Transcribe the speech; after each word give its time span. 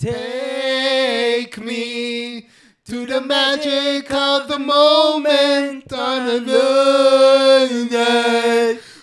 Take 0.00 1.58
me 1.58 2.48
to 2.88 3.04
the 3.04 3.20
magic 3.20 4.10
of 4.10 4.48
the 4.48 4.58
moment 4.58 5.92
on 5.92 6.20
a 6.26 6.40
day 6.40 7.68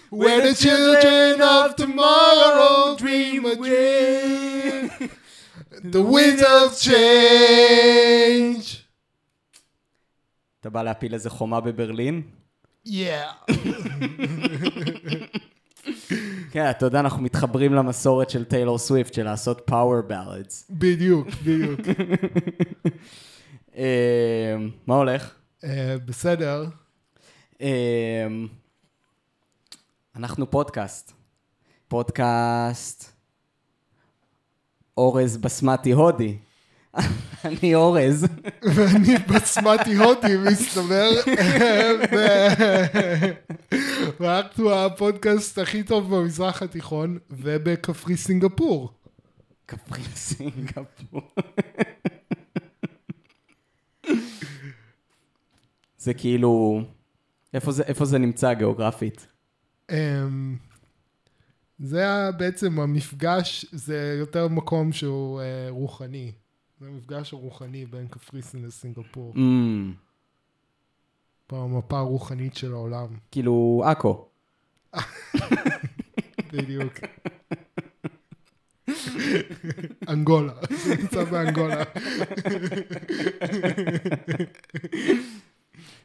where 0.10 0.42
the 0.42 0.56
children 0.56 1.40
of 1.40 1.76
tomorrow 1.76 2.96
dream 2.98 3.46
a 3.46 3.56
dream. 3.56 4.90
The 5.84 6.02
wind 6.02 6.42
of 6.42 6.68
change. 6.80 8.68
אתה 10.60 10.70
בא 10.70 10.84
להפיל 10.84 11.14
איזה 11.14 11.30
חומה 11.30 11.60
בברלין? 11.60 12.22
Yeah. 12.88 13.34
כן, 16.58 16.70
אתה 16.70 16.86
יודע, 16.86 17.00
אנחנו 17.00 17.22
מתחברים 17.24 17.74
למסורת 17.74 18.30
של 18.30 18.46
טיילור 18.46 18.78
סוויפט, 18.78 19.14
של 19.14 19.24
לעשות 19.24 19.62
פאוור 19.66 20.02
בלדס. 20.02 20.68
בדיוק, 20.70 21.28
בדיוק. 21.46 21.80
מה 24.88 24.96
הולך? 24.96 25.34
אה, 25.64 25.96
בסדר. 26.06 26.66
אה, 27.62 28.28
אנחנו 30.16 30.52
פודקאסט. 30.52 31.14
פודקאסט 31.88 33.12
אורז 34.98 35.38
בסמטי 35.38 35.92
הודי. 35.92 36.38
אני 37.46 37.76
אורז. 37.76 38.28
ואני 38.64 39.18
בסמטי 39.18 39.96
הודי, 39.96 40.38
מסתבר. 40.52 41.10
ואנחנו 44.20 44.74
הפודקאסט 44.74 45.58
הכי 45.58 45.84
טוב 45.84 46.16
במזרח 46.16 46.62
התיכון 46.62 47.18
ובכפרי 47.30 48.18
סינגפור. 48.18 48.94
כפרי 49.68 50.04
סינגפור. 50.16 51.22
זה 55.98 56.14
כאילו, 56.14 56.82
איפה 57.54 57.72
זה, 57.72 57.84
איפה 57.84 58.06
זה 58.06 58.18
נמצא 58.18 58.54
גיאוגרפית? 58.54 59.28
אמ, 59.92 60.56
זה 61.80 62.06
בעצם 62.38 62.80
המפגש, 62.80 63.66
זה 63.72 64.16
יותר 64.20 64.48
מקום 64.48 64.92
שהוא 64.92 65.42
אה, 65.42 65.68
רוחני. 65.70 66.32
זה 66.80 66.88
המפגש 66.88 67.34
הרוחני 67.34 67.86
בין 67.86 68.08
קפריסין 68.08 68.66
לסינגפור. 68.66 69.34
Mm, 69.34 69.38
פה 71.48 71.64
המפה 71.64 71.98
הרוחנית 72.00 72.56
של 72.56 72.74
העולם. 72.74 73.08
כאילו, 73.32 73.84
עכו. 73.86 74.28
בדיוק. 76.54 76.94
אנגולה, 80.10 80.54
זה 80.70 80.96
נמצא 80.96 81.24
באנגולה. 81.24 81.84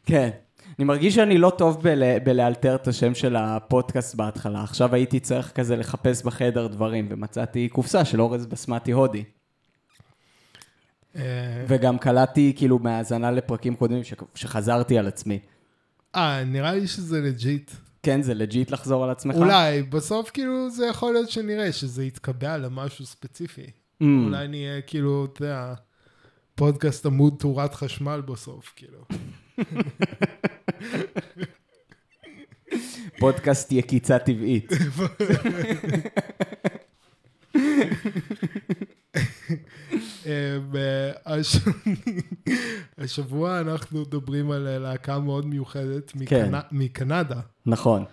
כן. 0.06 0.30
אני 0.78 0.84
מרגיש 0.84 1.14
שאני 1.14 1.38
לא 1.38 1.52
טוב 1.58 1.82
בל, 1.82 2.18
בלאלתר 2.18 2.74
את 2.74 2.88
השם 2.88 3.14
של 3.14 3.36
הפודקאסט 3.36 4.14
בהתחלה. 4.14 4.62
עכשיו 4.62 4.94
הייתי 4.94 5.20
צריך 5.20 5.52
כזה 5.52 5.76
לחפש 5.76 6.22
בחדר 6.22 6.66
דברים, 6.66 7.06
ומצאתי 7.10 7.68
קופסה 7.68 8.04
של 8.04 8.20
אורז 8.20 8.46
בסמטי 8.46 8.92
הודי. 8.92 9.24
אה, 11.16 11.22
וגם 11.68 11.98
קלטתי 11.98 12.52
כאילו 12.56 12.78
מהאזנה 12.78 13.30
לפרקים 13.30 13.74
קודמים. 13.76 14.02
שחזרתי 14.34 14.98
על 14.98 15.06
עצמי. 15.06 15.38
אה, 16.14 16.44
נראה 16.44 16.72
לי 16.74 16.86
שזה 16.86 17.20
לג'יט. 17.20 17.70
כן, 18.02 18.22
זה 18.22 18.34
לג'יט 18.34 18.70
לחזור 18.70 19.04
על 19.04 19.10
עצמך? 19.10 19.36
אולי, 19.36 19.82
בסוף 19.82 20.30
כאילו 20.30 20.70
זה 20.70 20.86
יכול 20.86 21.12
להיות 21.12 21.30
שנראה 21.30 21.72
שזה 21.72 22.04
יתקבע 22.04 22.58
למשהו 22.58 23.06
ספציפי. 23.06 23.62
Mm, 24.02 24.04
אולי 24.24 24.48
נהיה 24.48 24.80
כאילו, 24.80 25.26
אתה 25.32 25.44
יודע, 25.44 25.74
פודקאסט 26.54 27.06
עמוד 27.06 27.36
תאורת 27.38 27.74
חשמל 27.74 28.20
בסוף, 28.26 28.72
כאילו. 28.76 28.98
פודקאסט 33.18 33.72
יקיצה 33.72 34.18
טבעית. 34.18 34.72
אה, 37.56 37.60
הש- 39.92 40.11
השבוע 42.98 43.60
אנחנו 43.60 44.00
מדברים 44.00 44.50
על 44.50 44.68
אה, 44.68 44.78
להקה 44.78 45.18
מאוד 45.18 45.46
מיוחדת 45.46 46.12
כן. 46.26 46.54
מקנ- 46.54 46.66
מקנדה. 46.72 47.40
נכון. 47.66 48.04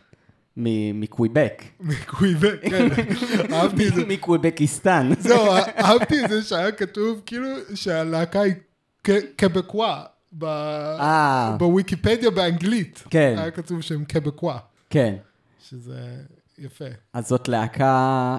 מקוויבק. 0.93 1.63
מקוויבק, 1.79 2.59
כן. 2.69 2.87
אהבתי 3.53 3.87
את 3.87 3.95
זה. 3.95 4.05
מקוויבקיסטן. 4.05 5.09
זהו, 5.19 5.45
אהבתי 5.77 6.25
את 6.25 6.29
זה 6.29 6.43
שהיה 6.43 6.71
כתוב 6.71 7.21
כאילו 7.25 7.47
שהלהקה 7.75 8.41
היא 8.41 8.53
קבקווה. 9.35 10.03
אה, 10.43 11.55
בוויקיפדיה 11.59 12.31
באנגלית. 12.31 13.03
כן. 13.09 13.35
היה 13.37 13.51
כתוב 13.51 13.81
שהם 13.81 14.05
קבקווה. 14.05 14.57
כן. 14.89 15.15
שזה 15.69 15.99
יפה. 16.57 16.85
אז 17.13 17.27
זאת 17.27 17.47
להקה, 17.47 18.37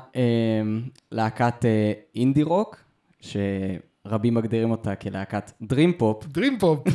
להקת 1.13 1.65
אה, 1.65 1.93
אינדי 2.15 2.43
רוק, 2.43 2.77
שרבים 3.21 4.35
מגדירים 4.35 4.71
אותה 4.71 4.95
כלהקת 4.95 5.51
דרים 5.63 5.93
פופ, 5.93 6.25
Dream 6.25 6.63
Pop, 6.63 6.91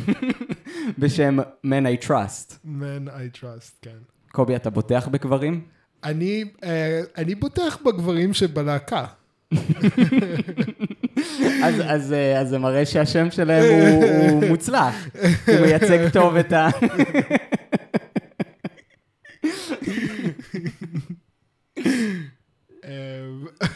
בשם 0.99 1.39
Man 1.65 2.01
I 2.01 2.05
Trust. 2.07 2.53
man 2.65 3.07
I 3.07 3.39
trust, 3.39 3.71
כן. 3.81 3.97
קובי, 4.31 4.55
אתה 4.55 4.69
בוטח 4.69 5.07
בקברים? 5.07 5.61
אני, 6.03 6.43
אה, 6.63 7.01
אני 7.17 7.35
בוטח 7.35 7.77
בגברים 7.85 8.33
שבלהקה. 8.33 9.05
אז, 11.63 11.75
אז, 11.87 12.13
אה, 12.13 12.39
אז 12.39 12.49
זה 12.49 12.59
מראה 12.59 12.85
שהשם 12.85 13.31
שלהם 13.31 13.63
הוא, 13.63 14.03
הוא 14.31 14.49
מוצלח. 14.49 15.07
הוא 15.47 15.59
מייצג 15.61 16.09
טוב 16.09 16.35
את 16.35 16.53
ה... 16.53 16.69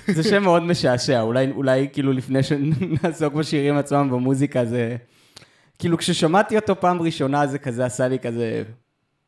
זה 0.07 0.23
שם 0.23 0.43
מאוד 0.43 0.63
משעשע, 0.63 1.21
אולי, 1.21 1.51
אולי 1.51 1.87
כאילו 1.93 2.13
לפני 2.13 2.43
שנעסוק 2.43 3.33
בשירים 3.33 3.77
עצמם 3.77 4.09
במוזיקה 4.11 4.65
זה... 4.65 4.95
כאילו 5.79 5.97
כששמעתי 5.97 6.55
אותו 6.55 6.79
פעם 6.79 7.01
ראשונה 7.01 7.47
זה 7.47 7.59
כזה 7.59 7.85
עשה 7.85 8.07
לי 8.07 8.19
כזה... 8.19 8.63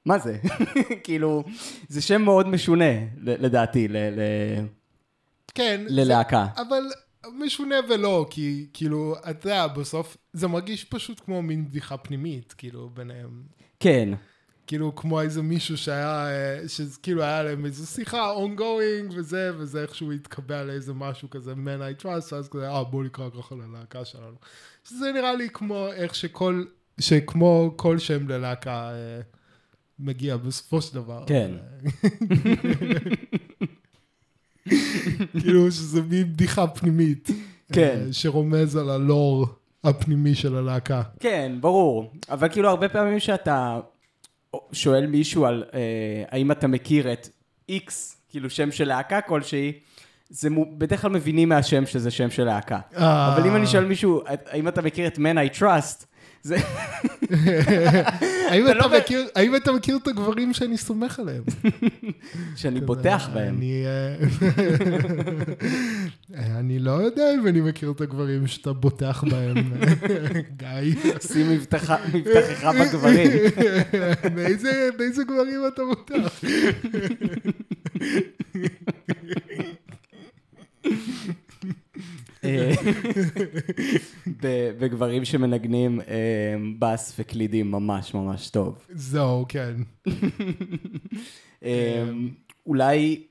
מה 0.06 0.18
זה? 0.20 0.38
כאילו, 1.04 1.44
זה 1.88 2.02
שם 2.02 2.22
מאוד 2.22 2.48
משונה, 2.48 2.92
לדעתי, 3.18 3.88
ל- 3.88 3.98
ל- 3.98 4.66
כן, 5.54 5.82
זה- 5.90 5.96
ללהקה. 5.96 6.48
אבל 6.58 6.84
משונה 7.40 7.76
ולא, 7.90 8.26
כי 8.30 8.66
כאילו, 8.74 9.16
אתה 9.30 9.48
יודע, 9.48 9.68
בסוף 9.68 10.18
זה 10.34 10.48
מרגיש 10.48 10.84
פשוט 10.84 11.22
כמו 11.26 11.42
מין 11.42 11.66
בדיחה 11.70 11.98
פנימית, 11.98 12.54
כאילו, 12.58 12.90
ביניהם. 12.94 13.30
כן, 13.80 14.10
כאילו, 14.72 14.96
כמו 14.96 15.22
איזה 15.22 15.42
מישהו 15.42 15.78
שהיה, 15.78 16.28
אה, 16.28 16.68
שכאילו 16.68 17.24
היה 17.24 17.44
להם 17.44 17.66
איזו 17.66 17.86
שיחה 17.86 18.34
ongoing 18.36 19.14
וזה, 19.16 19.52
וזה 19.58 19.82
איכשהו 19.82 20.12
התקבע 20.12 20.64
לאיזה 20.64 20.94
משהו 20.94 21.30
כזה, 21.30 21.54
man 21.54 22.02
I 22.02 22.04
trust, 22.04 22.36
אז 22.36 22.50
כזה, 22.50 22.70
אה, 22.70 22.84
בוא 22.84 23.04
נקרא 23.04 23.30
ככה 23.30 23.56
ללהקה 23.56 24.06
שלנו. 24.06 24.36
שזה 24.90 25.12
נראה 25.14 25.36
לי 25.36 25.50
כמו 25.50 25.88
איך 25.88 26.16
שכל, 26.16 26.64
שכמו 27.00 27.74
כל 27.76 28.00
שם 28.00 28.28
ללהקה 28.28 28.92
אה, 28.92 29.22
מגיע 30.00 30.38
בסופו 30.38 30.82
של 30.82 30.96
דבר. 30.96 31.24
כן. 31.28 31.52
כאילו 35.40 35.72
שזה 35.72 36.02
מין 36.02 36.34
בדיחה 36.34 36.68
פנימית. 36.68 37.30
כן. 37.74 38.04
אה, 38.08 38.14
שרומז 38.14 38.76
על 38.76 38.90
הלור 38.90 39.48
הפנימי 39.84 40.36
של 40.36 40.56
הלהקה. 40.56 41.02
כן, 41.20 41.52
ברור. 41.60 42.14
אבל 42.30 42.50
כאילו 42.50 42.70
הרבה 42.70 42.90
פעמים 42.90 43.20
שאתה 43.20 43.80
שואל 44.72 45.08
מישהו 45.08 45.46
על 45.46 45.64
אה, 45.74 45.80
האם 46.30 46.52
אתה 46.52 46.68
מכיר 46.68 47.14
את 47.14 47.30
X, 47.72 47.92
כאילו 48.30 48.50
שם 48.50 48.72
של 48.72 48.88
להקה 48.88 49.22
כלשהי, 49.22 49.72
זה 50.30 50.50
מו- 50.50 50.78
בדרך 50.78 51.02
כלל 51.02 51.12
מבינים 51.12 51.50
מהשם 51.50 51.86
שזה 51.86 52.12
שם 52.12 52.30
של 52.32 52.44
להקה. 52.44 52.80
אה. 52.98 53.34
אבל 53.36 53.48
אם 53.48 53.56
אני 53.56 53.68
שואל 53.68 53.86
מישהו, 53.86 54.22
האם 54.46 54.68
אתה 54.68 54.82
מכיר 54.82 55.08
את 55.08 55.18
Man 55.18 55.56
I 55.56 55.60
Trust, 55.60 56.06
זה... 56.44 56.58
האם 58.50 58.66
אתה 58.66 58.74
לא 58.74 58.98
מכיר- 58.98 59.28
האם 59.36 59.56
אתה 59.56 59.72
מכיר 59.72 59.98
את 60.04 60.08
הגברים 60.08 60.54
שאני 60.54 60.78
סומך 60.78 61.20
עליהם? 61.20 61.44
שאני 62.56 62.82
בוטח 62.82 63.30
בהם. 63.34 63.56
אני, 63.58 63.84
אה, 63.86 64.16
אני 66.60 66.80
לא 66.80 66.92
יודע 66.92 67.24
אם 67.36 67.48
אני 67.48 67.62
מכיר 67.62 67.92
את 67.92 68.02
הגברים 68.02 68.48
שאתה 68.48 68.74
בוטח 68.74 69.24
בהם, 69.32 69.56
גיא. 70.58 70.96
שים 71.28 71.50
מבטח- 71.52 71.92
מבטחך 72.14 72.72
בגברים. 72.82 73.32
באיזה 74.36 74.90
באיזה 74.98 75.24
גברים 75.24 75.62
אתה 75.68 75.82
בוטח? 75.86 76.42
בגברים 84.80 85.26
שמנגנים 85.26 86.02
אה, 86.02 86.06
בס 86.80 87.16
וקלידים 87.20 87.72
ממש 87.72 88.14
ממש 88.14 88.50
טוב. 88.50 88.86
זהו, 88.90 89.46
כן. 89.50 89.74
אה, 91.64 92.04
אולי 92.66 93.24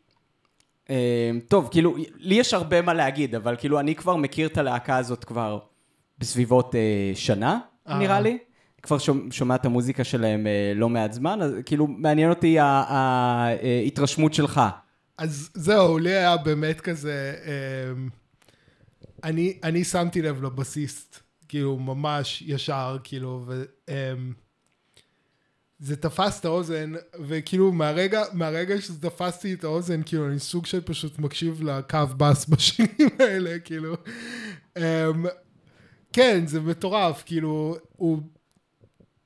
אה, 0.90 1.30
טוב, 1.48 1.68
כאילו, 1.70 1.96
לי 2.16 2.34
יש 2.34 2.54
הרבה 2.54 2.82
מה 2.82 2.94
להגיד, 2.94 3.34
אבל 3.34 3.56
כאילו, 3.58 3.80
אני 3.80 3.94
כבר 3.94 4.16
מכיר 4.16 4.48
את 4.48 4.58
הלהקה 4.58 4.96
הזאת 4.96 5.24
כבר 5.24 5.58
בסביבות 6.18 6.74
שנה, 7.14 7.58
אה. 7.88 7.98
נראה 7.98 8.20
לי. 8.20 8.38
כבר 8.82 8.96
שומע, 9.30 9.54
את 9.54 9.64
המוזיקה 9.64 10.04
שלהם 10.04 10.46
לא 10.74 10.88
מעט 10.88 11.12
זמן, 11.12 11.42
אז 11.42 11.52
כאילו, 11.66 11.86
מעניין 11.86 12.30
אותי 12.30 12.56
ההתרשמות 12.60 14.34
שלך. 14.34 14.60
אז 15.18 15.50
זהו, 15.54 15.98
לי 15.98 16.10
היה 16.10 16.36
באמת 16.36 16.80
כזה, 16.80 17.34
אני, 19.24 19.58
אני 19.62 19.84
שמתי 19.84 20.22
לב 20.22 20.44
לבסיסט, 20.44 21.20
כאילו, 21.48 21.78
ממש 21.78 22.42
ישר, 22.46 22.98
כאילו, 23.04 23.44
ו... 23.46 23.64
אמ, 23.88 24.32
זה 25.80 25.96
תפס 25.96 26.40
את 26.40 26.44
האוזן, 26.44 26.92
וכאילו 27.26 27.72
מהרגע, 27.72 28.22
מהרגע 28.32 28.80
שזה 28.80 29.00
תפסתי 29.00 29.54
את 29.54 29.64
האוזן, 29.64 30.02
כאילו 30.02 30.28
אני 30.28 30.38
סוג 30.38 30.66
של 30.66 30.80
פשוט 30.80 31.18
מקשיב 31.18 31.62
לקו 31.62 31.98
בס 32.16 32.46
בשירים 32.50 33.08
האלה, 33.18 33.58
כאילו. 33.58 33.94
Um, 34.78 34.80
כן, 36.12 36.46
זה 36.46 36.60
מטורף, 36.60 37.22
כאילו, 37.26 37.76
הוא, 37.96 38.22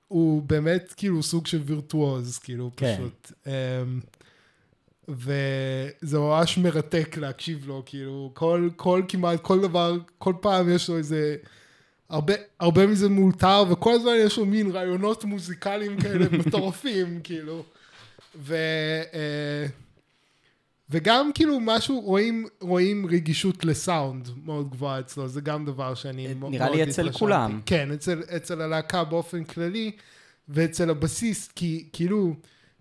הוא 0.08 0.42
באמת 0.42 0.94
כאילו 0.96 1.22
סוג 1.22 1.46
של 1.46 1.62
וירטואוז, 1.64 2.38
כאילו, 2.38 2.70
כן. 2.76 2.94
פשוט. 2.96 3.32
Um, 3.44 3.48
וזה 5.08 6.18
ממש 6.18 6.58
מרתק 6.58 7.16
להקשיב 7.16 7.66
לו, 7.66 7.82
כאילו, 7.86 8.30
כל, 8.34 8.68
כל 8.76 9.02
כמעט, 9.08 9.40
כל 9.40 9.60
דבר, 9.60 9.96
כל 10.18 10.34
פעם 10.40 10.70
יש 10.70 10.88
לו 10.88 10.96
איזה, 10.96 11.36
הרבה, 12.08 12.34
הרבה 12.60 12.86
מזה 12.86 13.08
מאולתר, 13.08 13.64
וכל 13.70 13.92
הזמן 13.92 14.12
יש 14.18 14.38
לו 14.38 14.46
מין 14.46 14.70
רעיונות 14.70 15.24
מוזיקליים 15.24 16.00
כאלה 16.00 16.26
מטורפים, 16.38 17.20
כאילו. 17.24 17.64
ו... 18.36 18.56
אה, 19.14 19.66
וגם 20.90 21.30
כאילו 21.34 21.60
משהו, 21.60 22.00
רואים, 22.00 22.46
רואים 22.60 23.06
רגישות 23.06 23.64
לסאונד 23.64 24.28
מאוד 24.44 24.70
גבוהה 24.70 25.00
אצלו, 25.00 25.28
זה 25.28 25.40
גם 25.40 25.64
דבר 25.64 25.94
שאני 25.94 26.34
מאוד 26.34 26.52
נראה 26.52 26.70
לי 26.70 26.82
אצל 26.82 26.88
התרשמתי. 26.88 27.18
כולם. 27.18 27.60
כן, 27.66 27.92
אצל, 27.92 28.22
אצל 28.36 28.60
הלהקה 28.60 29.04
באופן 29.04 29.44
כללי, 29.44 29.92
ואצל 30.48 30.90
הבסיסט, 30.90 31.52
כי 31.54 31.88
כאילו, 31.92 32.34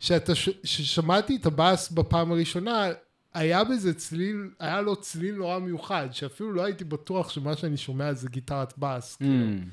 שאתה, 0.03 0.35
ש- 0.35 0.49
ששמעתי 0.63 1.35
את 1.35 1.45
הבאס 1.45 1.89
בפעם 1.91 2.31
הראשונה, 2.31 2.89
היה 3.33 3.63
בזה 3.63 3.93
צליל, 3.93 4.49
היה 4.59 4.81
לו 4.81 4.95
צליל 4.95 5.35
נורא 5.35 5.59
מיוחד, 5.59 6.07
שאפילו 6.11 6.51
לא 6.53 6.63
הייתי 6.65 6.83
בטוח 6.83 7.29
שמה 7.29 7.55
שאני 7.57 7.77
שומע 7.77 8.13
זה 8.13 8.29
גיטרת 8.29 8.73
באס. 8.77 9.15
כאילו. 9.15 9.33
Mm. 9.45 9.65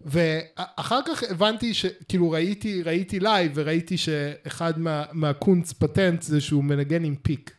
ואחר 0.00 1.00
כך 1.06 1.22
הבנתי 1.30 1.74
שכאילו 1.74 2.30
ראיתי, 2.30 2.82
ראיתי 2.82 3.20
live 3.20 3.52
וראיתי 3.54 3.96
שאחד 3.96 4.78
מה, 4.78 5.04
מהקונץ 5.12 5.72
פטנט 5.72 6.22
זה 6.22 6.40
שהוא 6.40 6.64
מנגן 6.64 7.04
עם 7.04 7.14
pick. 7.16 7.50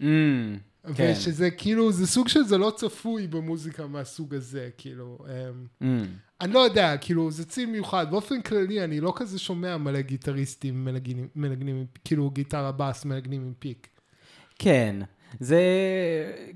Mm. 0.00 0.02
כן. 0.94 1.12
ושזה 1.16 1.50
כאילו, 1.50 1.92
זה 1.92 2.06
סוג 2.06 2.28
של 2.28 2.42
זה 2.44 2.58
לא 2.58 2.72
צפוי 2.76 3.26
במוזיקה 3.26 3.86
מהסוג 3.86 4.34
הזה, 4.34 4.68
כאילו. 4.78 5.18
אמ, 5.28 5.66
Mm. 6.02 6.06
אני 6.40 6.52
לא 6.52 6.58
יודע, 6.58 6.96
כאילו, 6.96 7.30
זה 7.30 7.44
צליל 7.44 7.70
מיוחד. 7.70 8.10
באופן 8.10 8.42
כללי, 8.42 8.84
אני 8.84 9.00
לא 9.00 9.12
כזה 9.16 9.38
שומע 9.38 9.76
מלא 9.76 10.00
גיטריסטים 10.00 10.84
מנגנים, 10.84 11.28
מנגנים 11.36 11.86
כאילו, 12.04 12.30
גיטרה 12.30 12.72
בס 12.72 13.04
מנגנים 13.04 13.42
עם 13.42 13.52
pick. 13.58 13.88
כן. 14.58 14.96
זה, 15.40 15.62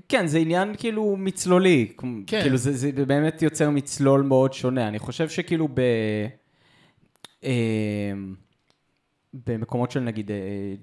כן, 0.09 0.27
זה 0.27 0.37
עניין 0.37 0.73
כאילו 0.77 1.15
מצלולי. 1.17 1.93
כן. 2.27 2.41
כאילו 2.41 2.57
זה, 2.57 2.73
זה 2.73 2.91
באמת 2.91 3.41
יוצר 3.41 3.69
מצלול 3.69 4.21
מאוד 4.21 4.53
שונה. 4.53 4.87
אני 4.87 4.99
חושב 4.99 5.29
שכאילו 5.29 5.67
ב... 5.67 5.79
אה, 7.43 8.13
במקומות 9.45 9.91
של 9.91 9.99
נגיד 9.99 10.31
אה, 10.31 10.37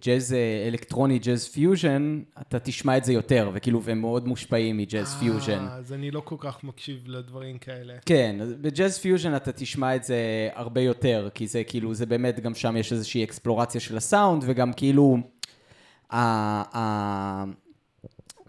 ג'אז 0.06 0.32
אה, 0.32 0.64
אלקטרוני, 0.68 1.18
ג'אז 1.18 1.48
פיוז'ן, 1.48 2.22
אתה 2.40 2.58
תשמע 2.58 2.96
את 2.96 3.04
זה 3.04 3.12
יותר, 3.12 3.50
וכאילו, 3.54 3.80
הם 3.86 4.00
מאוד 4.00 4.28
מושפעים 4.28 4.76
מג'אז 4.76 5.14
פיוז'ן. 5.14 5.66
אה, 5.66 5.76
אז 5.76 5.92
אני 5.92 6.10
לא 6.10 6.20
כל 6.24 6.36
כך 6.38 6.64
מקשיב 6.64 7.02
לדברים 7.06 7.58
כאלה. 7.58 7.94
כן, 8.06 8.36
אז 8.40 8.52
בג'אז 8.52 8.98
פיוז'ן 8.98 9.36
אתה 9.36 9.52
תשמע 9.52 9.96
את 9.96 10.04
זה 10.04 10.48
הרבה 10.54 10.80
יותר, 10.80 11.28
כי 11.34 11.46
זה 11.46 11.64
כאילו, 11.64 11.94
זה 11.94 12.06
באמת, 12.06 12.40
גם 12.40 12.54
שם 12.54 12.76
יש 12.76 12.92
איזושהי 12.92 13.24
exploration 13.24 13.80
של 13.80 13.96
הסאונד, 13.96 14.42
וגם 14.46 14.72
כאילו, 14.72 15.18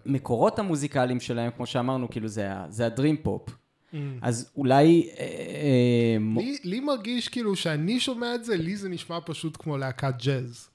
המקורות 0.04 0.58
המוזיקליים 0.58 1.20
שלהם, 1.20 1.50
כמו 1.56 1.66
שאמרנו, 1.66 2.10
כאילו, 2.10 2.28
זה, 2.28 2.48
זה 2.68 2.86
הדרים 2.86 3.16
פופ. 3.16 3.63
Mm. 3.94 3.96
אז 4.22 4.50
אולי... 4.56 5.08
אה, 5.18 5.24
אה, 5.24 6.18
מ- 6.20 6.38
לי, 6.38 6.56
לי 6.64 6.80
מרגיש 6.80 7.28
כאילו 7.28 7.56
שאני 7.56 8.00
שומע 8.00 8.34
את 8.34 8.44
זה, 8.44 8.56
לי 8.56 8.76
זה 8.76 8.88
נשמע 8.88 9.18
פשוט 9.26 9.56
כמו 9.60 9.76
להקת 9.78 10.14
ג'אז. 10.24 10.68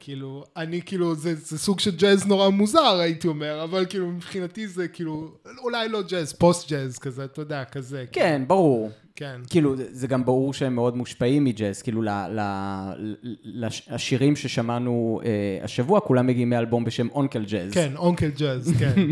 כאילו, 0.00 0.44
אני 0.56 0.80
כאילו, 0.86 1.14
זה, 1.14 1.34
זה 1.34 1.58
סוג 1.58 1.80
של 1.80 1.96
ג'אז 1.96 2.26
נורא 2.26 2.48
מוזר, 2.48 2.98
הייתי 3.00 3.28
אומר, 3.28 3.64
אבל 3.64 3.86
כאילו, 3.88 4.06
מבחינתי 4.10 4.68
זה 4.68 4.88
כאילו, 4.88 5.30
אולי 5.58 5.88
לא 5.88 6.02
ג'אז, 6.02 6.32
פוסט 6.32 6.70
ג'אז 6.70 6.98
כזה, 6.98 7.24
אתה 7.24 7.40
יודע, 7.42 7.64
כזה. 7.64 8.04
כן, 8.12 8.42
ברור. 8.46 8.90
כן. 9.16 9.40
כאילו, 9.50 9.76
זה- 9.76 9.86
זה 9.90 10.06
גם 10.06 10.24
ברור 10.24 10.54
שהם 10.54 10.74
מאוד 10.74 10.96
מושפעים 10.96 11.44
מג'אז, 11.44 11.82
כאילו, 11.82 12.02
ל- 12.02 12.08
ל- 12.08 13.14
ל- 13.44 13.66
השירים 13.88 14.36
ששמענו 14.36 15.20
אה, 15.24 15.30
השבוע, 15.64 16.00
כולם 16.00 16.26
מגיעים 16.26 16.50
מאלבום 16.50 16.84
בשם 16.84 17.08
אונקל 17.08 17.44
ג'אז. 17.44 17.72
כן, 17.72 17.92
אונקל 17.96 18.28
ג'אז, 18.38 18.72
כן. 18.78 18.94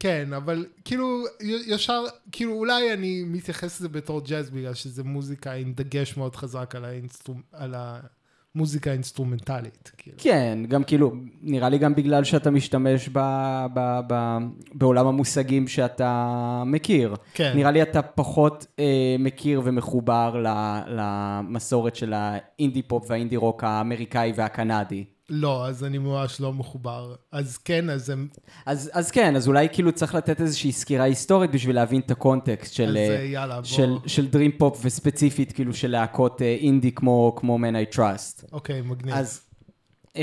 כן, 0.00 0.32
אבל 0.32 0.66
כאילו, 0.84 1.24
ישר, 1.66 2.04
כאילו, 2.32 2.52
אולי 2.52 2.92
אני 2.92 3.22
מתייחס 3.26 3.80
לזה 3.80 3.88
בתור 3.88 4.20
ג'אז, 4.20 4.50
בגלל 4.50 4.74
שזה 4.74 5.04
מוזיקה 5.04 5.52
עם 5.52 5.72
דגש 5.72 6.16
מאוד 6.16 6.36
חזק 6.36 6.74
על, 6.74 6.84
האינסטרומ... 6.84 7.40
על 7.52 7.74
המוזיקה 8.54 8.90
האינסטרומנטלית. 8.90 9.92
כאילו. 9.98 10.16
כן, 10.20 10.58
גם 10.68 10.84
כאילו, 10.84 11.12
נראה 11.42 11.68
לי 11.68 11.78
גם 11.78 11.94
בגלל 11.94 12.24
שאתה 12.24 12.50
משתמש 12.50 13.08
ב, 13.12 13.18
ב, 13.74 14.00
ב, 14.08 14.36
בעולם 14.74 15.06
המושגים 15.06 15.68
שאתה 15.68 16.62
מכיר. 16.66 17.14
כן. 17.34 17.52
נראה 17.56 17.70
לי 17.70 17.82
אתה 17.82 18.02
פחות 18.02 18.66
אה, 18.78 19.16
מכיר 19.18 19.62
ומחובר 19.64 20.42
ל, 20.44 20.46
למסורת 20.86 21.96
של 21.96 22.12
האינדי 22.16 22.82
פופ 22.82 23.10
והאינדי 23.10 23.36
רוק 23.36 23.64
האמריקאי 23.64 24.32
והקנדי. 24.36 25.04
לא, 25.30 25.66
אז 25.66 25.84
אני 25.84 25.98
ממש 25.98 26.40
לא 26.40 26.52
מחובר. 26.52 27.14
אז 27.32 27.58
כן, 27.58 27.90
אז 27.90 28.10
הם... 28.10 28.28
אז, 28.66 28.90
אז 28.92 29.10
כן, 29.10 29.36
אז 29.36 29.48
אולי 29.48 29.68
כאילו 29.72 29.92
צריך 29.92 30.14
לתת 30.14 30.40
איזושהי 30.40 30.72
סקירה 30.72 31.04
היסטורית 31.04 31.50
בשביל 31.50 31.76
להבין 31.76 32.00
את 32.00 32.10
הקונטקסט 32.10 32.74
של, 32.74 32.88
אז 32.88 32.96
אה, 32.96 33.24
יאללה, 33.24 33.54
בוא. 33.54 33.64
של, 33.64 33.96
של 34.06 34.28
dream 34.28 34.50
pop 34.58 34.80
וספציפית 34.84 35.52
כאילו 35.52 35.74
של 35.74 35.90
להקות 35.90 36.42
אה, 36.42 36.56
אינדי 36.60 36.92
כמו, 36.92 37.34
כמו 37.36 37.58
Men 37.58 37.92
I 37.92 37.96
Trust. 37.96 38.44
אוקיי, 38.52 38.82
מגניב. 38.82 39.14
אז 39.14 39.40
um, 40.06 40.20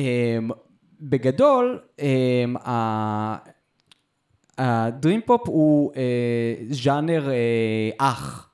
בגדול, 1.01 1.79
um, 1.97 2.69
ה 4.57 4.68
dream 4.68 5.21
pop 5.25 5.41
הוא 5.45 5.91
uh, 5.93 5.95
ז'אנר 6.69 7.27
uh, 7.27 7.95
אח, 7.97 8.49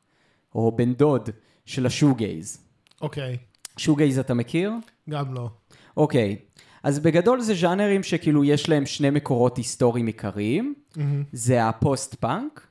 או 0.55 0.71
בן 0.71 0.93
דוד, 0.93 1.29
של 1.65 1.85
ה 1.85 1.93
shoegaze. 1.93 2.57
אוקיי, 3.01 3.37
shoegaze 3.77 4.19
אתה 4.19 4.33
מכיר? 4.33 4.71
גם 5.09 5.33
לא. 5.33 5.49
אוקיי. 5.97 6.35
אז 6.83 6.99
בגדול 6.99 7.41
זה 7.41 7.53
ז'אנרים 7.55 8.03
שכאילו 8.03 8.43
יש 8.43 8.69
להם 8.69 8.85
שני 8.85 9.09
מקורות 9.09 9.57
היסטוריים 9.57 10.07
עיקריים. 10.07 10.73
מהמם. 10.95 11.23
זה 11.33 11.67
ה 11.67 11.77
post 11.77 12.15
punk, 12.15 12.67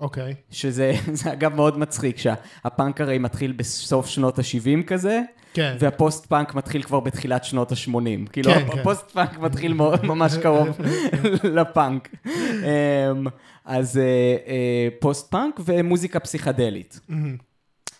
אוקיי. 0.00 0.34
שזה 0.50 0.92
זה 1.22 1.32
אגב 1.32 1.54
מאוד 1.54 1.78
מצחיק, 1.78 2.16
שהפאנק 2.18 3.00
הרי 3.00 3.18
מתחיל 3.18 3.52
בסוף 3.52 4.06
שנות 4.06 4.38
ה-70 4.38 4.82
כזה, 4.86 5.20
כן. 5.54 5.76
וה 5.80 5.95
post 5.95 6.26
punk 6.26 6.54
מתחיל 6.54 6.82
כבר 6.82 7.00
בתחילת 7.00 7.44
שנות 7.44 7.72
ה-80. 7.72 8.30
כאילו, 8.32 8.50
כן, 8.52 8.66
כן. 8.72 8.78
ה 8.78 8.84
post 8.84 9.10
punk 9.10 9.38
מתחיל 9.38 9.72
מאוד- 9.72 10.04
ממש 10.06 10.36
קרוב 10.42 10.68
לפאנק. 11.56 12.08
אמ, 12.26 13.26
אז 13.64 13.96
אה, 13.98 14.02
אה, 14.46 14.88
פוסט 15.00 15.30
פאנק 15.30 15.60
ומוזיקה 15.64 16.20
פסיכדלית. 16.20 17.00
מהמם. 17.08 17.36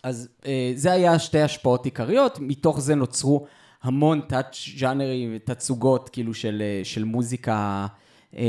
אז 0.02 0.28
אה, 0.46 0.73
זה 0.75 0.92
היה 0.92 1.18
שתי 1.18 1.40
השפעות 1.40 1.85
עיקריות, 1.85 2.38
מתוך 2.40 2.80
זה 2.80 2.94
נוצרו 2.94 3.46
המון 3.87 4.21
תת-ז'אנרים, 4.26 5.38
תצוגות 5.45 6.09
כאילו 6.09 6.35
של, 6.35 6.62
אה, 6.62 6.81
של 6.85 7.05
מוזיקה 7.05 7.87
אה, 8.37 8.43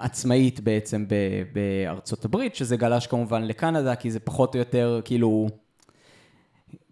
עצמאית 0.00 0.60
בעצם 0.60 1.04
ב, 1.08 1.14
בארצות 1.52 2.24
הברית, 2.24 2.54
שזה 2.54 2.76
גלש 2.76 3.06
כמובן 3.06 3.42
לקנדה, 3.42 3.94
כי 3.94 4.10
זה 4.10 4.20
פחות 4.20 4.54
או 4.54 4.58
יותר 4.58 5.00
כאילו... 5.04 5.48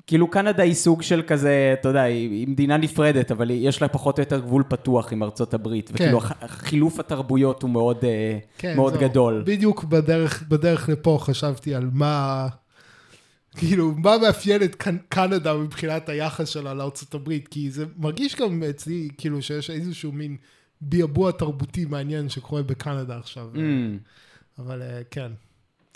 כאילו 0.09 0.31
קנדה 0.31 0.63
היא 0.63 0.75
סוג 0.75 1.03
של 1.03 1.23
כזה, 1.27 1.75
אתה 1.81 1.89
יודע, 1.89 2.03
היא 2.03 2.49
מדינה 2.49 2.77
נפרדת, 2.77 3.31
אבל 3.31 3.51
יש 3.51 3.83
לה 3.83 3.89
פחות 3.89 4.19
או 4.19 4.23
יותר 4.23 4.41
גבול 4.41 4.63
פתוח 4.69 5.13
עם 5.13 5.23
ארצות 5.23 5.55
הברית, 5.55 5.91
וכאילו 5.93 6.19
הח- 6.19 6.33
חילוף 6.47 7.01
התרבויות 7.01 7.63
הוא 7.63 7.71
מאוד, 7.71 8.05
אה, 8.05 8.39
כן, 8.59 8.77
מאוד 8.77 8.93
זהו. 8.93 9.03
גדול. 9.03 9.43
בדיוק 9.47 9.85
בדרך, 9.85 10.45
בדרך 10.49 10.89
לפה 10.89 11.19
חשבתי 11.21 11.75
על 11.75 11.89
מה, 11.93 12.49
כאילו, 13.59 13.93
מה 13.97 14.19
מאפיין 14.23 14.63
את 14.63 14.75
קנ- 14.83 15.03
קנדה 15.09 15.55
מבחינת 15.55 16.09
היחס 16.09 16.49
שלה 16.49 16.75
לארצות 16.75 17.15
הברית, 17.15 17.49
כי 17.49 17.71
זה 17.71 17.85
מרגיש 17.97 18.37
גם 18.37 18.63
אצלי, 18.71 19.09
כאילו, 19.19 19.43
שיש 19.43 19.71
איזשהו 19.71 20.13
מין 20.13 20.37
ביאבוע 20.81 21.33
תרבותי 21.33 21.85
מעניין 21.85 22.29
שקורה 22.29 22.63
בקנדה 22.63 23.19
עכשיו. 23.19 23.51
Mm. 23.55 23.59
אבל 24.59 24.83
אה, 24.83 25.01
כן. 25.11 25.33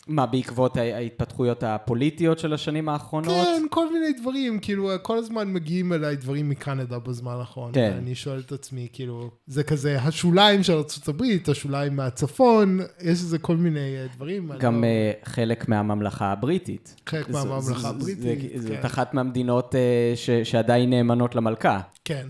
מה, 0.09 0.26
בעקבות 0.26 0.76
ההתפתחויות 0.76 1.62
הפוליטיות 1.62 2.38
של 2.38 2.52
השנים 2.52 2.88
האחרונות? 2.88 3.28
כן, 3.33 3.62
כל 3.71 3.92
מיני 3.92 4.12
דברים, 4.21 4.59
כאילו, 4.61 4.90
כל 5.02 5.19
הזמן 5.19 5.52
מגיעים 5.52 5.92
אליי 5.92 6.16
דברים 6.16 6.49
מקנדה 6.49 6.99
בזמן 6.99 7.33
האחרון. 7.33 7.71
כן. 7.75 7.95
אני 7.99 8.14
שואל 8.14 8.40
את 8.47 8.52
עצמי, 8.52 8.88
כאילו, 8.92 9.30
זה 9.47 9.62
כזה 9.62 9.99
השוליים 10.00 10.62
של 10.62 10.73
ארה"ב, 10.73 11.23
השוליים 11.50 11.97
מהצפון, 11.97 12.80
יש 13.00 13.09
איזה 13.09 13.38
כל 13.38 13.57
מיני 13.57 13.97
אה, 13.97 14.07
דברים. 14.16 14.52
גם 14.59 14.80
לא- 14.80 14.87
אה, 14.87 15.12
חלק 15.25 15.69
מהממלכה 15.69 16.33
הבריטית. 16.33 16.97
חלק 17.07 17.30
זו- 17.33 17.33
מהממלכה 17.49 17.61
זו- 17.80 17.88
הבריטית, 17.88 18.23
זה- 18.62 18.69
כן. 18.69 18.75
זאת 18.75 18.85
אחת 18.87 19.14
מהמדינות 19.14 19.75
אה, 19.75 20.12
ש- 20.16 20.30
שעדיין 20.30 20.90
נאמנות 20.90 21.35
למלכה. 21.35 21.80
כן. 22.04 22.26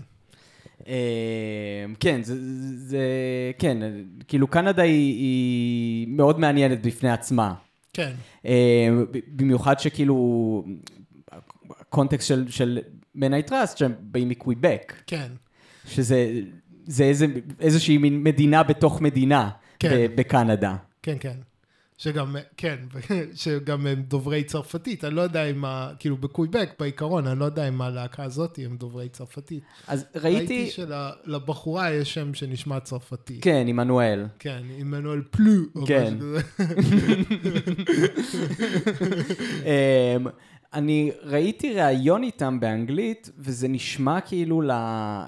אה, 0.87 1.85
כן, 1.99 2.23
זה, 2.23 2.35
זה, 2.75 3.01
כן, 3.59 3.77
כאילו 4.27 4.47
קנדה 4.47 4.83
היא, 4.83 5.13
היא 5.15 6.07
מאוד 6.07 6.39
מעניינת 6.39 6.81
בפני 6.81 7.11
עצמה. 7.11 7.53
כן. 7.93 8.11
ב- 8.43 9.17
במיוחד 9.27 9.79
שכאילו, 9.79 10.63
הקונטקסט 11.79 12.27
של, 12.27 12.45
של 12.49 12.79
מנאי 13.15 13.43
טראסט, 13.43 13.77
שהם 13.77 13.93
באים 13.99 14.29
מקוויבק, 14.29 14.93
כן. 15.07 15.27
שזה 15.87 16.41
זה 16.85 17.03
איזה, 17.03 17.25
איזושהי 17.59 17.97
מין 17.97 18.23
מדינה 18.23 18.63
בתוך 18.63 19.01
מדינה 19.01 19.49
כן. 19.79 20.07
בקנדה. 20.15 20.75
כן, 21.03 21.15
כן. 21.19 21.35
שגם, 22.01 22.35
כן, 22.57 22.77
שגם 23.35 23.87
הם 23.87 24.01
דוברי 24.07 24.43
צרפתית, 24.43 25.03
אני 25.05 25.15
לא 25.15 25.21
יודע 25.21 25.43
אם, 25.43 25.65
ה- 25.65 25.91
כאילו 25.99 26.17
בקוויבק 26.17 26.69
בעיקרון, 26.79 27.27
אני 27.27 27.39
לא 27.39 27.45
יודע 27.45 27.67
אם 27.67 27.81
הלהקה 27.81 28.23
הזאת 28.23 28.59
הם 28.65 28.77
דוברי 28.77 29.09
צרפתית. 29.09 29.63
אז 29.87 30.05
ראיתי 30.15 30.37
ראיתי, 30.37 30.71
שלבחורה 30.71 31.91
יש 31.93 32.13
שם 32.13 32.33
שנשמע 32.33 32.79
צרפתי. 32.79 33.39
כן, 33.41 33.65
עמנואל. 33.67 34.25
כן, 34.39 34.61
עמנואל 34.77 35.21
פלו. 35.31 35.85
כן. 35.87 36.13
אמ, 39.65 40.27
אני 40.73 41.11
ראיתי 41.23 41.73
ראיון 41.73 42.23
איתם 42.23 42.59
באנגלית, 42.59 43.29
וזה 43.37 43.67
נשמע 43.67 44.21
כאילו 44.21 44.61
ל, 44.61 44.71
אה, 44.71 45.27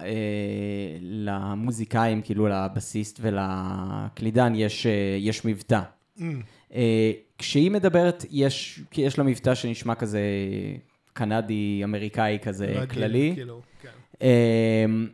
למוזיקאים, 1.01 2.21
כאילו 2.21 2.47
לבסיסט 2.47 3.19
ולקלידן, 3.23 4.53
יש, 4.55 4.85
אה, 4.85 4.91
יש 5.19 5.45
מבטא. 5.45 5.81
Mm, 6.17 6.21
אה, 6.73 7.11
כשהיא 7.37 7.71
מדברת, 7.71 8.25
יש, 8.31 8.81
יש 8.97 9.17
לה 9.17 9.23
מבטא 9.23 9.55
שנשמע 9.55 9.95
כזה 9.95 10.21
קנדי-אמריקאי 11.13 12.37
כזה 12.41 12.65
רגיל, 12.65 12.85
כללי. 12.85 13.31
כאילו, 13.35 13.61
כן. 13.81 13.89
אמ, 14.21 15.07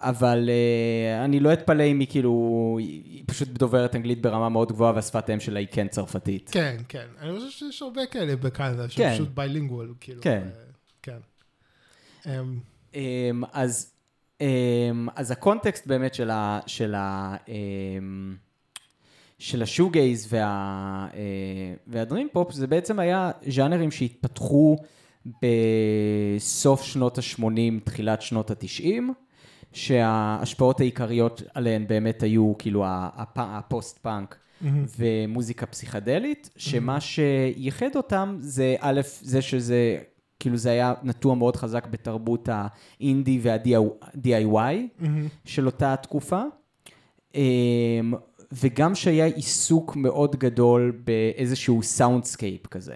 אבל 0.00 0.50
אה, 0.50 1.24
אני 1.24 1.40
לא 1.40 1.52
אתפלא 1.52 1.82
אם 1.82 2.00
היא 2.00 2.08
כאילו, 2.10 2.76
היא 2.80 3.24
פשוט 3.26 3.48
דוברת 3.48 3.96
אנגלית 3.96 4.22
ברמה 4.22 4.48
מאוד 4.48 4.72
גבוהה 4.72 4.92
והשפת 4.94 5.28
האם 5.28 5.40
שלה 5.40 5.58
היא 5.58 5.68
כן 5.70 5.88
צרפתית. 5.88 6.50
כן, 6.50 6.76
כן. 6.88 7.06
אני 7.20 7.38
חושב 7.38 7.50
שיש 7.50 7.82
הרבה 7.82 8.06
כאלה 8.06 8.36
בקנדה, 8.36 8.88
כן. 8.88 9.12
שפשוט 9.12 9.28
ביילינגואל, 9.28 9.88
כאילו. 10.00 10.22
כן. 10.22 10.48
אה, 10.54 10.62
כן. 11.02 11.18
אמ, 12.26 12.58
אמ, 12.94 13.42
אז, 13.52 13.92
אמ, 14.40 15.08
אז 15.16 15.30
הקונטקסט 15.30 15.86
באמת 15.86 16.14
של 16.14 16.30
ה... 16.30 16.60
של 16.66 16.94
ה... 16.94 17.36
אמ, 19.34 19.38
של 19.38 19.62
השוגייז 19.62 20.26
וה, 20.30 20.40
אה, 21.14 21.20
והדרים 21.86 22.28
פופ, 22.32 22.52
זה 22.52 22.66
בעצם 22.66 22.98
היה 22.98 23.30
ז'אנרים 23.48 23.90
שהתפתחו 23.90 24.76
בסוף 26.36 26.82
שנות 26.82 27.18
ה-80, 27.18 27.44
תחילת 27.84 28.22
שנות 28.22 28.50
ה-90, 28.50 29.02
שההשפעות 29.72 30.80
העיקריות 30.80 31.42
עליהן 31.54 31.86
באמת 31.86 32.22
היו 32.22 32.52
כאילו 32.58 32.84
הפ- 32.86 33.38
הפוסט-פאנק 33.38 34.36
ומוזיקה 34.98 35.66
פסיכדלית, 35.66 36.50
שמה 36.56 37.00
שייחד 37.00 37.96
אותם 37.96 38.36
זה 38.40 38.76
א', 38.80 39.00
זה 39.20 39.42
שזה, 39.42 39.98
כאילו 40.40 40.56
זה 40.56 40.70
היה 40.70 40.94
נטוע 41.02 41.34
מאוד 41.34 41.56
חזק 41.56 41.86
בתרבות 41.90 42.48
האינדי 42.52 43.38
וה-DIY 43.42 45.04
של 45.44 45.66
אותה 45.66 45.94
תקופה. 46.02 46.42
וגם 48.60 48.94
שהיה 48.94 49.26
עיסוק 49.26 49.96
מאוד 49.96 50.36
גדול 50.36 51.00
באיזשהו 51.04 51.82
soundscape 51.82 52.66
כזה. 52.66 52.94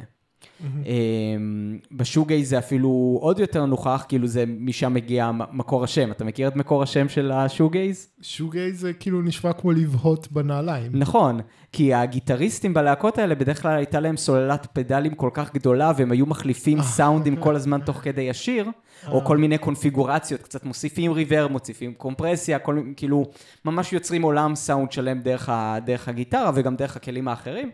אמ, 0.65 1.79
בשוגייז 1.93 2.45
זה 2.45 2.59
אפילו 2.59 3.19
עוד 3.21 3.39
יותר 3.39 3.67
נוכח, 3.67 4.05
כאילו 4.09 4.27
זה 4.27 4.45
משם 4.47 4.95
מגיע 4.95 5.31
מקור 5.53 5.85
השם. 5.85 6.11
אתה 6.11 6.25
מכיר 6.25 6.49
את 6.49 6.57
מקור 6.57 6.83
השם 6.83 7.09
של 7.09 7.33
השוגייז? 7.33 8.09
שוגייז 8.23 8.73
זה 8.73 8.93
כאילו 8.93 9.23
נשמע 9.23 9.53
כמו 9.53 9.73
לבהות 9.73 10.33
בנעליים. 10.33 10.91
נכון, 10.95 11.41
כי 11.73 11.95
הגיטריסטים 11.95 12.75
בלהקות 12.75 13.19
האלה 13.19 13.35
בדרך 13.35 13.63
כלל 13.63 13.77
הייתה 13.77 14.01
להם 14.01 14.17
סוללת 14.17 14.67
פדלים 14.73 15.15
כל 15.15 15.31
כך 15.33 15.55
גדולה 15.55 15.93
והם 15.97 16.13
היו 16.13 16.27
מחליפים 16.27 16.83
סאונדים 16.83 17.37
כל 17.37 17.57
הזמן 17.57 17.81
תוך 17.81 17.97
כדי 17.97 18.31
השיר, 18.31 18.67
או 19.09 19.25
כל 19.25 19.37
מיני 19.37 19.59
קונפיגורציות, 19.59 20.43
קצת 20.43 20.65
מוסיפים 20.65 21.13
ריבר, 21.13 21.49
מוסיפים 21.49 21.95
קומפרסיה, 21.95 22.59
כל, 22.59 22.83
כאילו 22.97 23.25
ממש 23.65 23.93
יוצרים 23.93 24.23
עולם 24.23 24.55
סאונד 24.55 24.93
שלם 24.93 25.21
דרך, 25.21 25.49
ה, 25.49 25.77
דרך 25.87 26.09
הגיטרה 26.09 26.51
וגם 26.55 26.77
דרך 26.77 26.97
הכלים 26.97 27.29
האחרים. 27.29 27.71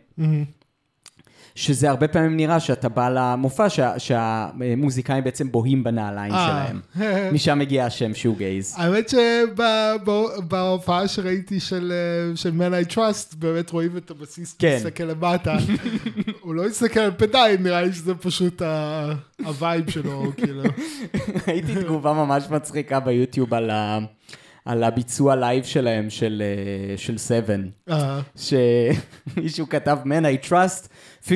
שזה 1.55 1.91
הרבה 1.91 2.09
פעמים 2.09 2.37
נראה 2.37 2.61
שאתה 2.61 2.89
בא 2.89 3.09
למופע 3.09 3.71
שה, 3.71 3.99
שהמוזיקאים 3.99 5.25
בעצם 5.25 5.53
בוהים 5.53 5.85
בנעליים 5.85 6.33
אה. 6.35 6.67
שלהם. 6.97 7.33
משם 7.33 7.59
מגיע 7.59 7.87
השם 7.87 8.15
שוגייז. 8.15 8.75
האמת 8.79 9.09
שבהופעה 9.09 11.09
שראיתי 11.09 11.61
של 11.61 11.93
אה, 11.93 12.37
של 12.37 12.51
Man 12.51 12.89
I 12.89 12.93
Trust, 12.93 13.37
באמת 13.39 13.71
רואים 13.71 13.97
את 13.97 14.11
הבסיס 14.11 14.57
כן. 14.59 14.77
מסתכל 14.77 15.05
למטה. 15.05 15.57
הוא 16.41 16.55
לא 16.55 16.67
הסתכל 16.67 17.01
על 17.01 17.11
פדלים, 17.17 17.63
נראה 17.63 17.83
לי 17.83 17.93
שזה 17.93 18.15
פשוט 18.15 18.63
ה- 18.63 19.13
הווייב 19.45 19.91
שלו, 19.91 20.23
כאילו. 20.37 20.63
ראיתי 21.49 21.75
תגובה 21.75 22.13
ממש 22.13 22.45
מצחיקה 22.51 23.01
ביוטיוב 23.01 23.55
על, 23.55 23.71
ה, 23.71 23.99
על 24.65 24.85
הביצוע 24.85 25.37
לייב 25.37 25.65
שלהם, 25.65 26.11
של, 26.11 26.43
אה, 26.93 26.97
של 26.97 27.19
7, 27.19 27.55
אה, 27.91 28.21
שמישהו 28.37 29.69
כתב, 29.69 29.99
Men 30.05 30.45
I 30.45 30.49
Trust, 30.49 30.89
50% 31.25 31.29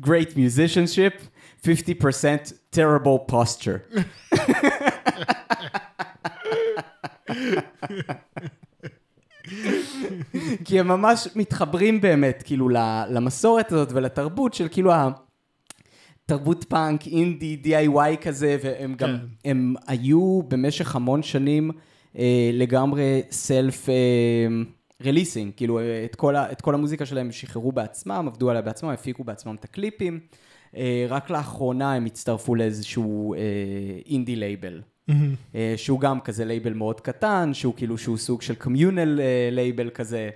great 0.00 0.36
musicianship, 0.36 1.14
50% 1.64 1.68
terrible 2.74 3.18
posture. 3.32 4.00
כי 10.64 10.80
הם 10.80 10.88
ממש 10.88 11.28
מתחברים 11.36 12.00
באמת, 12.00 12.42
כאילו, 12.46 12.68
למסורת 13.10 13.72
הזאת 13.72 13.92
ולתרבות 13.92 14.54
של 14.54 14.68
כאילו 14.68 14.92
ה... 14.92 15.08
תרבות 16.26 16.64
פאנק, 16.64 17.06
אינדי, 17.06 17.56
DIY 17.56 18.16
כזה, 18.20 18.56
והם 18.62 18.94
גם, 18.94 19.08
כן. 19.08 19.50
הם 19.50 19.74
היו 19.86 20.40
במשך 20.48 20.96
המון 20.96 21.22
שנים 21.22 21.70
אה, 22.18 22.50
לגמרי 22.52 23.22
self 23.30 23.88
אה, 23.88 23.94
releasing, 25.04 25.52
כאילו 25.56 25.78
אה, 25.78 26.04
את 26.04 26.14
כל, 26.14 26.36
ה, 26.36 26.52
את 26.52 26.60
כל 26.60 26.74
המוזיקה 26.74 27.06
שלהם 27.06 27.26
הם 27.26 27.32
שחררו 27.32 27.72
בעצמם, 27.72 28.24
עבדו 28.26 28.50
עליה 28.50 28.62
בעצמם, 28.62 28.88
הפיקו 28.88 29.24
בעצמם 29.24 29.54
את 29.54 29.64
הקליפים. 29.64 30.20
אה, 30.76 31.06
רק 31.08 31.30
לאחרונה 31.30 31.94
הם 31.94 32.04
הצטרפו 32.04 32.54
לאיזשהו 32.54 33.34
אינדי 34.06 34.36
לייבל. 34.36 34.82
מהמם. 35.08 35.34
אה, 35.54 35.74
שהוא 35.76 36.00
גם 36.00 36.20
כזה 36.20 36.44
לייבל 36.44 36.72
מאוד 36.72 37.00
קטן, 37.00 37.50
שהוא 37.54 37.74
כאילו 37.76 37.98
שהוא 37.98 38.16
סוג 38.16 38.42
של 38.42 38.54
communal 38.54 39.20
לייבל 39.52 39.90
כזה. 39.90 40.30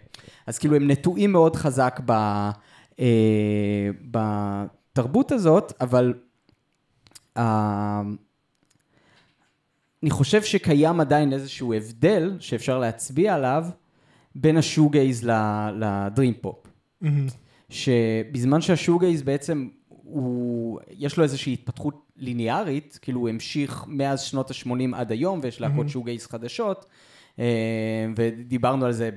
אז 0.46 0.58
כאילו 0.58 0.76
הם 0.76 0.90
נטועים 0.90 1.32
מאוד 1.32 1.56
חזק 1.56 2.00
ב, 2.06 2.12
אה, 3.00 3.90
בתרבות 4.10 5.32
הזאת, 5.32 5.72
אבל 5.80 6.14
אה, 7.36 8.02
אני 10.02 10.10
חושב 10.10 10.42
שקיים 10.42 11.00
עדיין 11.00 11.32
איזשהו 11.32 11.74
הבדל 11.74 12.36
שאפשר 12.40 12.78
להצביע 12.78 13.34
עליו 13.34 13.64
בין 14.34 14.56
השוגייז 14.56 15.28
לדרים 15.78 16.34
פופ. 16.40 16.66
שבזמן 17.70 18.60
שהשוגייז 18.60 19.22
בעצם, 19.22 19.68
הוא, 19.88 20.80
יש 20.98 21.16
לו 21.16 21.24
איזושהי 21.24 21.52
התפתחות 21.52 22.06
ליניארית, 22.16 22.98
כאילו 23.02 23.20
הוא 23.20 23.28
המשיך 23.28 23.84
מאז 23.88 24.20
שנות 24.20 24.50
ה-80 24.50 24.96
עד 24.96 25.12
היום, 25.12 25.40
ויש 25.42 25.60
להקות 25.60 25.88
שוגייז 25.88 26.26
חדשות, 26.26 26.86
אה, 27.38 27.44
ודיברנו 28.16 28.86
על 28.86 28.92
זה 28.92 29.10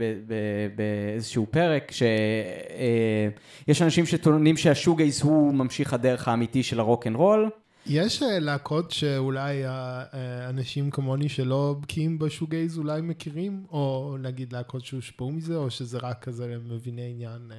באיזשהו 0.75 1.45
פרק, 1.51 1.91
שיש 1.91 3.81
אנשים 3.81 4.05
שטוענים 4.05 4.57
שהשוגייז 4.57 5.22
הוא 5.22 5.53
ממשיך 5.53 5.93
הדרך 5.93 6.27
האמיתי 6.27 6.63
של 6.63 6.79
הרוק 6.79 7.07
אנד 7.07 7.15
רול. 7.15 7.50
יש 7.87 8.23
אה, 8.23 8.39
להקות 8.39 8.91
שאולי 8.91 9.65
אה, 9.65 10.03
אה, 10.13 10.49
אנשים 10.49 10.91
כמוני 10.91 11.29
שלא 11.29 11.75
בקיאים 11.81 12.19
בשוגייז 12.19 12.77
אולי 12.77 13.01
מכירים, 13.01 13.65
או 13.71 14.15
נגיד 14.19 14.53
להקות 14.53 14.85
שהושפעו 14.85 15.31
מזה, 15.31 15.55
או 15.55 15.69
שזה 15.69 15.97
רק 15.97 16.23
כזה 16.23 16.47
למביני 16.47 17.11
עניין. 17.11 17.51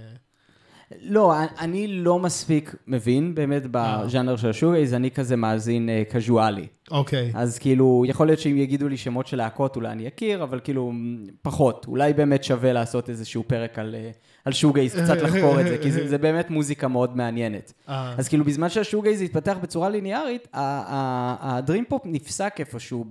אה, 0.93 0.97
לא, 1.03 1.35
אני 1.59 1.89
לא 1.89 2.19
מספיק 2.19 2.75
מבין 2.87 3.35
באמת 3.35 3.63
בז'אנר 3.71 4.37
של 4.37 4.51
השוגייז, 4.51 4.95
אני 4.95 5.11
כזה 5.11 5.37
מאזין 5.37 5.89
קזואלי. 6.11 6.67
אוקיי. 6.91 7.33
אז 7.35 7.59
כאילו, 7.59 8.05
יכול 8.07 8.27
להיות 8.27 8.41
שאם 8.41 8.57
יגידו 8.57 8.89
לי 8.89 8.97
שמות 8.97 9.27
של 9.27 9.37
להקות, 9.37 9.77
אולי 9.77 9.89
אני 9.89 10.09
אכיר, 10.09 10.43
אבל 10.43 10.61
כאילו, 10.65 10.93
פחות. 11.43 11.87
אולי 11.89 12.13
באמת 12.13 12.45
שווה 12.45 12.73
לעשות 12.73 13.11
איזשהו 13.11 13.45
פרק 13.47 13.79
על, 13.79 13.95
על 14.45 14.53
שוגייז, 14.53 14.95
קצת 15.03 15.17
לחקור 15.25 15.61
את 15.61 15.67
זה, 15.67 15.79
כי 15.83 15.93
זה, 15.93 16.09
זה 16.09 16.19
באמת 16.19 16.51
מוזיקה 16.51 16.89
מאוד 16.89 17.17
מעניינת. 17.17 17.73
אה. 17.89 18.15
אז 18.19 18.29
כאילו, 18.29 18.45
בזמן 18.45 18.69
שהשוגייז 18.69 19.23
התפתח 19.23 19.57
בצורה 19.63 19.89
ליניארית, 19.89 20.49
הדרים 20.53 21.85
פופ 21.89 22.03
נפסק 22.05 22.55
איפשהו 22.59 23.05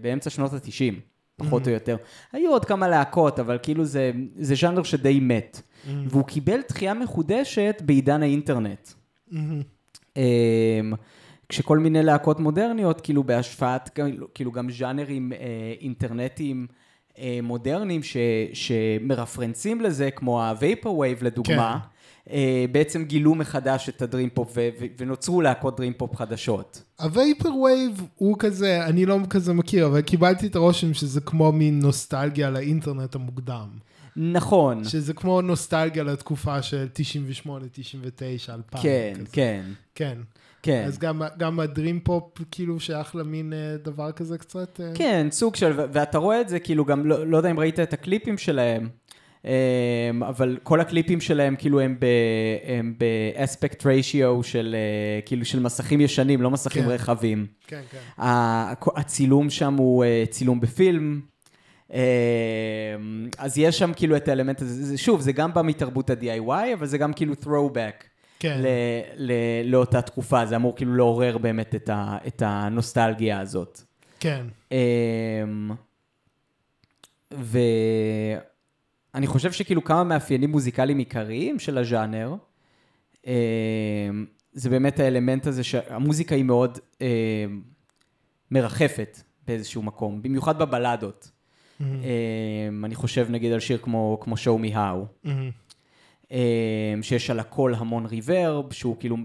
באמצע 0.00 0.30
שנות 0.30 0.52
ה-90. 0.52 0.94
פחות 1.36 1.66
או 1.66 1.72
יותר. 1.72 1.96
היו 2.32 2.50
עוד 2.50 2.64
כמה 2.64 2.88
להקות, 2.88 3.38
אבל 3.38 3.58
כאילו 3.62 3.84
זה, 3.84 4.10
זה 4.38 4.54
ז'אנר 4.54 4.82
שדי 4.82 5.20
מת. 5.20 5.62
והוא 5.86 6.24
קיבל 6.24 6.60
דחייה 6.68 6.94
מחודשת 6.94 7.82
בעידן 7.84 8.22
האינטרנט. 8.22 8.88
אמ, 10.16 10.22
כשכל 11.48 11.78
מיני 11.78 12.02
להקות 12.02 12.40
מודרניות, 12.40 13.00
כאילו 13.00 13.24
בהשפעת, 13.24 13.98
כאילו 14.34 14.52
גם 14.52 14.70
ז'אנרים 14.70 15.32
אה, 15.32 15.38
אינטרנטיים 15.80 16.66
אה, 17.18 17.38
מודרניים 17.42 18.02
ש, 18.02 18.16
שמרפרנסים 18.52 19.80
לזה, 19.80 20.10
כמו 20.10 20.42
ה-Vaporwave 20.42 21.24
לדוגמה, 21.24 21.78
כן. 21.82 22.32
אה, 22.34 22.64
בעצם 22.72 23.04
גילו 23.04 23.34
מחדש 23.34 23.88
את 23.88 24.02
הדרים 24.02 24.30
פופ 24.34 24.56
ונוצרו 24.98 25.40
להקות 25.40 25.76
דרים 25.76 25.92
פופ 25.92 26.16
חדשות. 26.16 26.82
וייב 27.56 28.08
הוא 28.16 28.36
כזה, 28.38 28.86
אני 28.86 29.06
לא 29.06 29.18
כזה 29.30 29.52
מכיר, 29.52 29.86
אבל 29.86 30.00
קיבלתי 30.00 30.46
את 30.46 30.56
הרושם 30.56 30.94
שזה 30.94 31.20
כמו 31.20 31.52
מין 31.52 31.80
נוסטלגיה 31.80 32.50
לאינטרנט 32.50 33.14
המוקדם. 33.14 33.68
נכון. 34.16 34.84
שזה 34.84 35.14
כמו 35.14 35.40
נוסטלגיה 35.40 36.02
לתקופה 36.02 36.62
של 36.62 36.88
98, 36.92 37.64
99, 37.72 38.54
2000. 38.54 38.82
כן, 38.82 39.12
כזה. 39.14 39.32
כן. 39.32 39.62
כן. 39.94 40.18
כן. 40.62 40.84
אז 40.86 40.98
גם, 40.98 41.22
גם 41.38 41.60
הדרים 41.60 42.00
פופ 42.00 42.38
כאילו 42.50 42.80
שייך 42.80 43.16
למין 43.16 43.52
אה, 43.52 43.76
דבר 43.84 44.12
כזה 44.12 44.38
קצת? 44.38 44.80
אה... 44.80 44.90
כן, 44.94 45.26
סוג 45.30 45.56
של, 45.56 45.80
ואתה 45.92 46.18
רואה 46.18 46.40
את 46.40 46.48
זה 46.48 46.58
כאילו 46.58 46.84
גם, 46.84 47.06
לא, 47.06 47.26
לא 47.26 47.36
יודע 47.36 47.50
אם 47.50 47.58
ראית 47.58 47.80
את 47.80 47.92
הקליפים 47.92 48.38
שלהם. 48.38 48.88
אמ, 49.44 50.22
אבל 50.22 50.58
כל 50.62 50.80
הקליפים 50.80 51.20
שלהם 51.20 51.56
כאילו 51.56 51.80
הם 51.80 52.94
באספקט 52.98 53.86
ריישיו 53.86 54.42
של 54.42 54.76
אה, 54.78 55.20
כאילו 55.22 55.44
של 55.44 55.60
מסכים 55.60 56.00
ישנים, 56.00 56.42
לא 56.42 56.50
מסכים 56.50 56.82
כן. 56.82 56.88
רחבים. 56.88 57.46
כן, 57.66 57.80
כן. 57.90 58.22
הצילום 58.96 59.50
שם 59.50 59.74
הוא 59.74 60.04
צילום 60.30 60.60
בפילם. 60.60 61.20
אמ, 61.92 61.98
אז 63.38 63.58
יש 63.58 63.78
שם 63.78 63.92
כאילו 63.96 64.16
את 64.16 64.28
האלמנט 64.28 64.62
הזה, 64.62 64.98
שוב, 64.98 65.20
זה 65.20 65.32
גם 65.32 65.54
בא 65.54 65.62
מתרבות 65.62 66.10
ה-DIY, 66.10 66.74
אבל 66.74 66.86
זה 66.86 66.98
גם 66.98 67.12
כאילו 67.12 67.34
throwback 67.42 68.04
כן. 68.38 68.60
ל- 68.62 68.66
ל- 69.16 69.32
לאותה 69.70 70.02
תקופה, 70.02 70.46
זה 70.46 70.56
אמור 70.56 70.76
כאילו 70.76 70.94
לעורר 70.96 71.38
באמת 71.38 71.74
את, 71.74 71.88
ה- 71.88 72.18
את 72.26 72.42
הנוסטלגיה 72.46 73.40
הזאת. 73.40 73.80
כן. 74.20 74.46
אמ, 74.72 75.70
ואני 77.30 77.66
חושב 79.26 79.52
שכאילו 79.52 79.84
כמה 79.84 80.04
מאפיינים 80.04 80.50
מוזיקליים 80.50 80.98
עיקריים 80.98 81.58
של 81.58 81.78
הז'אנר, 81.78 82.34
אמ, 83.26 83.32
זה 84.52 84.70
באמת 84.70 85.00
האלמנט 85.00 85.46
הזה 85.46 85.64
שהמוזיקה 85.64 86.34
היא 86.34 86.44
מאוד 86.44 86.78
מרחפת 88.50 89.20
באיזשהו 89.46 89.82
מקום, 89.82 90.22
במיוחד 90.22 90.58
בבלדות. 90.58 91.30
Mm-hmm. 91.82 92.84
אני 92.84 92.94
חושב 92.94 93.26
נגיד 93.30 93.52
על 93.52 93.60
שיר 93.60 93.78
כמו, 93.82 94.18
כמו 94.20 94.34
show 94.34 94.64
me 94.66 94.74
how, 94.74 95.26
Mm-hmm. 95.26 96.30
שיש 97.02 97.30
על 97.30 97.40
הכל 97.40 97.74
המון 97.76 98.06
ריברב, 98.06 98.72
שהוא 98.72 98.96
כאילו, 99.00 99.16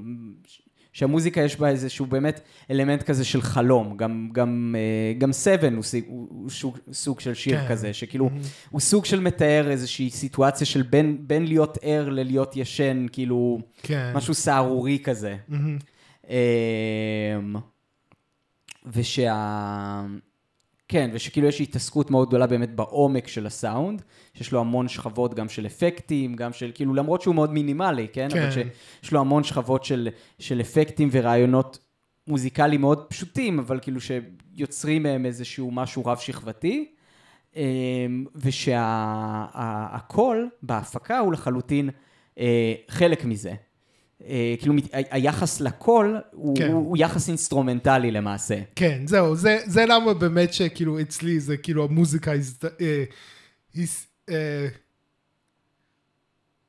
שהמוזיקה 0.93 1.41
יש 1.41 1.59
בה 1.59 1.69
איזשהו 1.69 2.05
באמת 2.05 2.39
אלמנט 2.71 3.03
כזה 3.03 3.25
של 3.25 3.41
חלום, 3.41 3.97
גם, 3.97 4.29
גם, 4.33 4.75
אה, 4.77 5.13
גם 5.17 5.31
סבן 5.31 5.73
הוא, 5.75 5.83
סוג- 5.83 6.03
הוא, 6.07 6.27
הוא 6.29 6.49
סוג, 6.49 6.77
סוג 6.91 7.19
של 7.19 7.33
שיר 7.33 7.59
כן. 7.61 7.67
כזה, 7.69 7.93
שכאילו, 7.93 8.29
הוא 8.69 8.81
סוג 8.81 9.05
של 9.05 9.19
מתאר 9.19 9.67
איזושהי 9.71 10.09
סיטואציה 10.09 10.67
של 10.67 10.81
בין, 10.81 11.17
בין 11.27 11.45
להיות 11.47 11.77
ער 11.81 12.09
ללהיות 12.09 12.55
ישן, 12.57 13.05
כאילו, 13.11 13.59
כן. 13.83 14.11
משהו 14.15 14.33
סהרורי 14.33 14.99
כזה. 15.03 15.35
אמ, 16.29 17.55
ושה... 18.85 20.05
כן, 20.89 21.09
ושכאילו 21.13 21.47
יש 21.47 21.61
התעסקות 21.61 22.11
מאוד 22.11 22.27
גדולה 22.27 22.47
באמת 22.47 22.75
בעומק 22.75 23.27
של 23.27 23.45
הסאונד, 23.45 24.01
שיש 24.33 24.51
לו 24.51 24.59
המון 24.59 24.87
שכבות 24.87 25.33
גם 25.33 25.49
של 25.49 25.65
אפקטים, 25.65 26.35
גם 26.35 26.53
של, 26.53 26.71
כאילו, 26.73 26.93
למרות 26.93 27.21
שהוא 27.21 27.35
מאוד 27.35 27.53
מינימלי, 27.53 28.07
כן? 28.13 28.27
כן. 28.31 28.41
אבל 28.41 28.51
שיש 28.51 29.11
לו 29.11 29.19
המון 29.19 29.43
שכבות 29.43 29.83
של, 29.83 30.09
של 30.39 30.61
אפקטים 30.61 31.09
ורעיונות 31.11 31.79
מוזיקליים 32.27 32.81
מאוד 32.81 33.05
פשוטים, 33.09 33.59
אבל 33.59 33.79
כאילו 33.81 33.99
שיוצרים 34.01 35.03
מהם 35.03 35.25
איזשהו 35.25 35.71
משהו 35.71 36.05
רב-שכבתי, 36.05 36.91
אמ, 37.55 38.25
ושהקול 38.35 39.69
בהפקה 40.63 41.19
הוא 41.19 41.33
לחלוטין 41.33 41.89
אה, 42.39 42.73
חלק 42.87 43.25
מזה. 43.25 43.53
אה, 44.25 44.55
כאילו, 44.59 44.73
היחס 44.91 45.61
לקול 45.61 46.17
הוא, 46.31 46.57
כן. 46.57 46.71
הוא, 46.71 46.97
יחס 46.97 47.27
אינסטרומנטלי 47.27 48.11
למעשה. 48.11 48.55
כן, 48.75 49.01
זהו, 49.07 49.35
זה, 49.35 49.57
זה 49.65 49.85
למה 49.85 50.13
באמת 50.13 50.53
שכאילו 50.53 51.01
אצלי 51.01 51.39
זה 51.39 51.57
כאילו 51.57 51.83
המוזיקה 51.83 52.33
הזד... 52.33 52.65
אה. 52.81 53.03
אה, 54.29 54.67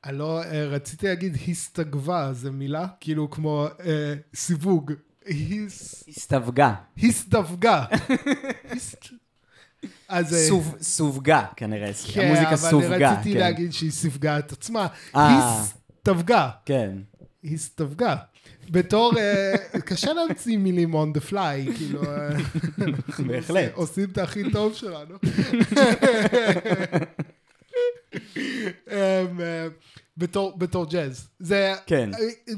אני 0.05 0.19
לא, 0.19 0.43
אה, 0.43 0.65
רציתי 0.67 1.07
להגיד 1.07 1.37
הסתגבה, 1.49 2.33
זה 2.33 2.51
מילה? 2.51 2.87
כאילו 3.01 3.31
כמו 3.31 3.67
אה, 3.85 4.15
סיווג. 4.35 4.93
היס... 5.27 6.05
הסתווגה. 6.09 6.75
הסתווגה. 7.03 7.85
הסת- 8.71 9.07
אז... 10.09 10.35
אה, 10.35 10.39
סוב, 10.49 10.77
סווגה 10.81 11.47
כנראה, 11.57 11.91
כן, 12.13 12.21
המוזיקה 12.27 12.49
אבל 12.49 12.57
סווגה. 12.57 13.13
רציתי 13.13 13.33
כן. 13.35 13.39
להגיד 13.41 13.73
שהיא 13.73 13.91
סיווגה 13.91 14.39
את 14.39 14.53
עצמה. 14.53 14.87
הסתווגה. 15.15 16.51
כן. 16.65 16.91
הסתווגה. 17.45 18.17
בתור, 18.71 19.13
אה, 19.19 19.55
קשה 19.81 20.13
להמציא 20.13 20.59
מילים 20.59 20.95
on 20.95 21.17
the 21.17 21.31
fly, 21.31 21.77
כאילו, 21.77 22.03
אה, 22.05 22.29
בהחלט. 23.27 23.73
עושים 23.75 24.11
את 24.11 24.19
הכי 24.19 24.51
טוב 24.51 24.75
שלנו. 24.75 25.15
אמ, 28.91 29.41
אה, 29.41 29.67
בתור, 30.17 30.59
בתור 30.59 30.87
ג'אז. 30.91 31.29
זה, 31.39 31.75
כן. 31.87 32.11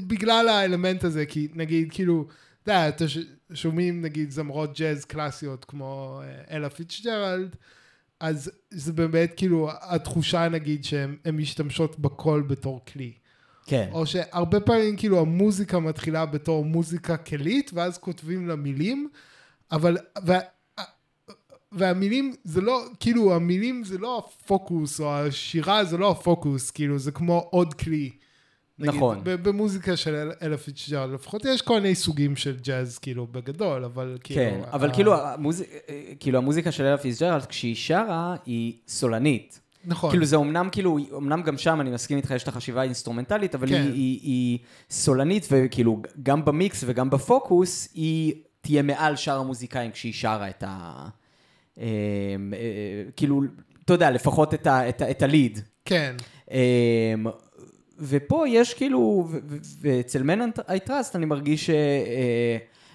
בגלל 0.07 0.47
האלמנט 0.47 1.03
הזה, 1.03 1.25
כי 1.25 1.47
נגיד, 1.55 1.87
כאילו, 1.91 2.27
אתה 2.63 2.71
יודע, 2.71 2.89
אתה 2.89 3.05
שומעים 3.53 4.01
נגיד 4.01 4.31
זמרות 4.31 4.79
ג'אז 4.79 5.05
קלאסיות 5.05 5.65
כמו 5.65 6.21
אלה 6.51 6.69
פיצ'ג'רלד, 6.69 7.55
אז 8.19 8.51
זה 8.71 8.93
באמת 8.93 9.33
כאילו 9.37 9.69
התחושה 9.81 10.49
נגיד 10.49 10.83
שהן 10.83 11.17
הן 11.25 11.35
משתמשות 11.35 11.99
בקול 11.99 12.41
בתור 12.41 12.85
כלי. 12.93 13.13
כן. 13.71 13.89
או 13.91 14.05
שהרבה 14.05 14.59
פעמים 14.59 14.95
כאילו 14.95 15.19
המוזיקה 15.19 15.79
מתחילה 15.79 16.25
בתור 16.25 16.65
מוזיקה 16.65 17.17
כלית, 17.17 17.71
ואז 17.73 17.97
כותבים 17.97 18.47
לה 18.47 18.55
מילים, 18.55 19.09
אבל, 19.71 19.97
וה, 20.25 20.39
והמילים 21.71 22.33
זה 22.43 22.61
לא, 22.61 22.83
כאילו 22.99 23.35
המילים 23.35 23.83
זה 23.83 23.97
לא 23.97 24.17
הפוקוס, 24.17 24.99
או 24.99 25.13
השירה 25.17 25.85
זה 25.85 25.97
לא 25.97 26.11
הפוקוס, 26.11 26.71
כאילו 26.71 26.99
זה 26.99 27.11
כמו 27.11 27.47
עוד 27.49 27.73
כלי. 27.73 28.09
נגיד, 28.79 28.95
נכון. 28.95 29.19
ב- 29.23 29.29
במוזיקה 29.49 29.97
של 29.97 30.15
אל- 30.15 30.31
אלה 30.41 30.57
פיצ'ג'רלד, 30.57 31.13
לפחות 31.13 31.45
יש 31.45 31.61
כל 31.61 31.73
מיני 31.81 31.95
סוגים 31.95 32.35
של 32.35 32.57
ג'אז, 32.61 32.97
כאילו, 32.99 33.27
בגדול, 33.27 33.83
אבל 33.85 34.17
כאילו... 34.23 34.41
כן, 34.41 34.61
אבל 34.71 34.89
ה- 34.89 34.93
כאילו, 34.93 35.15
המוזיק, 35.17 35.67
כאילו 36.19 36.37
המוזיקה 36.37 36.71
של 36.71 36.83
אלה 36.83 36.97
פיצ'ג'רלד, 36.97 37.45
כשהיא 37.45 37.75
שרה, 37.75 38.35
היא 38.45 38.73
סולנית. 38.87 39.60
נכון. 39.85 40.09
כאילו 40.09 40.25
זה 40.25 40.35
אמנם, 40.35 40.69
כאילו, 40.71 40.97
אמנם 41.17 41.41
גם 41.41 41.57
שם, 41.57 41.81
אני 41.81 41.91
מסכים 41.91 42.17
איתך, 42.17 42.31
יש 42.31 42.43
את 42.43 42.47
החשיבה 42.47 42.81
האינסטרומנטלית, 42.81 43.55
אבל 43.55 43.67
כן. 43.67 43.73
היא, 43.73 43.93
היא, 43.93 44.19
היא 44.21 44.59
סולנית, 44.89 45.47
וכאילו, 45.51 46.01
גם 46.23 46.45
במיקס 46.45 46.83
וגם 46.87 47.09
בפוקוס, 47.09 47.89
היא 47.93 48.33
תהיה 48.61 48.81
מעל 48.81 49.15
שאר 49.15 49.39
המוזיקאים 49.39 49.91
כשהיא 49.91 50.13
שרה 50.13 50.49
את 50.49 50.63
ה... 50.67 51.07
אה, 51.79 51.85
אה, 52.53 53.03
כאילו, 53.15 53.41
אתה 53.85 53.93
יודע, 53.93 54.11
לפחות 54.11 54.53
את, 54.53 54.67
ה, 54.67 54.89
את, 54.89 55.01
ה, 55.01 55.11
את 55.11 55.21
ה 55.21 55.27
lead. 55.27 55.59
כן. 55.85 56.15
אמ, 56.51 56.57
ופה 57.99 58.45
יש 58.47 58.73
כאילו, 58.73 59.29
ואצל 59.81 60.21
Men 60.21 60.59
I 60.59 60.87
Trust 60.89 61.15
אני 61.15 61.25
מרגיש 61.25 61.69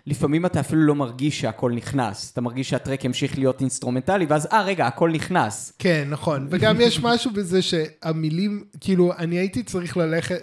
שלפעמים 0.07 0.47
אתה 0.47 0.61
אפילו 0.61 0.81
לא 0.83 0.95
מרגיש 0.95 1.41
שהקול 1.41 1.73
נכנס. 1.73 2.33
אתה 2.33 2.41
מרגיש 2.41 2.71
שה 2.71 2.84
track 2.84 3.05
ימשיך 3.05 3.39
להיות 3.39 3.61
אינסטרומנטלי, 3.61 4.27
ואז, 4.29 4.49
אה, 4.53 4.63
רגע, 4.63 4.87
הקול 4.87 5.11
נכנס. 5.11 5.73
כן, 5.79 6.07
נכון. 6.11 6.47
וגם 6.51 6.81
יש 6.81 7.01
משהו 7.03 7.31
בזה 7.31 7.63
שהמילים, 7.63 8.65
כאילו, 8.81 9.13
אני 9.19 9.39
הייתי 9.39 9.63
צריך 9.63 9.97
ללכת... 9.97 10.41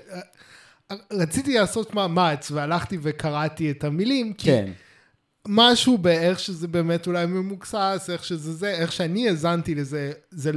רציתי 1.12 1.54
לעשות 1.54 1.94
מאמץ, 1.94 2.52
והלכתי 2.52 2.98
וקראתי 3.02 3.72
את 3.72 3.84
המילים, 3.84 4.34
כי 4.34 4.46
כן, 4.46 4.72
משהו 5.48 5.98
באיך 5.98 6.40
שזה 6.40 6.68
באמת 6.68 7.08
אולי 7.08 7.26
ממוקסס, 7.26 8.10
איך 8.10 8.24
שזה 8.24 8.54
זה, 8.54 8.70
איך 8.70 8.92
שאני 8.92 9.30
האזנתי 9.30 9.76
לזה, 9.76 10.12
זה... 10.32 10.52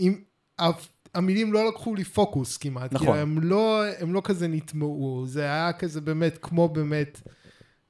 אם... 0.00 0.18
המילים 1.14 1.52
לא 1.52 1.68
לקחו 1.68 1.94
לי 1.94 2.04
פוקוס 2.04 2.56
כמעט. 2.56 2.92
נכון. 2.92 3.06
כאילו, 3.06 3.20
הם 3.20 3.38
לא, 3.42 3.82
הם 3.98 4.12
לא 4.12 4.22
כזה 4.24 4.48
נטמעו, 4.48 5.24
זה 5.26 5.42
היה 5.42 5.72
כזה 5.72 6.00
באמת, 6.00 6.38
כמו 6.42 6.68
באמת 6.68 7.20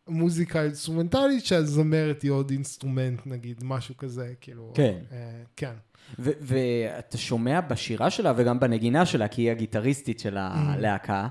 מוזיקה 0.09 0.63
אינסטרומנטלית, 0.63 1.45
שהזמרת 1.45 2.23
היא 2.23 2.31
עוד 2.31 2.51
אינסטרומנט 2.51 3.27
נגיד, 3.27 3.65
משהו 3.65 3.97
כזה, 3.97 4.33
כאילו. 4.41 4.73
כן. 4.75 4.99
אה, 5.13 5.43
כן. 5.57 5.73
ו- 6.19 6.31
ואתה 6.41 7.19
שומע 7.19 7.61
בשירה 7.61 8.11
שלה 8.11 8.33
וגם 8.37 8.61
בנגינה 8.61 9.07
שלה, 9.07 9.29
כי 9.29 9.43
היא 9.43 9.51
הגיטריסטית 9.51 10.21
של 10.21 10.37
הלהקה, 10.41 11.29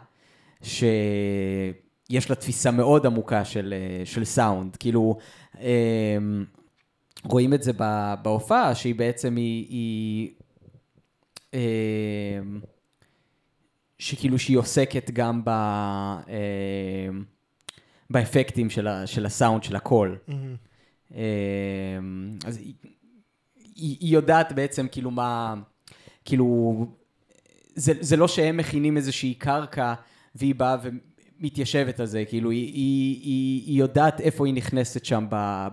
שיש 0.64 2.30
לה 2.30 2.36
תפיסה 2.36 2.72
מאוד 2.72 3.06
עמוקה 3.06 3.46
של, 3.46 3.74
אה, 3.78 4.06
של 4.06 4.26
סאונד. 4.26 4.76
כאילו, 4.76 5.18
אה, 5.60 6.18
רואים 7.24 7.54
את 7.54 7.64
זה 7.64 7.72
בהופעה, 8.22 8.76
שהיא 8.76 8.96
בעצם, 8.96 9.36
היא... 9.36 9.68
היא 9.70 10.30
אה, 11.54 12.40
שכאילו 14.00 14.40
שהיא 14.40 14.58
עוסקת 14.58 15.12
גם 15.12 15.42
ב... 15.46 15.50
אה, 15.50 17.10
באפקטים 18.10 18.70
של, 18.70 18.88
ה- 18.88 19.08
של 19.08 19.26
הסאונד, 19.26 19.64
של 19.64 19.76
הקול. 19.76 20.18
אה, 21.16 21.22
אז 22.46 22.58
היא, 22.58 22.74
היא, 23.76 23.98
היא 24.00 24.14
יודעת 24.14 24.54
בעצם 24.54 24.88
כאילו 24.92 25.12
מה, 25.12 25.54
כאילו, 26.26 26.86
זה, 27.76 27.94
זה 28.00 28.18
לא 28.18 28.28
שהם 28.28 28.58
מכינים 28.58 28.98
איזושהי 28.98 29.34
קרקע 29.34 29.94
והיא 30.36 30.56
באה 30.56 30.78
ומתיישבת 31.40 32.00
על 32.00 32.06
זה, 32.06 32.24
כאילו, 32.28 32.50
היא, 32.52 32.66
היא, 32.74 33.22
היא, 33.24 33.64
היא 33.68 33.80
יודעת 33.80 34.22
איפה 34.22 34.46
היא 34.46 34.54
נכנסת 34.54 35.06
שם 35.06 35.26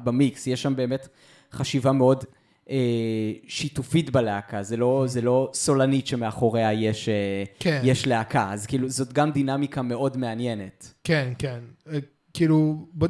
במיקס, 0.04 0.46
יש 0.46 0.62
שם 0.62 0.76
באמת 0.76 1.08
חשיבה 1.52 1.92
מאוד 1.92 2.24
אה, 2.70 3.32
שיתופית 3.48 4.10
בלהקה, 4.10 4.62
זה 4.62 4.76
לא, 4.76 5.04
זה 5.06 5.20
לא 5.20 5.50
סולנית 5.54 6.06
שמאחוריה 6.06 6.72
יש, 6.72 7.08
אה, 7.08 7.44
כן. 7.58 7.80
יש 7.84 8.06
להקה, 8.06 8.52
אז 8.52 8.66
כאילו, 8.66 8.88
זאת 8.88 9.12
גם 9.12 9.32
דינמיקה 9.32 9.82
מאוד 9.82 10.16
מעניינת. 10.16 10.94
כן, 11.04 11.32
כן. 11.38 11.60
כאילו, 12.34 12.86
ב... 12.98 13.04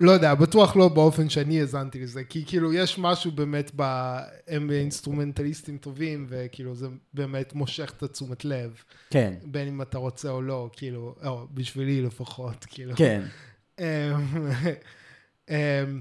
לא 0.00 0.10
יודע, 0.10 0.34
בטוח 0.34 0.76
לא 0.76 0.88
באופן 0.88 1.28
שאני 1.28 1.60
האזנתי 1.60 2.00
לזה, 2.00 2.24
כי 2.24 2.44
כאילו 2.46 2.72
יש 2.72 2.98
משהו 2.98 3.30
באמת 3.32 3.70
ב... 3.76 3.82
הם 4.48 4.70
אינסטרומנטליסטים 4.70 5.78
טובים, 5.78 6.26
וכאילו 6.28 6.74
זה 6.74 6.86
באמת 7.14 7.54
מושך 7.54 7.92
את 7.96 8.02
התשומת 8.02 8.44
לב, 8.44 8.82
כן, 9.10 9.34
בין 9.44 9.68
אם 9.68 9.82
אתה 9.82 9.98
רוצה 9.98 10.30
או 10.30 10.42
לא, 10.42 10.70
כאילו, 10.72 11.14
או 11.24 11.46
בשבילי 11.54 12.02
לפחות, 12.02 12.66
כאילו. 12.68 12.92
כן. 12.96 13.22
אמ, 13.78 13.84
אמ, 15.50 16.00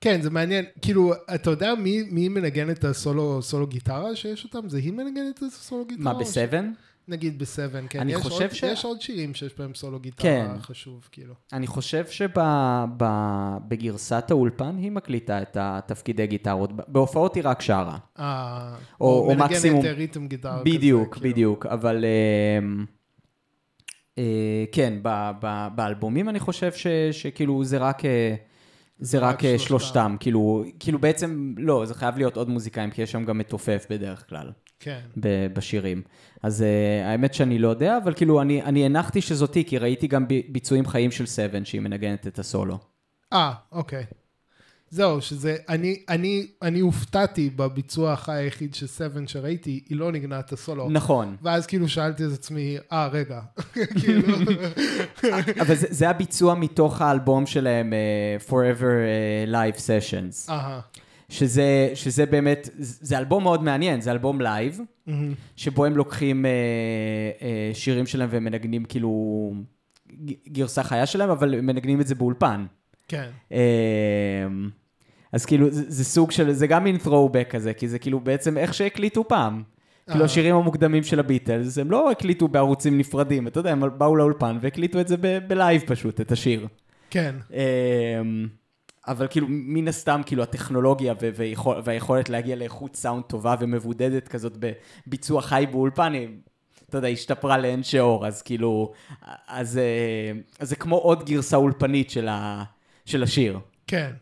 כן, 0.00 0.22
זה 0.22 0.30
מעניין, 0.30 0.64
כאילו, 0.82 1.12
אתה 1.34 1.50
יודע 1.50 1.74
מי, 1.74 2.02
מי 2.10 2.28
מנגן 2.28 2.70
את 2.70 2.84
הסולו 2.84 3.42
סולו 3.42 3.66
גיטרה 3.66 4.16
שיש 4.16 4.44
אותם? 4.44 4.68
זה 4.68 4.78
היא 4.78 4.92
מנגנת 4.92 5.38
את 5.38 5.42
הסולו 5.42 5.84
גיטרה? 5.84 6.04
מה, 6.04 6.12
או 6.12 6.24
ש- 6.24 6.28
ב-Seven? 6.28 6.72
נגיד 7.08 7.38
ב-Seven, 7.38 7.84
כן. 7.90 8.00
אני 8.00 8.12
יש 8.12 8.18
חושב 8.22 8.42
עוד, 8.42 8.50
ש- 8.52 8.62
יש 8.62 8.84
עוד 8.84 9.00
שירים 9.00 9.34
שיש 9.34 9.54
בהם 9.58 9.74
סולו 9.74 10.00
גיטרה 10.00 10.22
כן. 10.22 10.48
חשוב, 10.60 11.08
כאילו. 11.12 11.34
אני 11.52 11.66
חושב 11.66 12.04
שבגרסת 12.96 14.24
האולפן 14.30 14.76
היא 14.76 14.90
מקליטה 14.92 15.42
את 15.42 15.56
התפקידי 15.60 16.26
גיטרות, 16.26 16.70
בהופעות 16.88 17.34
היא 17.34 17.42
רק 17.46 17.62
שרה. 17.62 17.98
אה, 18.18 18.74
או- 19.00 19.30
או 19.30 19.34
מקסימום- 19.36 19.78
מנגנת 19.80 19.96
ריתם 19.98 20.26
גיטרה 20.28 20.62
בדיוק, 20.64 21.10
כזה, 21.14 21.20
כאילו. 21.20 21.32
בדיוק, 21.34 21.66
אבל 21.66 22.04
אה, 22.04 22.58
אה, 24.18 24.64
כן, 24.72 24.98
ב- 25.02 25.30
ב- 25.40 25.68
באלבומים 25.74 26.28
אני 26.28 26.40
חושב 26.40 26.72
ש- 26.72 26.86
שכאילו 27.12 27.64
זה 27.64 27.78
רק... 27.78 28.04
אה, 28.04 28.34
זה 29.00 29.18
רק 29.18 29.44
אה, 29.44 29.50
שלושתם. 29.58 29.66
שלושתם, 29.68 30.16
כאילו, 30.20 30.64
כאילו 30.80 30.98
בעצם, 30.98 31.54
לא, 31.58 31.84
זה 31.86 31.94
חייב 31.94 32.16
להיות 32.16 32.36
עוד 32.36 32.48
מוזיקאים, 32.48 32.90
כי 32.90 33.02
יש 33.02 33.12
שם 33.12 33.24
גם 33.24 33.38
מתופף 33.38 33.86
בדרך 33.90 34.28
כלל, 34.28 34.50
כן. 34.80 35.00
ב- 35.16 35.46
בשירים. 35.54 36.02
אז 36.42 36.62
אה, 36.62 37.10
האמת 37.10 37.34
שאני 37.34 37.58
לא 37.58 37.68
יודע, 37.68 37.98
אבל 38.04 38.14
כאילו, 38.14 38.42
אני, 38.42 38.62
אני 38.62 38.86
הנחתי 38.86 39.20
שזאתי, 39.20 39.64
כי 39.64 39.78
ראיתי 39.78 40.06
גם 40.06 40.26
ביצועים 40.48 40.86
חיים 40.86 41.10
של 41.10 41.26
סבן, 41.26 41.64
שהיא 41.64 41.80
מנגנת 41.80 42.26
את 42.26 42.38
הסולו. 42.38 42.78
אה, 43.32 43.52
אוקיי. 43.72 44.04
זהו, 44.90 45.20
שזה, 45.20 45.56
אני, 45.68 46.02
אני, 46.08 46.46
אני 46.62 46.80
הופתעתי 46.80 47.50
בביצוע 47.56 48.12
החי 48.12 48.32
היחיד 48.32 48.74
של 48.74 48.86
Seven 48.86 49.26
שראיתי, 49.26 49.80
היא 49.88 49.96
לא 49.96 50.12
ניגנה 50.12 50.40
את 50.40 50.52
הסולו. 50.52 50.90
נכון. 50.90 51.36
ואז 51.42 51.66
כאילו 51.66 51.88
שאלתי 51.88 52.26
את 52.26 52.32
עצמי, 52.32 52.76
אה, 52.92 53.08
רגע, 53.12 53.40
כאילו, 54.00 54.34
אבל 55.62 55.74
זה, 55.74 55.86
זה 55.90 56.08
הביצוע 56.08 56.54
מתוך 56.54 57.02
האלבום 57.02 57.46
שלהם, 57.46 57.92
אה, 57.92 58.50
Forever 58.50 58.80
אה, 58.80 59.52
Live 59.52 59.78
Sessions, 59.78 60.50
אהה, 60.52 60.80
שזה, 61.28 61.90
שזה 61.94 62.26
באמת, 62.26 62.68
זה 62.78 63.18
אלבום 63.18 63.42
מאוד 63.42 63.62
מעניין, 63.62 64.00
זה 64.00 64.10
אלבום 64.10 64.40
לייב, 64.40 64.80
מהמם. 65.06 65.34
שבו 65.56 65.84
הם 65.84 65.96
לוקחים 65.96 66.44
אה, 66.44 66.48
אה, 67.40 67.76
שירים 67.76 68.06
שלהם 68.06 68.28
ומנגנים 68.32 68.84
כאילו 68.84 69.52
גרסה 70.48 70.82
חיה 70.82 71.06
שלהם, 71.06 71.30
אבל 71.30 71.54
הם 71.54 71.66
מנגנים 71.66 72.00
את 72.00 72.06
זה 72.06 72.14
באולפן. 72.14 72.66
כן, 73.08 73.28
אה, 73.50 73.54
אז 75.32 75.46
כאילו, 75.46 75.70
זה, 75.70 75.84
זה 75.88 76.04
סוג 76.04 76.30
של, 76.30 76.52
זה 76.52 76.66
גם 76.66 76.84
מין 76.84 76.96
throwback 76.96 77.44
כזה, 77.50 77.74
כי 77.74 77.88
זה 77.88 77.98
כאילו 77.98 78.20
בעצם 78.20 78.58
איך 78.58 78.74
שהקליטו 78.74 79.28
פעם. 79.28 79.62
כאילו 80.06 80.20
אה. 80.20 80.24
השירים 80.24 80.54
המוקדמים 80.54 81.02
של 81.02 81.20
הביטלס, 81.20 81.78
הם 81.78 81.90
לא 81.90 82.10
הקליטו 82.10 82.48
בערוצים 82.48 82.98
נפרדים, 82.98 83.46
אתה 83.46 83.60
יודע, 83.60 83.72
הם 83.72 83.98
באו 83.98 84.16
לאולפן 84.16 84.58
והקליטו 84.60 85.00
את 85.00 85.08
זה 85.08 85.16
בלייב 85.48 85.82
פשוט, 85.86 86.20
את 86.20 86.32
השיר. 86.32 86.66
כן, 87.10 87.34
אמ, 87.50 88.48
אבל 89.08 89.26
כאילו, 89.30 89.46
מן 89.50 89.88
הסתם, 89.88 90.20
כאילו, 90.26 90.42
הטכנולוגיה 90.42 91.14
ויכול, 91.36 91.76
והיכולת 91.84 92.28
להגיע 92.28 92.56
לאיכות 92.56 92.96
סאונד 92.96 93.24
טובה 93.24 93.54
ומבודדת 93.60 94.28
כזאת 94.28 94.52
בביצוע 95.06 95.42
חי 95.42 95.64
באולפן, 95.70 96.12
היא, 96.12 96.28
אתה 96.88 96.98
יודע, 96.98 97.08
השתפרה 97.08 97.58
לאין 97.58 97.82
שיעור, 97.82 98.26
אז 98.26 98.42
כאילו, 98.42 98.92
אז, 99.46 99.78
אה, 99.78 100.32
אז 100.58 100.68
זה 100.68 100.76
כמו 100.76 100.96
עוד 100.96 101.26
גרסה 101.26 101.56
אולפנית 101.56 102.10
של, 102.10 102.28
ה, 102.28 102.64
של 103.04 103.22
השיר. 103.22 103.58
כן. 103.86 104.12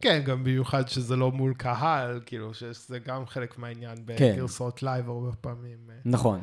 כן, 0.00 0.22
גם 0.24 0.44
במיוחד 0.44 0.88
שזה 0.88 1.16
לא 1.16 1.32
מול 1.32 1.54
קהל, 1.54 2.20
כאילו, 2.26 2.54
שזה 2.54 2.98
גם 2.98 3.26
חלק 3.26 3.58
מהעניין 3.58 3.96
כן. 4.16 4.32
בגרסאות 4.32 4.82
לייב 4.82 5.08
הרבה 5.08 5.32
פעמים. 5.40 5.78
נכון. 6.04 6.40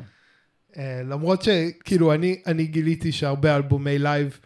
אה, 0.76 1.02
למרות 1.04 1.42
שכאילו 1.42 2.12
אני, 2.12 2.42
אני 2.46 2.66
גיליתי 2.66 3.12
שהרבה 3.12 3.56
אלבומי 3.56 3.98
לייב, 3.98 4.40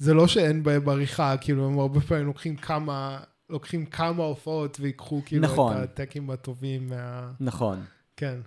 זה 0.00 0.14
לא 0.14 0.26
שאין 0.26 0.62
בהם 0.62 0.88
עריכה, 0.88 1.36
כאילו 1.36 1.66
הם 1.66 1.78
הרבה 1.78 2.00
פעמים 2.00 2.26
לוקחים 2.26 2.56
כמה, 2.56 3.20
לוקחים 3.50 3.86
כמה 3.86 4.24
הופעות 4.24 4.76
ויקחו 4.80 5.22
כאילו 5.26 5.42
נכון. 5.42 5.76
את 5.76 5.82
הטקים 5.82 6.30
הטובים 6.30 6.88
מה... 6.88 7.30
נכון. 7.40 7.84
כן. 8.16 8.38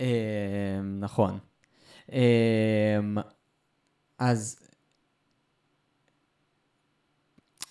אה, 0.00 0.80
נכון. 1.00 1.38
אמ, 2.12 3.18
אז 4.18 4.58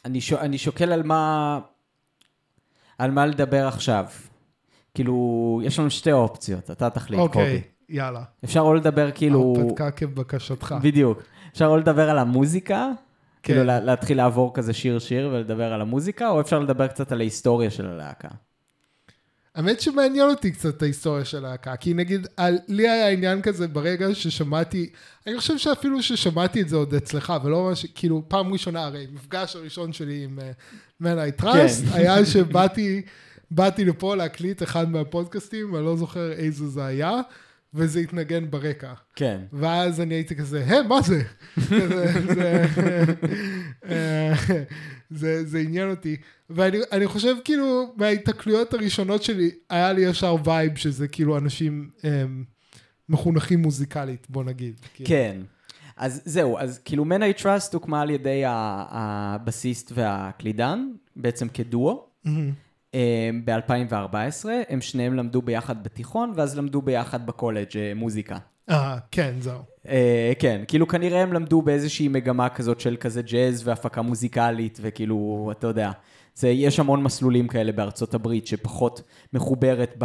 אני, 0.06 0.22
שו, 0.22 0.40
אני 0.40 0.58
שוקל 0.58 0.92
על 0.92 1.04
מה, 1.04 1.60
על 2.98 3.12
מה 3.12 3.26
לדבר 3.26 3.68
עכשיו. 3.68 4.06
כאילו, 4.94 5.62
יש 5.64 5.80
לנו 5.80 5.90
שתי 5.90 6.12
אופציות, 6.12 6.72
אתה 6.72 6.90
תחליט, 6.90 7.20
אוקיי, 7.20 7.60
קובי. 7.60 7.70
יאללה. 7.90 8.24
אפשר 8.44 8.60
או 8.60 8.74
לדבר 8.74 9.12
כאילו... 9.12 9.54
הרפתקה 9.58 9.92
כבקשתך. 9.92 10.76
בדיוק. 10.82 11.24
אפשר 11.56 11.66
או 11.66 11.78
לדבר 11.78 12.10
על 12.10 12.18
המוזיקה, 12.20 12.90
כן. 12.92 13.54
כאילו 13.54 13.64
לה- 13.64 13.80
להתחיל 13.80 14.18
לעבור 14.18 14.52
כזה 14.54 14.74
שיר-שיר 14.74 15.30
ולדבר 15.34 15.74
על 15.74 15.82
המוזיקה, 15.82 16.30
או 16.30 16.42
אפשר 16.42 16.60
לדבר 16.60 16.88
קצת 16.88 17.12
על 17.12 17.20
ההיסטוריה 17.20 17.72
של 17.72 17.86
הלהקה. 17.86 18.28
האמת 19.56 19.82
שמעניין 19.82 20.30
אותי 20.30 20.52
קצת 20.52 20.82
ההיסטוריה 20.82 21.26
של 21.26 21.46
הלהקה, 21.46 21.76
כי 21.76 21.94
נגיד, 21.94 22.28
על, 22.38 22.58
לי 22.68 22.90
היה 22.90 23.10
עניין 23.10 23.42
כזה 23.42 23.68
ברגע 23.68 24.08
ששמעתי, 24.14 24.90
אני 25.28 25.38
חושב 25.38 25.58
שאפילו 25.58 26.04
ששמעתי 26.04 26.62
את 26.62 26.70
זה 26.70 26.76
עוד 26.76 26.94
אצלך, 26.94 27.34
ולא 27.44 27.64
ממש, 27.64 27.86
כאילו, 27.86 28.24
פעם 28.28 28.54
ראשונה, 28.54 28.86
הרי 28.86 29.08
מפגש 29.14 29.56
הראשון 29.56 29.94
שלי 29.94 30.24
עם 30.24 30.40
uh, 30.40 31.04
Man 31.04 31.40
I 31.40 31.42
Trust, 31.42 31.46
כן. 31.92 31.94
היה 31.94 32.26
שבאתי 32.26 33.02
באתי 33.52 33.86
לפה 33.86 34.16
להקליט 34.16 34.64
אחד 34.64 34.90
מהפודקאסטים, 34.90 35.76
אני 35.76 35.86
לא 35.86 35.96
זוכר 35.96 36.32
איזה 36.32 36.68
זה 36.68 36.86
היה, 36.86 37.12
וזה 37.76 38.00
התנגן 38.00 38.52
ברקע. 38.52 38.94
כן. 39.16 39.42
ואז 39.54 40.02
אני 40.02 40.16
הייתי 40.16 40.36
כזה, 40.36 40.64
היי, 40.68 40.82
מה 40.88 41.02
זה? 41.02 41.22
זה, 41.58 41.88
זה, 42.34 42.66
אה, 43.90 44.34
זה, 45.10 45.46
זה 45.46 45.60
עניין 45.60 45.90
אותי. 45.90 46.18
ואני 46.50 46.78
אני 46.92 47.08
חושב 47.08 47.36
כאילו, 47.44 47.94
מההיתקלויות 47.98 48.74
הראשונות 48.74 49.24
שלי, 49.24 49.52
היה 49.70 49.94
לי 49.94 50.02
ישר 50.02 50.36
וייב 50.44 50.76
שזה 50.76 51.08
כאילו 51.08 51.38
אנשים 51.38 51.90
הם, 52.04 52.44
מחונכים 53.10 53.60
מוזיקלית, 53.60 54.28
בוא 54.30 54.44
נגיד. 54.44 54.80
כאילו. 54.94 55.10
כן. 55.10 55.42
אז 55.98 56.22
זהו, 56.26 56.58
אז 56.58 56.80
כאילו 56.86 57.06
Men 57.06 57.38
I 57.38 57.42
Trust 57.42 57.74
הוקמה 57.74 58.02
על 58.02 58.10
ידי 58.10 58.42
הבסיסט 58.46 59.92
והקלידן, 59.96 60.88
בעצם 61.16 61.48
כדואו. 61.48 62.08
מהמם. 62.26 62.65
ב-2014, 63.46 64.46
הם 64.70 64.82
שניהם 64.82 65.14
למדו 65.14 65.42
ביחד 65.42 65.84
בתיכון, 65.84 66.34
ואז 66.36 66.58
למדו 66.58 66.82
ביחד 66.82 67.26
בקולג' 67.26 67.78
אה, 67.78 67.92
מוזיקה. 67.96 68.38
אה, 68.70 68.98
כן, 69.12 69.34
זהו. 69.40 69.60
אה, 69.88 70.34
כן, 70.40 70.62
כאילו 70.68 70.88
כנראה 70.88 71.22
הם 71.22 71.34
למדו 71.34 71.62
באיזושהי 71.62 72.08
מגמה 72.08 72.50
כזאת 72.50 72.80
של 72.80 72.96
כזה 73.00 73.22
ג'אז 73.22 73.68
והפקה 73.68 74.02
מוזיקלית, 74.02 74.80
וכאילו, 74.82 75.50
אתה 75.52 75.68
יודע, 75.68 75.92
זה, 76.36 76.50
יש 76.50 76.80
המון 76.80 77.04
מסלולים 77.04 77.48
כאלה 77.48 77.72
בארצות 77.72 78.14
הברית, 78.14 78.48
שפחות 78.48 79.02
מחוברת 79.34 80.04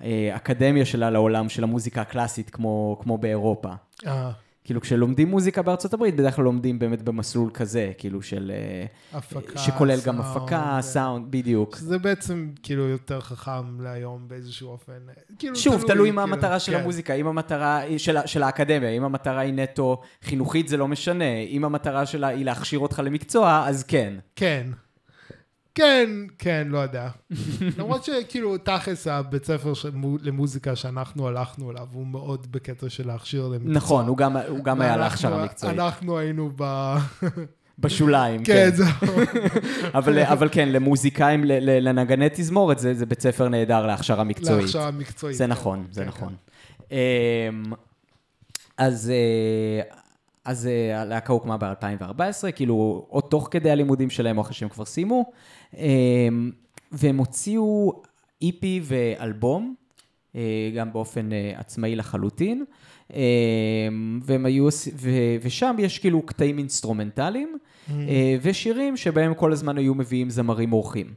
באקדמיה 0.00 0.84
שלה 0.84 1.10
לעולם 1.10 1.48
של 1.48 1.64
המוזיקה 1.64 2.00
הקלאסית, 2.00 2.50
כמו, 2.50 2.98
כמו 3.02 3.18
באירופה. 3.18 3.70
אה, 4.06 4.30
כאילו 4.68 4.80
כשלומדים 4.80 5.28
מוזיקה 5.28 5.62
בארצות 5.62 5.94
הברית, 5.94 6.16
בדרך 6.16 6.36
כלל 6.36 6.44
לומדים 6.44 6.78
באמת 6.78 7.02
במסלול 7.02 7.50
כזה, 7.54 7.92
כאילו 7.98 8.22
של... 8.22 8.52
אה, 8.54 9.18
הפקה, 9.18 9.58
שכולל 9.58 9.98
גם 10.04 10.22
סאונד, 10.22 10.36
הפקה, 10.36 10.62
אה, 10.76 10.82
סאונד, 10.82 11.26
בדיוק. 11.30 11.76
זה 11.76 11.98
בעצם 11.98 12.50
כאילו 12.62 12.88
יותר 12.88 13.20
חכם 13.20 13.80
להיום 13.80 14.28
באיזשהו 14.28 14.68
אופן. 14.68 14.92
כאילו, 15.38 15.56
שוב, 15.56 15.84
תלוי 15.86 16.10
מה 16.10 16.22
כאילו, 16.22 16.36
המטרה 16.36 16.58
של 16.58 16.72
כן. 16.72 16.80
המוזיקה, 16.80 17.14
אם 17.14 17.26
המטרה, 17.26 17.82
של, 17.96 18.16
של 18.26 18.42
האקדמיה, 18.42 18.90
אם 18.90 19.04
המטרה 19.04 19.40
היא 19.40 19.52
נטו 19.52 20.00
חינוכית 20.22 20.68
זה 20.68 20.76
לא 20.76 20.88
משנה, 20.88 21.38
אם 21.38 21.64
המטרה 21.64 22.06
שלה 22.06 22.28
היא 22.28 22.44
להכשיר 22.44 22.78
אותך 22.78 23.02
למקצוע, 23.04 23.64
אז 23.66 23.84
כן. 23.84 24.14
כן. 24.36 24.66
כן, 25.78 26.10
כן, 26.38 26.68
לא 26.70 26.78
יודע. 26.78 27.08
למרות 27.78 28.04
שכאילו, 28.04 28.58
תכלס, 28.58 29.06
הבית 29.06 29.44
ספר 29.44 29.72
למוזיקה 30.22 30.76
שאנחנו 30.76 31.28
הלכנו 31.28 31.70
אליו, 31.70 31.86
הוא 31.92 32.06
מאוד 32.06 32.46
בקטע 32.52 32.88
של 32.88 33.06
להכשיר 33.06 33.48
למקצוע. 33.48 33.72
נכון, 33.72 34.06
הוא 34.06 34.16
גם, 34.16 34.36
הוא 34.36 34.64
גם 34.64 34.80
היה 34.80 34.96
להכשרה 34.96 35.44
מקצועית. 35.44 35.78
אנחנו 35.78 36.18
היינו 36.18 36.50
ב... 36.56 36.62
בשוליים, 37.78 38.44
כן, 38.44 38.70
כן. 38.76 39.06
אבל, 39.98 40.18
אבל 40.18 40.48
כן, 40.52 40.68
למוזיקאים, 40.68 41.44
לנגני 41.44 42.28
תזמורת, 42.32 42.78
זה, 42.78 42.94
זה 42.94 43.06
בית 43.06 43.20
ספר 43.20 43.48
נהדר 43.48 43.86
להכשרה 43.86 44.24
מקצועית. 44.24 44.62
להכשרה 44.62 44.90
מקצועית. 44.90 45.36
זה 45.36 45.44
כן. 45.44 45.50
נכון, 45.50 45.86
זה 45.90 46.02
כן, 46.02 46.08
נכון. 46.08 46.34
אמ, 46.90 46.96
אז, 48.78 49.10
אה, 49.10 49.82
אז 50.48 50.66
אה, 50.66 51.00
הלהקה 51.00 51.32
הוקמה 51.32 51.56
ב-2014, 51.56 52.52
כאילו, 52.54 53.06
או 53.10 53.20
תוך 53.20 53.48
כדי 53.50 53.70
הלימודים 53.70 54.10
שלהם, 54.10 54.38
או 54.38 54.42
אחרי 54.42 54.54
שהם 54.54 54.68
כבר 54.68 54.84
סיימו, 54.84 55.32
אמ, 55.76 56.50
והם 56.92 57.18
הוציאו 57.18 58.02
EP 58.44 58.64
ואלבום, 58.82 59.74
אה, 60.36 60.70
גם 60.76 60.92
באופן 60.92 61.32
אה, 61.32 61.52
עצמאי 61.56 61.96
לחלוטין, 61.96 62.64
אמ, 63.14 64.20
והם 64.22 64.46
היו, 64.46 64.68
ו- 64.96 65.36
ושם 65.42 65.76
יש 65.78 65.98
כאילו 65.98 66.22
קטעים 66.22 66.58
אינסטרומנטליים, 66.58 67.58
אה, 67.90 68.36
ושירים 68.42 68.96
שבהם 68.96 69.34
כל 69.34 69.52
הזמן 69.52 69.78
היו 69.78 69.94
מביאים 69.94 70.30
זמרים 70.30 70.72
אורחים. 70.72 71.14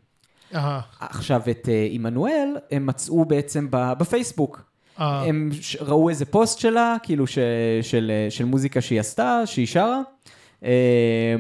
עכשיו, 0.99 1.41
את 1.51 1.69
עמנואל, 1.89 2.57
הם 2.71 2.85
מצאו 2.85 3.25
בעצם 3.25 3.67
בפייסבוק. 3.71 4.70
אה, 5.01 5.23
הם 5.23 5.49
ראו 5.81 6.09
איזה 6.09 6.25
פוסט 6.25 6.59
שלה, 6.59 6.95
כאילו 7.03 7.27
ש, 7.27 7.37
של, 7.81 8.11
אה, 8.13 8.31
של 8.31 8.45
מוזיקה 8.45 8.81
שהיא 8.81 8.99
עשתה, 8.99 9.41
שהיא 9.45 9.67
שרה. 9.67 10.01
אה, 10.65 11.35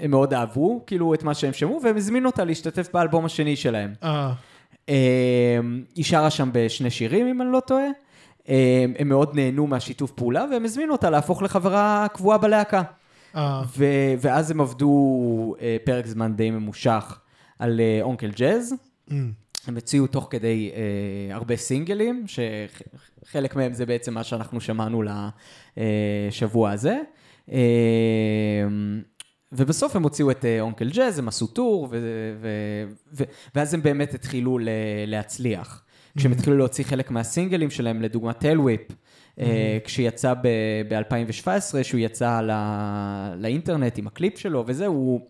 הם 0.00 0.10
מאוד 0.10 0.34
אהבו, 0.34 0.82
כאילו, 0.86 1.14
את 1.14 1.22
מה 1.22 1.34
שהם 1.34 1.52
שמעו, 1.52 1.80
והם 1.82 1.96
הזמינו 1.96 2.28
אותה 2.28 2.44
להשתתף 2.44 2.88
באלבום 2.92 3.24
השני 3.24 3.56
שלהם. 3.56 3.92
אה, 4.02 4.32
אה, 4.88 5.58
היא 5.94 6.04
שרה 6.04 6.30
שם 6.30 6.50
בשני 6.52 6.90
שירים, 6.90 7.26
אם 7.26 7.42
אני 7.42 7.52
לא 7.52 7.60
טועה. 7.60 7.86
אה, 8.48 8.84
הם 8.98 9.08
מאוד 9.08 9.34
נהנו 9.34 9.66
מהשיתוף 9.66 10.10
פעולה, 10.10 10.44
והם 10.50 10.64
הזמינו 10.64 10.92
אותה 10.92 11.10
להפוך 11.10 11.42
לחברה 11.42 12.06
קבועה 12.12 12.38
בלהקה. 12.38 12.82
אה, 13.36 13.62
ו- 13.78 14.14
ואז 14.20 14.50
הם 14.50 14.60
עבדו 14.60 15.54
אה, 15.60 15.76
פרק 15.84 16.06
זמן 16.06 16.36
די 16.36 16.50
ממושך 16.50 17.18
על 17.58 17.80
אונקל 18.02 18.30
ג'אז. 18.30 18.74
אמ, 19.10 19.43
הם 19.66 19.76
הוציאו 19.76 20.06
תוך 20.06 20.26
כדי 20.30 20.70
אה, 20.74 21.34
הרבה 21.34 21.56
סינגלים, 21.56 22.24
שחלק 22.26 23.56
מהם 23.56 23.72
זה 23.72 23.86
בעצם 23.86 24.14
מה 24.14 24.24
שאנחנו 24.24 24.60
שמענו 24.60 25.02
לשבוע 25.76 26.70
הזה. 26.70 26.98
אה, 27.52 27.58
ובסוף 29.52 29.96
הם 29.96 30.02
הוציאו 30.02 30.30
את 30.30 30.44
אה, 30.44 30.60
Oncle 30.60 30.90
Jazz, 30.90 31.18
הם 31.18 31.28
עשו 31.28 31.46
tour, 31.46 31.88
ו- 31.90 31.98
ו- 32.40 32.92
ו- 33.12 33.24
ואז 33.54 33.74
הם 33.74 33.82
באמת 33.82 34.14
התחילו 34.14 34.58
ל- 34.58 34.68
להצליח. 35.06 35.84
כשהם 36.18 36.32
התחילו 36.32 36.56
להוציא 36.56 36.84
חלק 36.84 37.10
מהסינגלים 37.10 37.70
שלהם, 37.70 38.02
לדוגמה 38.02 38.32
Tailwhip, 38.32 38.80
אה, 39.40 39.78
כשיצא 39.84 40.34
ב-2017, 40.88 41.48
שהוא 41.82 42.00
יצא 42.00 42.40
ל- 42.40 43.34
לאינטרנט 43.42 43.98
עם 43.98 44.06
הקליפ 44.06 44.38
שלו, 44.38 44.64
וזה, 44.66 44.86
הוא 44.86 45.20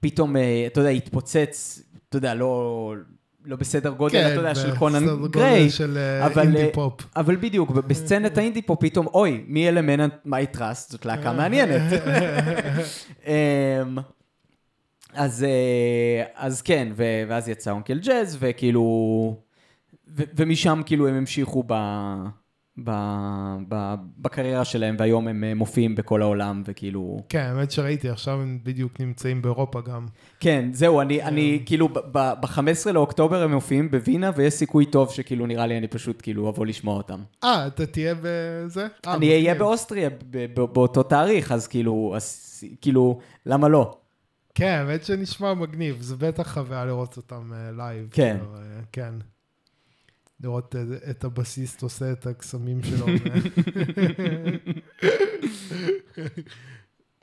פתאום, 0.00 0.36
אה, 0.36 0.64
אתה 0.66 0.80
יודע, 0.80 0.90
התפוצץ, 0.90 1.82
אתה 2.08 2.16
יודע, 2.16 2.34
לא... 2.34 2.94
לא 3.44 3.56
בסדר 3.56 3.90
גודל, 3.90 4.12
כן, 4.12 4.26
אתה 4.26 4.40
יודע, 4.40 4.54
של 4.54 4.60
בסדר 4.60 4.78
Conan 4.78 5.06
גודל 5.16 5.40
Gray, 5.40 5.70
של, 5.70 5.98
אה, 5.98 6.26
אבל, 6.26 6.42
אינדי 6.42 6.62
אה, 6.62 6.70
פופ. 6.72 7.00
אבל 7.16 7.36
בדיוק, 7.36 7.70
בסצנת 7.70 8.38
האינדי 8.38 8.62
פה 8.62 8.76
פתאום, 8.80 9.06
אוי, 9.06 9.44
מי 9.46 9.68
אלה 9.68 9.91
Men 9.91 10.14
I 10.24 10.46
Trust, 10.46 10.90
זאת 10.90 11.06
להקה 11.06 11.32
מעניינת. 11.32 11.82
אמ, 13.26 13.98
אז, 15.12 15.44
אה, 15.44 16.24
אז 16.34 16.62
כן, 16.62 16.88
ואז 17.28 17.48
יצא 17.48 17.70
Oncle 17.70 17.98
Jazz, 17.98 18.36
וכאילו, 18.40 18.82
ו- 20.16 20.22
ומשם 20.36 20.82
כאילו 20.86 21.08
הם 21.08 21.14
המשיכו 21.14 21.64
ב, 21.66 21.74
בקריירה 24.18 24.64
שלהם, 24.64 24.96
והיום 24.98 25.28
הם 25.28 25.44
אה, 25.44 25.54
מופיעים 25.54 25.94
בכל 25.94 26.22
העולם, 26.22 26.62
וכאילו... 26.66 27.22
כן, 27.28 27.38
האמת 27.38 27.70
שראיתי, 27.70 28.08
עכשיו 28.10 28.40
הם 28.40 28.58
בדיוק 28.62 29.00
נמצאים 29.00 29.42
באירופה 29.42 29.80
גם. 29.80 30.06
כן, 30.40 30.68
זהו, 30.72 31.00
אני, 31.00 31.22
אני 31.22 31.62
כאילו, 31.66 31.88
ב-15 31.88 32.92
לאוקטובר 32.92 33.42
הם 33.42 33.54
מופיעים 33.54 33.90
בווינה, 33.90 34.30
ויש 34.36 34.54
סיכוי 34.54 34.86
טוב 34.86 35.10
שכאילו, 35.10 35.46
נראה 35.46 35.66
לי, 35.66 35.78
אני 35.78 35.88
פשוט 35.88 36.22
כאילו 36.22 36.48
אבוא 36.48 36.66
לשמוע 36.66 36.96
אותם. 36.96 37.20
אה, 37.44 37.66
אתה 37.66 37.86
תהיה 37.86 38.14
בזה? 38.22 38.86
אה, 39.06 39.14
אני 39.14 39.30
אהיה. 39.32 39.54
באוסטריה 39.54 40.10
ב- 40.10 40.16
ב- 40.30 40.72
באותו 40.72 41.02
תאריך, 41.02 41.52
אז 41.52 41.66
כאילו, 41.66 42.12
אז, 42.16 42.64
כאילו, 42.80 43.18
למה 43.46 43.68
לא? 43.68 43.98
כן, 44.54 44.84
האמת 44.86 45.04
שנשמע 45.04 45.54
מגניב, 45.54 45.96
זה 46.00 46.16
בטח 46.16 46.52
חוויה 46.54 46.84
לראות 46.84 47.16
אותם 47.16 47.52
אה, 47.54 47.70
לייב. 47.76 48.08
כן. 48.10 48.36
כאילו, 48.40 48.54
אה, 48.54 48.60
כן. 48.92 49.14
לראות 50.42 50.76
את- 50.76 51.08
את 51.10 51.24
הבסיסט 51.24 51.82
עושה 51.82 52.12
את 52.12 52.26
הקסמים 52.26 52.80
שלו 52.82 53.06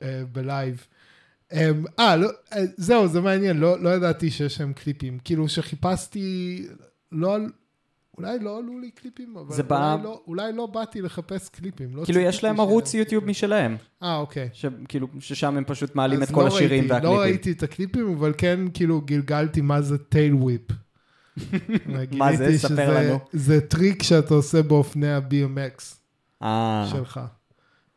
אה, 0.02 0.22
בלייב. 0.32 0.86
אמ, 1.52 1.84
אה, 1.98 2.16
לא, 2.16 2.28
אה, 2.52 2.62
זהו, 2.76 3.08
זה 3.08 3.20
מעניין, 3.20 3.56
לא, 3.56 3.80
לא 3.82 3.88
ידעתי 3.88 4.30
שיש 4.30 4.60
להם 4.60 4.72
קליפים. 4.72 5.18
כאילו, 5.24 5.48
שחיפשתי, 5.48 6.66
לא, 7.12 7.36
אולי 8.18 8.38
לא 8.38 8.58
עלו 8.58 8.78
לי 8.78 8.90
קליפים, 8.90 9.36
אבל 9.36 9.54
זה 9.54 9.62
אולי, 9.62 9.68
בא- 9.68 9.96
לא, 10.04 10.22
אולי 10.26 10.52
לא 10.52 10.66
באתי 10.66 11.02
לחפש 11.02 11.48
קליפים. 11.48 11.96
לא 11.96 12.04
כאילו, 12.04 12.20
יש 12.20 12.44
להם 12.44 12.60
ערוץ 12.60 12.94
יוטיוב. 12.94 13.24
משלהם, 13.24 13.76
אה, 14.02 14.16
אוקיי. 14.16 14.48
שכאילו, 14.52 15.06
ששם 15.20 15.56
הם 15.56 15.64
פשוט 15.66 15.94
מעלים 15.94 16.22
את 16.22 16.30
כל 16.30 16.42
לא 16.42 16.46
השירים 16.46 16.70
ראיתי, 16.80 16.92
והקליפים. 16.92 17.16
לא 17.16 17.22
ראיתי 17.22 17.52
את 17.52 17.62
הקליפים, 17.62 18.12
אבל 18.14 18.32
כן 18.38 18.60
כאילו 18.74 19.00
גלגלתי 19.00 19.60
מה 19.60 19.82
זה 19.82 19.98
tailwhip. 19.98 20.60
מה 22.18 22.36
זה? 22.36 22.58
ספר 22.58 22.98
לנו. 22.98 23.18
זה 23.32 23.60
טריק 23.60 24.02
שאתה 24.02 24.34
עושה 24.34 24.62
באופני 24.62 25.12
ה-BMX 25.12 25.82
אה, 26.42 26.88
שלך. 26.90 27.20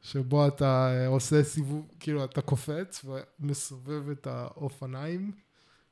שבו 0.01 0.47
אתה 0.47 0.91
אה, 0.91 1.07
עושה 1.07 1.43
סיבוב, 1.43 1.87
כאילו 1.99 2.23
אתה 2.23 2.41
קופץ 2.41 3.05
ומסובב 3.39 4.09
את 4.09 4.27
האופניים 4.27 5.31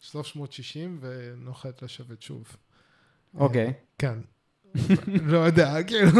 360 0.02 1.00
ונוחת 1.02 1.82
לשבת 1.82 2.22
שוב. 2.22 2.44
אוקיי. 3.34 3.74
כן. 3.98 4.20
לא 5.24 5.38
יודע, 5.38 5.76
כאילו... 5.88 6.12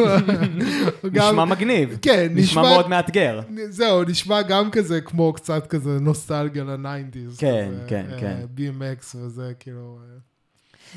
נשמע 1.04 1.46
מגניב. 1.46 1.98
כן, 2.02 2.28
נשמע 2.32 2.62
מאוד 2.62 2.88
מאתגר. 2.88 3.42
זהו, 3.70 4.04
נשמע 4.04 4.42
גם 4.42 4.72
כזה 4.72 5.02
כמו 5.02 5.34
קצת 5.34 5.68
כזה 5.68 6.00
נוסטלגיה 6.00 6.64
לניינטיז. 6.64 7.38
כן, 7.38 7.74
כן, 7.88 8.06
אה, 8.12 8.20
כן. 8.20 8.46
BMX 8.58 9.16
וזה 9.16 9.54
כאילו... 9.60 10.00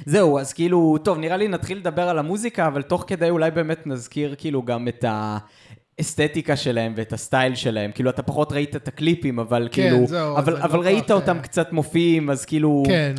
זהו, 0.07 0.38
אז 0.38 0.52
כאילו, 0.52 0.96
טוב, 1.04 1.18
נראה 1.18 1.37
לי 1.37 1.48
נתחיל 1.48 1.78
לדבר 1.78 2.09
על 2.09 2.18
המוזיקה, 2.18 2.66
אבל 2.66 2.83
תוך 2.83 3.04
כדי 3.07 3.30
אולי 3.30 3.50
באמת 3.50 3.87
נזכיר 3.87 4.35
כאילו 4.38 4.62
גם 4.62 4.88
את 4.88 5.04
האסתטיקה 5.98 6.57
שלהם 6.57 6.92
ואת 6.96 7.12
הסטייל 7.12 7.54
שלהם. 7.54 7.90
כאילו, 7.94 8.11
אתה 8.11 8.22
פחות 8.22 8.52
ראית 8.52 8.76
את 8.76 8.88
הקליפים, 8.88 9.38
אבל 9.38 9.68
כן, 9.72 9.83
כאילו... 9.90 10.07
זהו, 10.07 10.37
אבל, 10.38 10.57
אבל 10.57 10.78
לא 10.78 10.85
ראית 10.85 11.04
כך, 11.04 11.11
אותם 11.11 11.38
קצת 11.42 11.72
מופיעים, 11.72 12.30
אז 12.30 12.44
כאילו... 12.44 12.83
כן. 12.87 13.14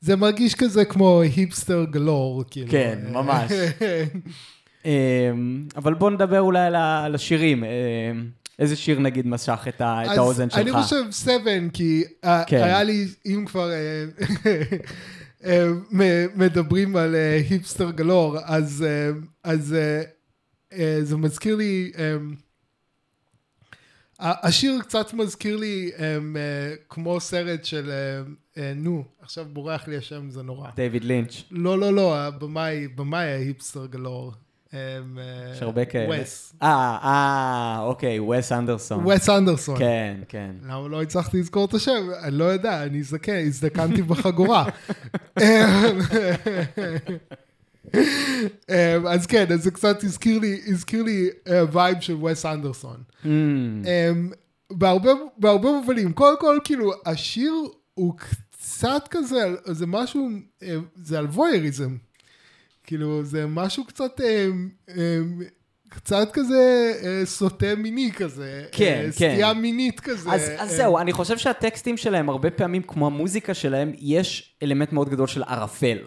זה 0.00 0.16
מרגיש 0.16 0.54
כזה 0.54 0.84
כמו 0.84 1.20
היפסטר 1.20 1.84
גלור, 1.90 2.44
כאילו. 2.50 2.70
כן, 2.70 2.98
ממש. 3.12 3.52
אמ, 4.84 4.90
אבל 5.76 5.94
בוא 5.94 6.10
נדבר 6.10 6.40
אולי 6.40 6.66
על 6.66 7.14
השירים. 7.14 7.64
אמ, 7.64 7.70
איזה 8.58 8.76
שיר 8.76 9.00
נגיד 9.00 9.26
משך 9.26 9.64
את 9.68 9.80
ה- 9.80 10.02
את 10.12 10.18
האוזן 10.18 10.50
שלך? 10.50 10.58
אני 10.60 10.72
חושב 10.72 11.02
סבן, 11.10 11.68
כי 11.68 12.04
אה, 12.24 12.44
כן. 12.46 12.62
היה 12.62 12.82
לי, 12.82 13.06
אם 13.26 13.44
כבר 13.46 13.70
אה, 13.70 14.04
מדברים 16.34 16.96
על 16.96 17.14
אה, 17.14 17.40
היפסטר 17.50 17.90
גלור, 17.90 18.38
אז 18.44 18.84
אה, 18.86 19.10
אז, 19.44 19.74
אה, 19.74 20.02
אה, 20.72 20.98
זה 21.02 21.16
מזכיר 21.16 21.56
לי, 21.56 21.92
אה, 21.98 22.16
השיר 24.20 24.80
קצת 24.80 25.14
מזכיר 25.14 25.56
לי 25.56 25.90
אה, 25.98 26.04
אה, 26.36 26.74
כמו 26.88 27.20
סרט 27.20 27.64
של, 27.64 27.90
אה, 27.90 28.22
אה, 28.62 28.72
נו, 28.74 29.04
עכשיו 29.20 29.46
בורח 29.52 29.88
לי 29.88 29.96
השם, 29.96 30.30
זה 30.30 30.42
נורא. 30.42 30.70
דיוויד 30.76 31.04
לינץ'. 31.04 31.42
לא, 31.50 31.78
לא, 31.78 31.92
לא, 31.92 32.18
הבמאי, 32.18 32.88
במאי 32.88 33.32
ההיפסטר 33.32 33.86
גלור. 33.86 34.32
אמ, 34.74 35.18
יש 35.52 35.62
הרבה 35.62 35.84
כאלה. 35.84 36.22
וס. 36.22 36.54
אה, 36.62 36.98
אה, 37.02 37.78
אוקיי, 37.80 38.20
וס 38.20 38.52
אנדרסון. 38.52 39.06
וס 39.06 39.28
אנדרסון. 39.28 39.78
כן, 39.78 40.16
כן. 40.28 40.50
למה 40.62 40.88
לא 40.88 41.02
הצלחתי 41.02 41.40
לזכור 41.40 41.64
את 41.64 41.74
השם? 41.74 42.08
אני 42.22 42.38
לא 42.38 42.44
יודע, 42.44 42.82
אני 42.82 43.02
זקן, 43.02 43.46
הזדקנתי 43.46 44.02
בחגורה. 44.02 44.64
אמ, 48.70 49.06
אז 49.08 49.26
כן, 49.26 49.52
אז 49.52 49.62
זה 49.62 49.70
קצת 49.70 50.04
הזכיר 50.04 50.38
לי, 50.38 50.60
הזכיר 50.66 51.02
לי 51.02 51.28
אה, 51.48 51.62
וייב 51.72 52.00
של 52.00 52.24
ווס 52.24 52.46
אנדרסון. 52.46 52.96
ממ, 53.24 53.26
בהרבה, 54.70 55.10
בהרבה 55.38 55.72
מובנים, 55.72 56.12
קודם 56.12 56.40
כל, 56.40 56.58
כאילו, 56.64 56.92
השיר 57.06 57.52
הוא 57.94 58.14
קצת 58.18 59.08
כזה, 59.10 59.54
זה 59.64 59.86
משהו, 59.86 60.28
אה, 60.62 60.76
זה 60.94 61.18
על 61.18 61.26
וויריזם. 61.26 61.96
כאילו, 62.84 63.24
זה 63.24 63.46
משהו 63.46 63.84
קצת, 63.84 64.20
אה, 64.20 64.46
אה, 64.88 65.18
קצת 65.94 66.28
כזה 66.32 66.92
אה, 67.04 67.26
סוטה 67.26 67.74
מיני 67.76 68.12
כזה. 68.12 68.64
כן, 68.72 68.84
אה, 68.84 69.02
כן. 69.02 69.10
סטייה 69.10 69.54
מינית 69.54 70.00
כזה. 70.00 70.30
אז, 70.32 70.50
אז 70.58 70.70
זהו, 70.70 70.98
אני 70.98 71.12
חושב 71.12 71.38
שהטקסטים 71.38 71.96
שלהם, 71.96 72.28
הרבה 72.28 72.50
פעמים, 72.50 72.82
כמו 72.82 73.06
המוזיקה 73.06 73.54
שלהם, 73.54 73.92
יש 73.98 74.56
אלמנט 74.62 74.92
מאוד 74.92 75.08
גדול 75.08 75.26
של 75.26 75.42
ערפל. 75.42 75.98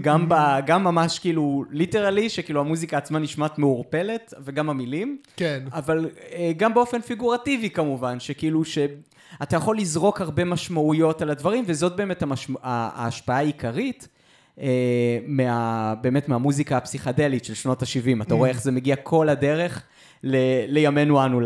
גם, 0.00 0.28
ב, 0.28 0.34
גם 0.66 0.84
ממש 0.84 1.18
כאילו, 1.18 1.64
ליטרלי, 1.70 2.28
שכאילו 2.28 2.60
המוזיקה 2.60 2.98
עצמה 2.98 3.18
נשמעת 3.18 3.58
מעורפלת, 3.58 4.34
וגם 4.44 4.70
המילים. 4.70 5.18
כן, 5.36 5.60
אבל 5.72 6.10
גם 6.56 6.74
באופן 6.74 7.00
פיגורטיבי 7.00 7.70
כמובן, 7.70 8.20
שכאילו 8.20 8.64
שאתה 8.64 9.56
יכול 9.56 9.78
לזרוק 9.78 10.20
הרבה 10.20 10.44
משמעויות 10.44 11.22
על 11.22 11.30
הדברים, 11.30 11.64
וזאת 11.66 11.96
באמת 11.96 12.22
המשמע... 12.22 12.58
ההשפעה 12.62 13.36
העיקרית. 13.36 14.08
אה, 14.60 15.18
מה, 15.26 15.94
באמת 16.02 16.28
מהמוזיקה 16.28 16.76
הפסיכדלית 16.76 17.44
של 17.44 17.54
שנות 17.54 17.82
ה-70. 17.82 18.22
אתה 18.22 18.34
רואה 18.34 18.48
איך 18.48 18.62
זה 18.62 18.72
מגיע 18.72 18.96
כל 18.96 19.28
הדרך 19.28 19.82
ל, 20.24 20.36
לימינו 20.66 21.24
אנו, 21.24 21.40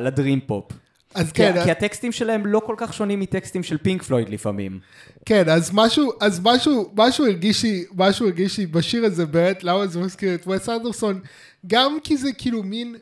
לדרים 0.00 0.40
פופ. 0.40 0.72
אז 1.14 1.32
כן, 1.32 1.52
כן, 1.54 1.64
כי 1.64 1.70
הטקסטים 1.70 2.12
שלהם 2.12 2.46
לא 2.46 2.60
כל 2.66 2.74
כך 2.78 2.94
שונים 2.94 3.20
מטקסטים 3.20 3.62
של 3.62 3.78
פינק 3.78 4.02
פלויד 4.02 4.28
לפעמים. 4.28 4.78
כן, 5.26 5.48
אז 5.48 5.70
משהו, 5.74 6.12
אז 6.20 6.40
משהו, 6.44 6.92
משהו 6.96 7.26
הרגיש 7.26 7.62
לי, 7.62 7.84
משהו 7.96 8.26
הרגיש 8.26 8.58
לי 8.58 8.66
בשיר 8.66 9.04
הזה 9.04 9.26
באמת, 9.26 9.64
למה 9.64 9.86
זה 9.86 10.00
מזכיר 10.00 10.34
את 10.34 10.46
וס 10.46 10.68
אנדרסון, 10.68 11.20
גם 11.66 11.98
כי 12.04 12.16
זה 12.16 12.32
כאילו 12.32 12.62
מין, 12.62 12.96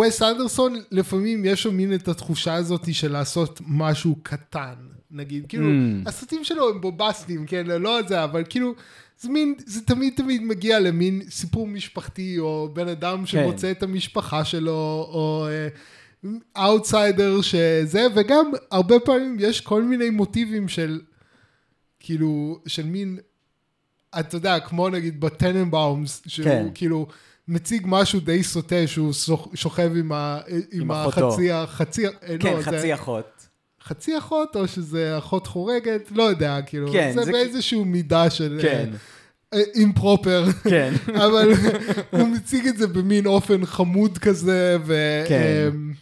וס 0.00 0.22
אנדרסון 0.22 0.74
לפעמים 0.90 1.44
יש 1.44 1.66
לו 1.66 1.72
מין 1.72 1.94
את 1.94 2.08
התחושה 2.08 2.54
הזאת 2.54 2.94
של 2.94 3.12
לעשות 3.12 3.60
משהו 3.66 4.16
קטן, 4.22 4.74
נגיד, 5.12 5.46
כאילו, 5.48 5.66
Mm. 5.66 6.08
הסרטים 6.08 6.44
שלו 6.44 6.68
הם 6.70 6.80
בובסטיים, 6.80 7.46
כן, 7.46 7.66
לא 7.66 7.98
זה, 8.08 8.24
אבל 8.24 8.42
כאילו, 8.48 8.74
זה 9.20 9.28
מין, 9.28 9.54
זה 9.66 9.80
תמיד 9.86 10.12
תמיד 10.16 10.42
מגיע 10.42 10.80
למין 10.80 11.22
סיפור 11.30 11.66
משפחתי, 11.66 12.38
או 12.38 12.68
בן 12.72 12.88
אדם 12.88 13.26
שמוצא 13.26 13.70
את 13.70 13.82
המשפחה 13.82 14.44
שלו, 14.44 14.72
או... 15.12 15.46
אאוטסיידר 16.56 17.40
שזה, 17.40 18.06
וגם 18.14 18.50
הרבה 18.70 18.94
פעמים 19.04 19.36
יש 19.40 19.60
כל 19.60 19.82
מיני 19.82 20.10
מוטיבים 20.10 20.68
של, 20.68 21.00
כאילו, 22.00 22.60
של 22.66 22.86
מין, 22.86 23.18
אתה 24.20 24.36
יודע, 24.36 24.60
כמו 24.60 24.88
נגיד 24.88 25.20
בטננבאומס, 25.20 26.22
שהוא 26.26 26.44
כן. 26.44 26.66
כאילו 26.74 27.06
מציג 27.48 27.82
משהו 27.86 28.20
די 28.20 28.42
סוטה, 28.42 28.86
שהוא 28.86 29.12
שוכ- 29.12 29.50
שוכב 29.56 29.90
עם, 29.96 30.12
ה, 30.12 30.40
עם, 30.72 30.80
עם. 30.80 30.90
החצי, 30.90 31.52
החצי, 31.52 32.02
כן, 32.40 32.56
לא, 32.56 32.62
חצי 32.62 32.80
זה, 32.80 32.94
אחות. 32.94 33.41
חצי 33.84 34.18
אחות, 34.18 34.56
או 34.56 34.68
שזה 34.68 35.18
אחות 35.18 35.46
חורגת, 35.46 36.10
לא 36.14 36.22
יודע, 36.22 36.58
כאילו, 36.66 36.92
כן, 36.92 37.12
זה, 37.14 37.22
זה 37.24 37.32
באיזשהו 37.32 37.84
מידה 37.84 38.30
של 38.30 38.58
כן, 38.62 38.90
improper. 39.74 40.44
כן. 40.64 40.92
אבל 41.26 41.52
הוא 42.10 42.28
מציג 42.28 42.66
את 42.66 42.76
זה 42.78 42.86
במין 42.86 43.26
אופן 43.26 43.66
חמוד 43.66 44.18
כזה, 44.18 44.76
ו... 44.86 44.94
כן. 45.28 45.68
אמ, 45.72 45.92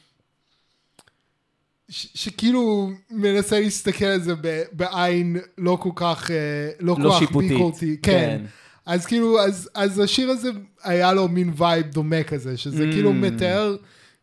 ש- 1.89 2.07
שכאילו 2.15 2.91
מנסה 3.11 3.61
להסתכל 3.61 4.05
על 4.05 4.21
זה 4.21 4.35
ב- 4.41 4.63
בעין 4.73 5.37
לא 5.59 5.79
כל 5.81 5.91
כך, 5.95 6.31
אה, 6.31 6.37
לא 6.81 6.95
כל 6.95 7.03
לא 7.03 7.19
כך. 7.23 7.33
ביקורתי. 7.37 7.97
כן. 8.03 8.43
אז 8.87 9.07
כאילו, 9.07 9.41
אז, 9.41 9.71
אז 9.75 9.99
השיר 9.99 10.31
הזה 10.31 10.51
היה 10.83 11.13
לו 11.13 11.29
מין 11.29 11.53
וייב 11.57 11.87
דומה 11.87 12.23
כזה, 12.23 12.57
שזה 12.57 12.85
ממ. 12.89 12.93
כאילו 12.93 13.13
מתאר 13.13 13.77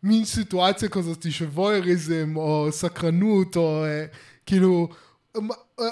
מין 0.03 0.25
סיטואציה 0.25 0.89
כזאת 0.89 1.31
של 1.31 1.45
voyeurism, 1.45 2.33
או 2.35 2.67
סקרנות, 2.71 3.55
או 3.55 3.83
אה, 3.85 4.05
כאילו, 4.45 4.87
אה, 5.35 5.41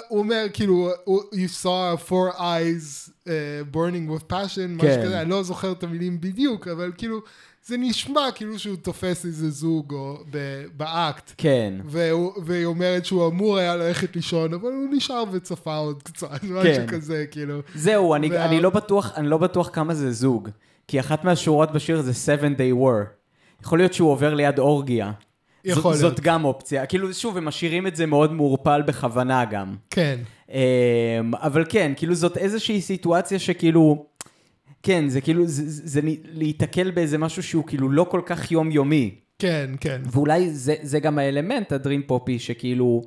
הוא 0.08 0.18
אומר 0.18 0.46
כאילו, 0.52 0.90
you 1.32 1.62
saw 1.64 2.08
four 2.08 2.38
eyes 2.38 3.10
uh, 3.24 3.28
burning 3.74 4.10
with 4.10 4.32
passion, 4.32 4.68
משהו 4.68 4.88
כן. 4.88 5.02
כזה, 5.04 5.20
אני 5.20 5.30
לא 5.30 5.42
זוכר 5.42 5.72
את 5.72 5.82
המילים 5.82 6.20
בדיוק, 6.20 6.68
אבל 6.68 6.92
כאילו, 6.96 7.20
זה 7.66 7.76
נשמע 7.76 8.20
כאילו 8.34 8.58
שהוא 8.58 8.76
תופס 8.76 9.24
איזה 9.24 9.50
זוג 9.50 9.92
או 9.92 10.18
ב- 10.30 10.64
באקט. 10.76 11.32
כן. 11.38 11.74
והוא, 11.84 12.32
והיא 12.44 12.64
אומרת 12.64 13.04
שהוא 13.06 13.28
אמור 13.28 13.58
היה 13.58 13.76
ללכת 13.76 14.16
לישון, 14.16 14.54
אבל 14.54 14.68
הוא 14.72 14.88
נשאר 14.92 15.24
וצפה 15.32 15.76
עוד 15.76 16.02
קצת, 16.02 16.30
משהו 16.44 16.62
כן. 16.62 16.86
כזה, 16.88 17.24
כאילו. 17.30 17.60
זהו, 17.74 18.14
אני, 18.14 18.30
וה- 18.30 18.44
אני, 18.44 18.60
לא 18.60 18.70
בטוח, 18.70 19.12
אני 19.16 19.28
לא 19.28 19.38
בטוח 19.38 19.70
כמה 19.72 19.94
זה 19.94 20.12
זוג. 20.12 20.48
כי 20.88 21.00
אחת 21.00 21.24
מהשורות 21.24 21.72
בשיר 21.72 22.02
זה 22.02 22.14
7 22.14 22.48
day 22.48 22.76
war. 22.82 23.06
יכול 23.62 23.78
להיות 23.78 23.92
שהוא 23.92 24.10
עובר 24.10 24.34
ליד 24.34 24.58
אורגיה. 24.58 25.12
יכול 25.64 25.94
זאת, 25.94 26.02
להיות. 26.02 26.16
זאת 26.16 26.24
גם 26.24 26.44
אופציה. 26.44 26.86
כאילו, 26.86 27.14
שוב, 27.14 27.36
הם 27.36 27.44
משאירים 27.44 27.86
את 27.86 27.96
זה 27.96 28.06
מאוד 28.06 28.32
מעורפל 28.32 28.82
בכוונה 28.82 29.44
גם. 29.44 29.74
כן, 29.90 30.18
אמ, 30.50 30.56
אבל 31.34 31.64
כן, 31.68 31.92
כאילו 31.96 32.14
זאת 32.14 32.36
איזושהי 32.36 32.80
סיטואציה 32.80 33.38
שכאילו, 33.38 34.06
כן, 34.82 35.08
זה 35.08 35.20
כאילו, 35.20 35.46
זה, 35.46 35.70
זה, 35.70 35.82
זה 35.84 36.00
להיתקל 36.32 36.90
באיזה 36.90 37.18
משהו 37.18 37.42
שהוא 37.42 37.64
כאילו 37.66 37.90
לא 37.90 38.06
כל 38.10 38.20
כך 38.26 38.52
יומיומי. 38.52 39.14
כן, 39.38 39.70
כן. 39.80 40.02
ואולי 40.12 40.50
זה, 40.50 40.74
זה 40.82 41.00
גם 41.00 41.18
האלמנט, 41.18 41.72
הדרים 41.72 42.02
פופי, 42.06 42.38
שכאילו, 42.38 43.02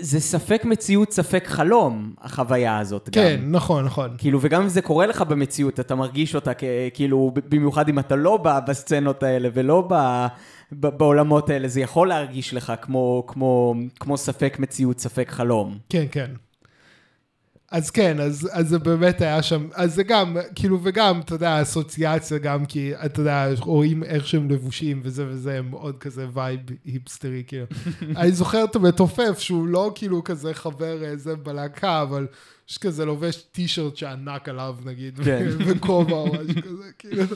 זה 0.00 0.20
ספק 0.20 0.64
מציאות, 0.64 1.12
ספק 1.12 1.44
חלום, 1.46 2.14
החוויה 2.20 2.78
הזאת 2.78 3.08
גם. 3.08 3.22
כן, 3.22 3.40
נכון, 3.46 3.84
נכון. 3.84 4.10
כאילו, 4.18 4.38
וגם 4.42 4.62
אם 4.62 4.68
זה 4.68 4.82
קורה 4.82 5.06
לך 5.06 5.22
במציאות, 5.22 5.80
אתה 5.80 5.94
מרגיש 5.94 6.34
אותה 6.34 6.54
כ- 6.54 6.64
כאילו, 6.94 7.32
במיוחד 7.48 7.88
אם 7.88 7.98
אתה 7.98 8.16
לא 8.16 8.36
ב- 8.44 8.58
בסצנות 8.68 9.22
האלה 9.22 9.48
ולא 9.54 9.88
ב- 9.90 10.26
ב- 10.72 10.86
בעולמות 10.88 11.50
האלה, 11.50 11.68
זה 11.68 11.80
יכול 11.80 12.08
להרגיש 12.08 12.54
לך 12.54 12.72
כמו, 12.82 13.24
כמו, 13.26 13.74
כמו 14.00 14.16
ספק 14.16 14.56
מציאות, 14.58 14.98
ספק 15.00 15.30
חלום. 15.30 15.78
כן, 15.88 16.04
כן. 16.10 16.30
אז 17.70 17.90
כן, 17.90 18.20
אז, 18.20 18.48
אז 18.52 18.68
זה 18.68 18.78
באמת 18.78 19.20
היה 19.20 19.42
שם, 19.42 19.68
אז 19.74 19.94
זה 19.94 20.02
גם, 20.02 20.36
כאילו, 20.54 20.78
וגם, 20.82 21.20
אתה 21.20 21.34
יודע, 21.34 21.62
אסוציאציה 21.62 22.38
גם, 22.38 22.66
כי, 22.66 22.92
אתה 22.94 23.20
יודע, 23.20 23.48
רואים 23.58 24.02
איך 24.02 24.26
שהם 24.26 24.50
לבושים 24.50 25.00
וזה 25.04 25.26
וזה, 25.28 25.58
הם 25.58 25.70
מאוד 25.70 25.98
כזה 25.98 26.26
וייב 26.34 26.60
היפסטרי, 26.84 27.42
כאילו. 27.46 27.64
אני 28.20 28.32
זוכר 28.32 28.64
את 28.64 28.76
המתופף, 28.76 29.38
שהוא 29.38 29.66
לא 29.66 29.92
כאילו 29.94 30.24
כזה 30.24 30.54
חבר 30.54 31.04
אה, 31.04 31.16
זה 31.16 31.36
בלהקה, 31.36 32.02
אבל 32.02 32.26
שכזה 32.66 33.04
לובש 33.04 33.36
טישרט 33.52 33.96
שענק 33.96 34.48
עליו, 34.48 34.76
נגיד, 34.84 35.20
כן. 35.24 35.46
וכובע 35.66 36.12
או 36.16 36.26
משהו 36.26 36.62
כזה, 36.62 36.90
כאילו. 36.98 37.22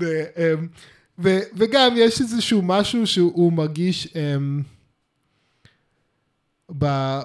ו- 0.00 0.24
אמ, 0.36 0.68
ו- 1.18 1.40
וגם 1.56 1.94
יש 1.96 2.20
איזשהו 2.20 2.62
משהו 2.62 3.06
שהוא 3.06 3.52
מרגיש, 3.52 4.08
אמ, 4.16 4.62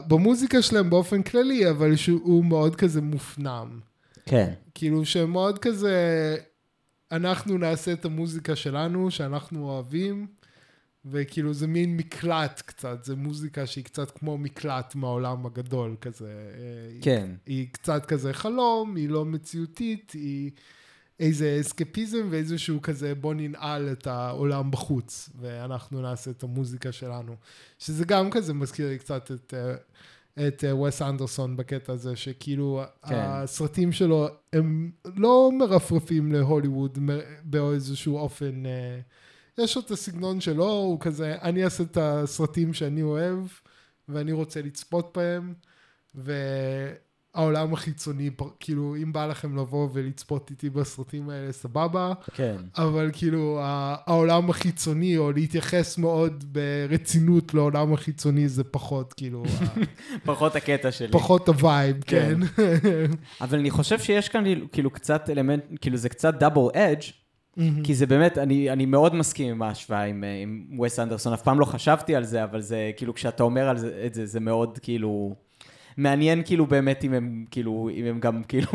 במוזיקה 0.08 0.62
שלהם 0.62 0.90
באופן 0.90 1.24
כללי, 1.24 1.70
אבל 1.70 1.96
שהוא 1.96 2.46
מאוד 2.46 2.76
כזה 2.76 3.02
מופנם. 3.02 3.80
כן. 4.26 4.54
כאילו 4.76 5.06
שמאוד 5.06 5.60
כזה, 5.60 6.36
אנחנו 7.12 7.58
נעשה 7.58 7.94
את 7.94 8.06
המוזיקה 8.06 8.56
שלנו, 8.56 9.12
שאנחנו 9.12 9.70
אוהבים, 9.70 10.28
וכאילו 11.06 11.54
זה 11.54 11.68
מין 11.68 11.98
מקלט 11.98 12.62
קצת, 12.66 13.04
זה 13.04 13.16
מוזיקה 13.16 13.66
שהיא 13.68 13.84
קצת 13.84 14.12
כמו 14.12 14.38
מקלט 14.38 14.96
מהעולם 14.96 15.46
הגדול 15.46 15.96
כזה. 16.02 16.26
אה, 16.28 16.90
היא- 16.92 17.02
כן. 17.02 17.30
היא 17.46 17.68
קצת 17.72 18.06
כזה 18.06 18.34
חלום, 18.34 18.96
היא 18.96 19.10
לא 19.10 19.26
מציאותית, 19.26 20.12
היא 20.12 20.52
איזה 21.24 21.58
אסקפיזם 21.62 22.28
ואיזשהו 22.30 22.82
כזה 22.82 23.16
בוא 23.16 23.34
ננעל 23.34 23.92
את 23.92 24.08
העולם 24.08 24.72
בחוץ, 24.72 25.30
ואנחנו 25.40 26.02
נעשה 26.02 26.32
את 26.32 26.44
המוזיקה 26.44 26.92
שלנו. 26.92 27.36
שזה 27.80 28.06
גם 28.06 28.32
כזה 28.32 28.54
מזכיר 28.54 28.90
לי 28.90 28.98
קצת 28.98 29.32
את, 29.32 29.54
אה, 29.54 30.48
את 30.48 30.64
אה, 30.64 30.76
וס 30.76 31.02
אנדרסון 31.02 31.58
בקטע 31.58 31.94
הזה, 31.94 32.16
שכאילו 32.16 32.82
כן. 33.08 33.16
הסרטים 33.16 33.92
שלו 33.92 34.28
הם 34.54 34.92
לא 35.16 35.52
מרפרפים 35.60 36.32
להוליווד 36.32 37.00
באיזשהו 37.44 38.18
אופן, 38.18 38.66
אה, 38.66 39.00
יש 39.64 39.76
לו 39.76 39.82
את 39.82 39.92
הסגנון 39.92 40.42
שלו, 40.42 40.70
הוא 40.72 41.00
כזה, 41.00 41.36
אני 41.42 41.64
אעשה 41.64 41.84
את 41.84 41.98
הסרטים 42.02 42.74
שאני 42.74 43.02
אוהב, 43.02 43.40
ואני 44.10 44.32
רוצה 44.32 44.62
לצפות 44.62 45.18
בהם, 45.18 45.54
ו... 46.16 46.34
העולם 47.36 47.74
החיצוני, 47.74 48.30
כאילו, 48.60 48.96
אם 48.96 49.14
בא 49.14 49.26
לכם 49.26 49.58
לבוא 49.58 49.90
ולצפות 49.94 50.50
איתי 50.50 50.70
בסרטים 50.70 51.30
האלה, 51.30 51.52
סבבה, 51.52 52.14
כן. 52.34 52.56
אבל 52.78 53.10
כאילו, 53.14 53.60
העולם 53.62 54.50
החיצוני, 54.50 55.18
או 55.18 55.32
להתייחס 55.32 55.98
מאוד 55.98 56.44
ברצינות 56.48 57.54
לעולם 57.54 57.94
החיצוני, 57.94 58.48
זה 58.48 58.64
פחות, 58.64 59.14
כאילו, 59.14 59.44
פחות 60.26 60.56
הקטע 60.56 60.92
שלי. 60.92 61.12
פחות 61.12 61.48
הווייב, 61.48 62.04
כן. 62.04 62.40
כן. 62.56 62.62
אבל 63.42 63.60
אני 63.60 63.72
חושב 63.72 64.00
שיש 64.00 64.30
כאן 64.30 64.44
כאילו 64.72 64.90
קצת 64.90 65.30
אלמנט, 65.30 65.64
כאילו 65.82 65.98
זה 65.98 66.10
קצת 66.10 66.34
double 66.34 66.70
edge, 66.74 67.02
כי 67.84 67.96
זה 67.96 68.06
באמת, 68.06 68.38
אני, 68.38 68.70
אני 68.70 68.86
מאוד 68.86 69.16
מסכים 69.16 69.52
עם 69.52 69.62
ההשוואה 69.62 70.04
עם, 70.04 70.24
עם 70.44 70.80
וס 70.80 71.00
אנדרסון, 71.00 71.34
אף 71.34 71.42
פעם 71.42 71.60
לא 71.60 71.66
חשבתי 71.66 72.16
על 72.16 72.24
זה, 72.24 72.44
אבל 72.44 72.62
זה 72.62 72.92
כאילו, 72.98 73.14
כשאתה 73.14 73.44
אומר 73.44 73.70
על 73.70 73.78
זה, 73.78 74.04
את 74.06 74.14
זה, 74.14 74.26
זה 74.26 74.40
מאוד 74.40 74.80
כאילו... 74.82 75.36
מעניין 75.98 76.42
כאילו 76.46 76.66
באמת 76.66 77.04
אם 77.04 77.14
הם 77.14 77.46
כאילו, 77.52 77.90
אם 77.94 78.06
הם 78.06 78.20
גם 78.20 78.44
כאילו, 78.44 78.68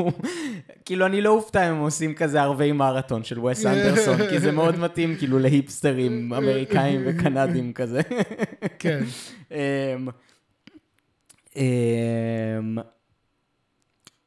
כאילו 0.85 1.07
אני 1.07 1.21
לא 1.21 1.31
אופתע 1.31 1.69
אם 1.69 1.75
הם 1.75 1.81
עושים 1.81 2.15
כזה 2.15 2.43
ערבי 2.43 2.73
מרתון 2.73 3.25
של 3.25 3.41
וס 3.41 3.67
אנדרסון, 3.67 4.19
כי 4.31 4.41
זה 4.41 4.53
מאוד 4.53 4.79
מתאים 4.79 5.17
כאילו 5.17 5.39
להיפסטרים 5.39 6.33
אמריקאים 6.33 7.01
וקנדים 7.07 7.73
כזה. 7.73 8.01
כן. 8.79 9.05
אמ, 9.51 10.09
אמ, 11.57 12.79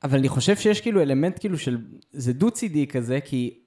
אבל 0.03 0.17
אני 0.17 0.29
חושב 0.29 0.55
שיש 0.55 0.81
כאילו 0.81 1.01
אלמנט 1.01 1.39
כאילו 1.39 1.57
של, 1.57 1.77
זה 2.11 2.33
דו-צידי 2.33 2.87
כזה, 2.87 3.19
כי 3.25 3.59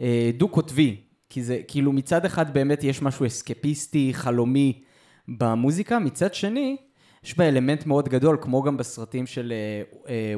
אה, 0.00 0.30
דו-קוטבי, 0.36 0.96
כי 1.28 1.42
זה 1.42 1.60
כאילו 1.68 1.92
מצד 1.92 2.24
אחד 2.24 2.54
באמת 2.54 2.84
יש 2.84 3.02
משהו 3.02 3.26
אסקפיסטי, 3.26 4.10
חלומי 4.14 4.82
במוזיקה, 5.28 5.98
מצד 5.98 6.34
שני, 6.34 6.76
יש 7.24 7.38
בה 7.38 7.48
אלמנט 7.48 7.86
מאוד 7.86 8.08
גדול, 8.08 8.38
כמו 8.40 8.62
גם 8.62 8.76
בסרטים 8.76 9.26
של 9.26 9.52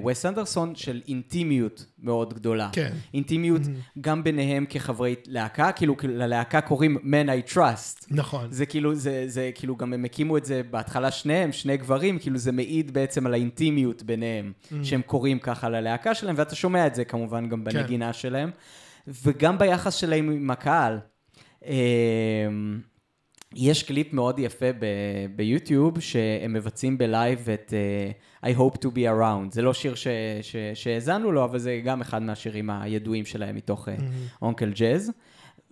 וס 0.07 0.27
אנדרסון, 0.27 0.75
של 0.75 1.01
אינטימיות 1.09 1.87
מאוד 1.99 2.35
גדולה. 2.35 2.69
כן. 2.73 2.93
אינטימיות 3.15 3.63
גם 4.01 4.25
ביניהם 4.25 4.67
כחברי 4.69 5.15
להקה, 5.27 5.73
כאילו 5.73 5.97
ללהקה 6.03 6.61
קוראים 6.61 6.97
Man 6.97 7.49
I 7.49 7.53
Trust. 7.53 8.07
נכון. 8.11 8.47
זה 8.51 8.67
כאילו, 8.67 8.95
זה, 8.95 9.25
זה 9.27 9.51
כאילו, 9.55 9.77
גם 9.77 9.93
הם 9.93 10.05
הקימו 10.05 10.37
את 10.37 10.45
זה 10.45 10.63
בהתחלה 10.71 11.11
שניהם, 11.11 11.53
שני 11.53 11.77
גברים, 11.77 12.19
כאילו 12.19 12.39
זה 12.39 12.53
מעיד 12.53 12.95
בעצם 12.95 13.27
על 13.27 13.35
האינטימיות 13.35 14.03
ביניהם, 14.03 14.53
mm. 14.65 14.75
שהם 14.83 15.03
קוראים 15.03 15.39
ככה 15.39 15.69
ללהקה 15.69 16.15
שלהם, 16.15 16.35
ואתה 16.39 16.55
שומע 16.55 16.87
את 16.87 16.95
זה 16.95 17.05
כמובן 17.05 17.49
גם 17.49 17.65
כן. 17.65 17.73
בנגינה 17.73 18.13
שלהם, 18.13 18.51
וגם 19.09 19.59
ביחס 19.59 19.95
שלהם 19.95 20.31
עם 20.31 20.51
הקהל. 20.51 20.99
יש 23.55 23.83
קליפ 23.83 24.13
מאוד 24.13 24.39
יפה 24.39 24.73
ב- 24.73 24.87
ביוטיוב, 25.37 26.01
שהם 26.01 26.53
מבצעים 26.53 26.99
בלייב 26.99 27.49
את 27.51 27.73
אה, 28.43 28.47
I 28.47 28.59
hope 28.59 28.77
to 28.79 28.87
be 28.87 28.99
around. 28.99 29.51
זה 29.53 29.63
לא 29.63 29.75
שיר 29.75 29.95
ש- 29.95 30.07
ש- 30.43 30.57
שהאזנו 30.75 31.33
לו, 31.33 31.45
אבל 31.45 31.59
זה 31.59 31.81
גם 31.85 32.01
אחד 32.01 32.23
מהשירים 32.23 32.71
הידועים 32.71 33.25
שלהם 33.25 33.57
מתוך 33.57 33.89
Oncle 34.43 34.73
Jazz. 34.73 35.13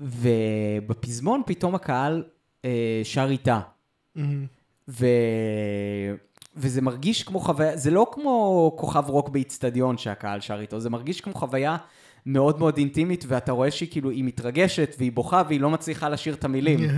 ובפזמון 0.01 1.43
פתאום 1.47 1.75
הקהל 1.75 2.25
אה, 2.63 2.67
שר 3.03 3.27
איתה. 3.31 3.61
מהמם. 4.15 4.47
ו... 4.89 5.07
וזה 6.57 6.83
מרגיש 6.83 7.23
כמו 7.23 7.41
חוויה, 7.41 7.77
זה 7.77 7.91
לא 7.91 8.07
כמו 8.13 8.73
כוכב 8.79 9.05
רוק 9.09 9.29
באיצטדיון 9.29 9.99
שהקהל 9.99 10.41
שר 10.41 10.61
איתו, 10.61 10.81
זה 10.81 10.91
מרגיש 10.91 11.21
כמו 11.21 11.35
חוויה 11.35 11.77
מאוד 12.27 12.59
מאוד 12.59 12.79
אינטימית, 12.79 13.25
ואתה 13.29 13.53
רואה 13.53 13.71
שהיא 13.71 13.89
כאילו, 13.91 14.11
היא 14.11 14.25
מתרגשת 14.25 14.95
והיא 14.99 15.13
בוכה 15.13 15.43
והיא 15.49 15.61
לא 15.61 15.71
מצליחה 15.71 16.09
לשיר 16.09 16.35
את 16.35 16.45
המילים. 16.45 16.81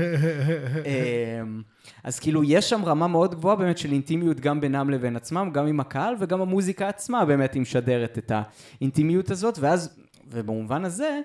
אמ, 0.86 1.62
אז 2.04 2.20
כאילו, 2.20 2.44
יש 2.44 2.70
שם 2.70 2.84
רמה 2.84 3.06
מאוד 3.06 3.34
גבוהה 3.34 3.56
באמת 3.56 3.78
של 3.78 3.92
אינטימיות 3.92 4.40
גם 4.40 4.60
בינם 4.60 4.90
לבין 4.90 5.16
עצמם, 5.16 5.50
גם 5.52 5.66
עם 5.66 5.80
הקהל, 5.80 6.14
וגם 6.20 6.40
המוזיקה 6.40 6.88
עצמה 6.88 7.24
באמת 7.24 7.54
היא 7.54 7.62
משדרת 7.62 8.18
את 8.18 8.32
האינטימיות 8.34 9.30
הזאת, 9.30 9.58
ואז, 9.58 9.98
ובמובן 10.30 10.84
הזה, 10.84 11.20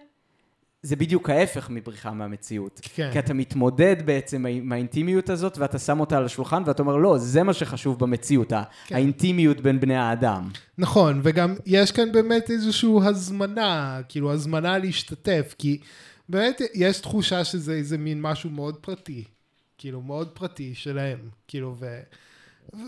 זה 0.83 0.95
בדיוק 0.95 1.29
ההפך 1.29 1.69
מבריחה 1.69 2.11
מהמציאות. 2.11 2.81
כן. 2.95 3.09
כי 3.13 3.19
אתה 3.19 3.33
מתמודד 3.33 3.95
בעצם 4.05 4.45
עם 4.45 4.71
האינטימיות 4.71 5.29
הזאת, 5.29 5.57
ואתה 5.57 5.79
שם 5.79 5.99
אותה 5.99 6.17
על 6.17 6.25
השולחן, 6.25 6.63
ואתה 6.65 6.81
אומר, 6.81 6.95
לא, 6.95 7.17
זה 7.17 7.43
מה 7.43 7.53
שחשוב 7.53 7.99
במציאות, 7.99 8.53
כן. 8.85 8.95
האינטימיות 8.95 9.61
בין 9.61 9.79
בני 9.79 9.95
האדם. 9.95 10.49
נכון, 10.77 11.19
וגם 11.23 11.55
יש 11.65 11.91
כאן 11.91 12.11
באמת 12.11 12.51
איזושהי 12.51 12.89
הזמנה, 13.03 14.01
כאילו 14.09 14.31
הזמנה 14.33 14.77
להשתתף, 14.77 15.55
כי 15.57 15.77
באמת 16.29 16.61
יש 16.73 16.99
תחושה 16.99 17.43
שזה 17.43 17.73
איזה 17.73 17.97
מין 17.97 18.21
משהו 18.21 18.49
מאוד 18.49 18.75
פרטי, 18.75 19.23
כאילו 19.77 20.01
מאוד 20.01 20.29
פרטי 20.29 20.75
שלהם, 20.75 21.19
כאילו 21.47 21.75
ו... 21.79 21.99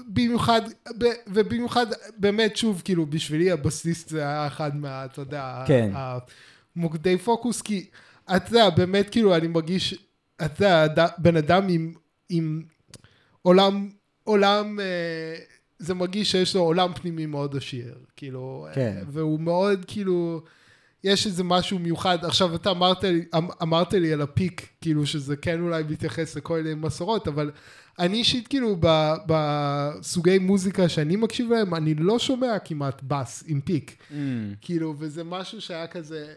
במיוחד, 0.08 0.62
ב- 0.98 1.16
ובמיוחד, 1.28 1.86
באמת, 2.18 2.58
שוב, 2.58 2.82
כאילו, 2.86 3.06
בשבילי 3.06 3.52
הבסיס 3.52 4.10
זה 4.10 4.20
היה 4.20 4.48
אחד 4.48 4.76
מה, 4.76 5.06
אתה 5.06 5.22
יודע, 5.22 5.64
כן. 5.68 5.92
המוקדי 6.78 7.18
פוקוס, 7.18 7.62
כי, 7.62 7.86
אתה 8.36 8.50
יודע, 8.50 8.70
באמת, 8.70 9.10
כאילו, 9.10 9.36
אני 9.36 9.48
מרגיש, 9.48 9.96
אתה 10.46 10.86
יודע, 10.90 11.08
בן 11.18 11.36
אדם 11.38 11.68
עם, 11.70 11.94
עם 12.30 12.64
עולם, 13.42 13.90
עולם, 14.24 14.80
אה, 14.80 15.36
זה 15.80 15.94
מרגיש 15.94 16.32
שיש 16.32 16.56
לו 16.56 16.62
עולם 16.62 16.94
פנימי 16.94 17.26
מאוד 17.26 17.56
עשיר, 17.58 17.96
כאילו, 18.16 18.68
כן. 18.74 18.96
אה, 18.98 19.04
והוא 19.08 19.40
מאוד, 19.40 19.86
כאילו, 19.88 20.42
יש 21.04 21.26
איזה 21.28 21.44
משהו 21.44 21.80
מיוחד, 21.80 22.26
עכשיו 22.26 22.56
אתה 22.56 22.70
אמרת 22.72 23.04
לי, 23.04 23.26
אמ- 23.38 23.48
אמרת 23.62 23.94
לי 23.94 24.14
על 24.14 24.22
ה 24.22 24.29
pick, 24.29 24.68
כאילו 24.82 25.06
שזה 25.06 25.36
כן 25.36 25.62
אולי 25.62 25.84
מתייחס 25.90 26.36
לכל 26.36 26.62
מיני 26.62 26.76
מסורות, 26.76 27.28
אבל 27.28 27.52
אני 28.00 28.18
אישית 28.18 28.48
כאילו 28.48 28.76
ב- 28.80 29.14
בסוגי 29.28 30.40
מוזיקה 30.40 30.90
שאני 30.90 31.16
מקשיב 31.16 31.52
להם, 31.52 31.76
אני 31.76 31.94
לא 31.96 32.20
שומע 32.20 32.60
כמעט 32.60 33.02
בס 33.04 33.44
עם 33.48 33.62
pick, 33.62 33.98
ממ. 34.12 34.14
כאילו, 34.62 34.96
וזה 34.98 35.24
משהו 35.24 35.62
שהיה 35.62 35.88
כזה, 35.88 36.34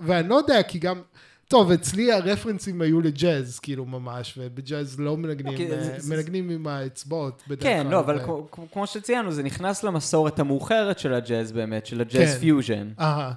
ואני 0.00 0.28
לא 0.28 0.34
יודע, 0.34 0.62
כי 0.62 0.78
גם, 0.78 1.00
טוב, 1.48 1.70
אצלי 1.70 2.12
הרפרנסים 2.12 2.80
היו 2.82 3.00
לג'אז, 3.00 3.58
כאילו 3.58 3.84
ממש, 3.84 4.34
ובג'אז 4.38 5.00
לא 5.00 5.16
מנגנים, 5.16 5.52
אוקיי, 5.52 5.68
זה- 5.68 5.92
אה, 5.94 6.00
זה- 6.00 6.16
מנגנים 6.16 6.50
עם 6.50 6.66
האצבעות 6.66 7.42
בדרך 7.48 7.62
כן, 7.62 7.80
כלל, 7.82 7.92
לא, 7.92 8.00
אבל 8.00 8.20
כמו- 8.24 8.46
כמו- 8.72 8.86
שציינו, 8.86 9.32
זה 9.32 9.42
נכנס 9.42 9.82
למסורת 9.84 10.38
המאוחרת 10.38 10.98
של 10.98 11.14
הג'אז 11.14 11.52
באמת, 11.52 11.86
של 11.86 12.00
הג'אז 12.00 12.34
כן. 12.34 12.38
פיוז'ן. 12.40 12.88
אהה, 13.00 13.32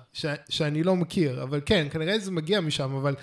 שאני 0.50 0.84
לא 0.84 0.96
מכיר, 0.96 1.44
אבל 1.44 1.62
כן, 1.66 1.88
כנראה 1.92 2.20
זה 2.20 2.32
מגיע 2.32 2.62
משם, 2.62 2.96
אבל 2.96 3.16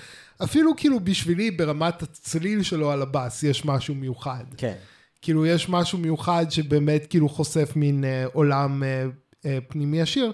אפילו 0.44 0.76
כאילו 0.76 1.00
בשבילי 1.00 1.50
ברמת 1.50 2.02
הצליל 2.02 2.62
שלו 2.62 2.90
על 2.90 3.02
הבאס 3.02 3.42
יש 3.42 3.64
משהו 3.64 3.94
מיוחד. 3.94 4.44
כן. 4.56 4.74
כאילו 5.22 5.46
יש 5.46 5.68
משהו 5.68 5.98
מיוחד 5.98 6.46
שבאמת 6.50 7.06
כאילו 7.10 7.28
חושף 7.28 7.72
מין 7.76 8.04
אה, 8.04 8.24
עולם 8.32 8.82
אה, 8.82 9.04
אה, 9.46 9.58
פנימי 9.68 10.00
עשיר, 10.02 10.32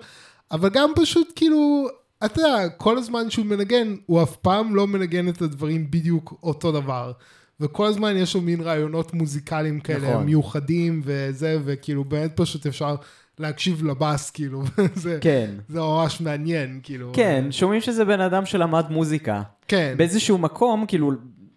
אבל 0.52 0.68
גם 0.68 0.90
פשוט 0.96 1.32
כאילו, 1.36 1.88
אתה 2.24 2.40
יודע, 2.40 2.68
כל 2.68 2.98
הזמן 2.98 3.30
שהוא 3.30 3.46
מנגן, 3.46 3.94
הוא 4.06 4.22
אף 4.22 4.36
פעם 4.36 4.74
לא 4.74 4.86
מנגן 4.86 5.28
את 5.28 5.42
הדברים 5.42 5.90
בדיוק 5.90 6.38
אותו 6.42 6.72
דבר. 6.72 7.12
וכל 7.60 7.86
הזמן 7.86 8.16
יש 8.16 8.34
לו 8.34 8.40
מין 8.40 8.60
רעיונות 8.60 9.14
מוזיקליים 9.14 9.80
כאלה 9.80 10.10
נכון. 10.10 10.26
מיוחדים 10.26 11.00
וזה, 11.04 11.58
וכאילו 11.64 12.04
באמת 12.04 12.32
פשוט 12.36 12.66
אפשר 12.66 12.94
להקשיב 13.38 13.84
לבאס, 13.84 14.30
כאילו, 14.30 14.62
זה, 14.94 15.18
כן. 15.20 15.50
זה 15.68 15.80
ממש 15.80 16.20
מעניין, 16.20 16.80
כאילו. 16.82 17.10
כן, 17.12 17.44
שומעים 17.50 17.80
שזה 17.80 18.04
בן 18.04 18.20
אדם 18.20 18.46
שלמד 18.46 18.86
מוזיקה. 18.90 19.42
כן. 19.68 19.94
באיזשהו 19.96 20.38
מקום, 20.38 20.86
כאילו, 20.86 21.12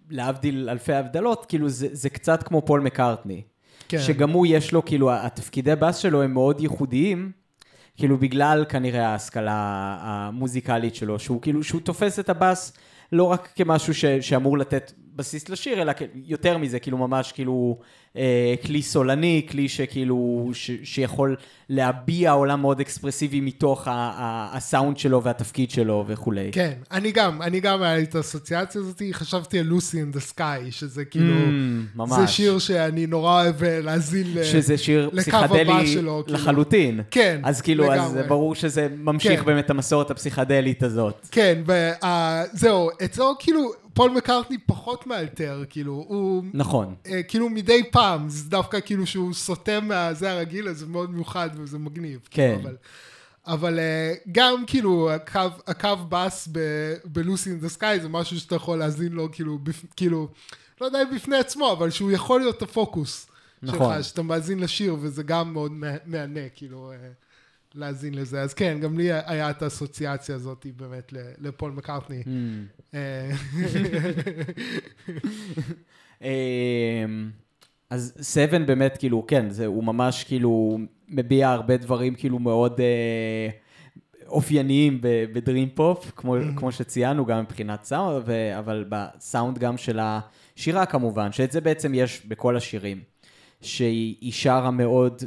להבדיל 0.09 0.69
אלפי 0.69 0.93
הבדלות, 0.93 1.45
כאילו 1.45 1.69
זה, 1.69 1.87
זה 1.91 2.09
קצת 2.09 2.43
כמו 2.43 2.65
פול 2.65 2.79
מקארטני. 2.79 3.41
כן. 3.89 3.99
שגם 3.99 4.29
הוא 4.29 4.47
יש 4.49 4.71
לו, 4.71 4.85
כאילו, 4.85 5.13
התפקידי 5.13 5.75
בס 5.75 5.97
שלו 5.97 6.21
הם 6.21 6.33
מאוד 6.33 6.61
ייחודיים, 6.61 7.31
כאילו 7.97 8.17
בגלל 8.17 8.65
כנראה 8.69 9.07
ההשכלה 9.07 9.97
המוזיקלית 10.01 10.95
שלו, 10.95 11.19
שהוא 11.19 11.41
כאילו, 11.41 11.63
שהוא 11.63 11.81
תופס 11.81 12.19
את 12.19 12.29
הבס 12.29 12.73
לא 13.11 13.23
רק 13.23 13.49
כמשהו 13.55 13.93
ש, 13.93 14.05
שאמור 14.05 14.57
לתת 14.57 14.91
בסיס 15.15 15.49
לשיר, 15.49 15.81
אלא 15.81 15.93
יותר 16.15 16.57
מזה, 16.57 16.79
כאילו 16.79 16.97
ממש 16.97 17.31
כאילו 17.31 17.79
כלי 18.65 18.81
סולני, 18.81 19.45
כלי 19.49 19.69
שכאילו, 19.69 20.49
ש, 20.53 20.71
שיכול 20.83 21.35
להביע 21.69 22.31
עולם 22.31 22.61
מאוד 22.61 22.79
אקספרסיבי 22.79 23.41
מתוך 23.41 23.87
ה, 23.87 23.91
ה, 23.91 24.57
הסאונד 24.57 24.97
שלו 24.97 25.23
והתפקיד 25.23 25.71
שלו 25.71 26.05
וכולי. 26.07 26.49
כן, 26.51 26.73
אני 26.91 27.11
גם, 27.11 27.41
אני 27.41 27.59
גם 27.59 27.81
היה 27.81 27.95
לי 27.97 28.03
את 28.03 28.15
האסוציאציה 28.15 28.81
הזאת, 28.81 29.01
חשבתי 29.11 29.59
על 29.59 29.65
לוסי 29.65 29.99
אין 29.99 30.11
דה 30.11 30.19
סקאי, 30.19 30.71
שזה 30.71 31.05
כאילו, 31.05 31.33
Mm, 31.33 31.97
ממש. 31.97 32.19
זה 32.19 32.27
שיר 32.27 32.59
שאני 32.59 33.07
נורא 33.07 33.43
אוהב 33.43 33.63
אה, 33.63 33.79
להאזין 33.81 34.27
ל... 34.33 34.43
שזה 34.43 34.77
שיר 34.77 35.09
לקו 35.13 35.17
פסיכדלי 35.17 35.61
הבא 35.61 35.85
שלו, 35.85 36.23
כאילו. 36.25 36.39
לחלוטין. 36.39 37.01
כן, 37.11 37.41
אז 37.43 37.61
כאילו, 37.61 37.93
אז 37.93 37.99
לגמרי. 37.99 38.27
ברור 38.27 38.55
שזה 38.55 38.87
ממשיך 38.97 39.39
כן. 39.39 39.45
באמת 39.45 39.65
את 39.65 39.69
המסורת 39.69 40.11
הפסיכדלית 40.11 40.83
הזאת. 40.83 41.27
כן, 41.31 41.63
וזהו, 41.65 42.89
אצלו 43.05 43.35
כאילו, 43.39 43.71
פול 43.93 44.11
מקארטני 44.11 44.57
פחות 44.65 45.07
מאלתר, 45.07 45.63
כאילו, 45.69 46.05
הוא... 46.07 46.43
נכון. 46.53 46.95
אה, 47.07 47.23
כאילו 47.23 47.49
מדי 47.49 47.81
פעם, 47.91 48.02
זה 48.27 48.49
דווקא 48.49 48.79
כאילו 48.85 49.05
שהוא 49.07 49.33
סוטה 49.33 49.79
מהזה 49.79 50.31
הרגיל, 50.31 50.69
אז 50.69 50.77
זה 50.77 50.85
מאוד 50.85 51.11
מיוחד 51.11 51.49
וזה 51.55 51.77
מגניב. 51.79 52.19
כן. 52.31 52.55
כאילו, 52.55 52.69
אבל, 52.69 52.75
אבל 53.47 53.79
אה, 53.79 54.13
גם 54.31 54.63
כאילו 54.67 55.11
הקו, 55.11 55.39
הקו 55.67 55.89
בס 56.09 56.49
בלוסי 57.05 57.49
אין 57.49 57.59
דה 57.59 57.69
סקאי 57.69 57.99
זה 57.99 58.09
משהו 58.09 58.39
שאתה 58.39 58.55
יכול 58.55 58.77
להאזין 58.77 59.11
לו 59.13 59.29
כאילו, 59.31 59.59
בפ, 59.59 59.85
כאילו, 59.95 60.27
לא 60.81 60.85
יודע 60.85 61.01
אם 61.01 61.15
בפני 61.15 61.37
עצמו, 61.37 61.71
אבל 61.71 61.89
שהוא 61.89 62.11
יכול 62.11 62.39
להיות 62.39 62.61
הפוקוס 62.61 63.27
נכון. 63.63 63.93
שלך, 63.95 64.03
שאתה 64.03 64.21
מאזין 64.21 64.59
לשיר, 64.59 64.95
וזה 64.99 65.23
גם 65.23 65.53
מאוד 65.53 65.71
מה- 65.71 65.95
מהנה, 66.05 66.49
כאילו, 66.55 66.91
אה, 66.91 66.97
להאזין 67.75 68.13
לזה. 68.13 68.41
אז 68.41 68.53
כן, 68.53 68.79
גם 68.81 68.97
לי 68.97 69.09
היה 69.13 69.49
את 69.49 69.61
האסוציאציה 69.61 70.35
הזאת 70.35 70.65
באמת 70.75 71.13
לפול 71.37 71.71
מקארטני. 71.71 72.23
אז 77.93 78.13
סבן 78.21 78.65
באמת, 78.65 78.97
כאילו, 78.97 79.27
כן, 79.27 79.49
זה, 79.49 79.65
הוא 79.65 79.83
ממש 79.83 80.23
כאילו 80.23 80.79
מביע 81.09 81.49
הרבה 81.49 81.77
דברים 81.77 82.15
כאילו 82.15 82.39
מאוד 82.39 82.79
אה, 82.79 83.49
אופייניים 84.27 84.99
בדרים 85.01 85.69
פופ, 85.69 86.11
כמו, 86.15 86.35
כמו 86.55 86.71
שציינו, 86.71 87.25
גם 87.25 87.41
מבחינת 87.41 87.83
סאונד, 87.83 88.23
ו- 88.25 88.59
אבל 88.59 88.85
בסאונד 88.89 89.57
גם 89.59 89.77
של 89.77 89.99
השירה 90.01 90.85
כמובן, 90.85 91.31
שאת 91.31 91.51
זה 91.51 91.61
בעצם 91.61 91.91
יש 91.93 92.25
בכל 92.25 92.57
השירים, 92.57 93.01
שהיא 93.61 94.31
שרה 94.31 94.71
מאוד... 94.71 95.23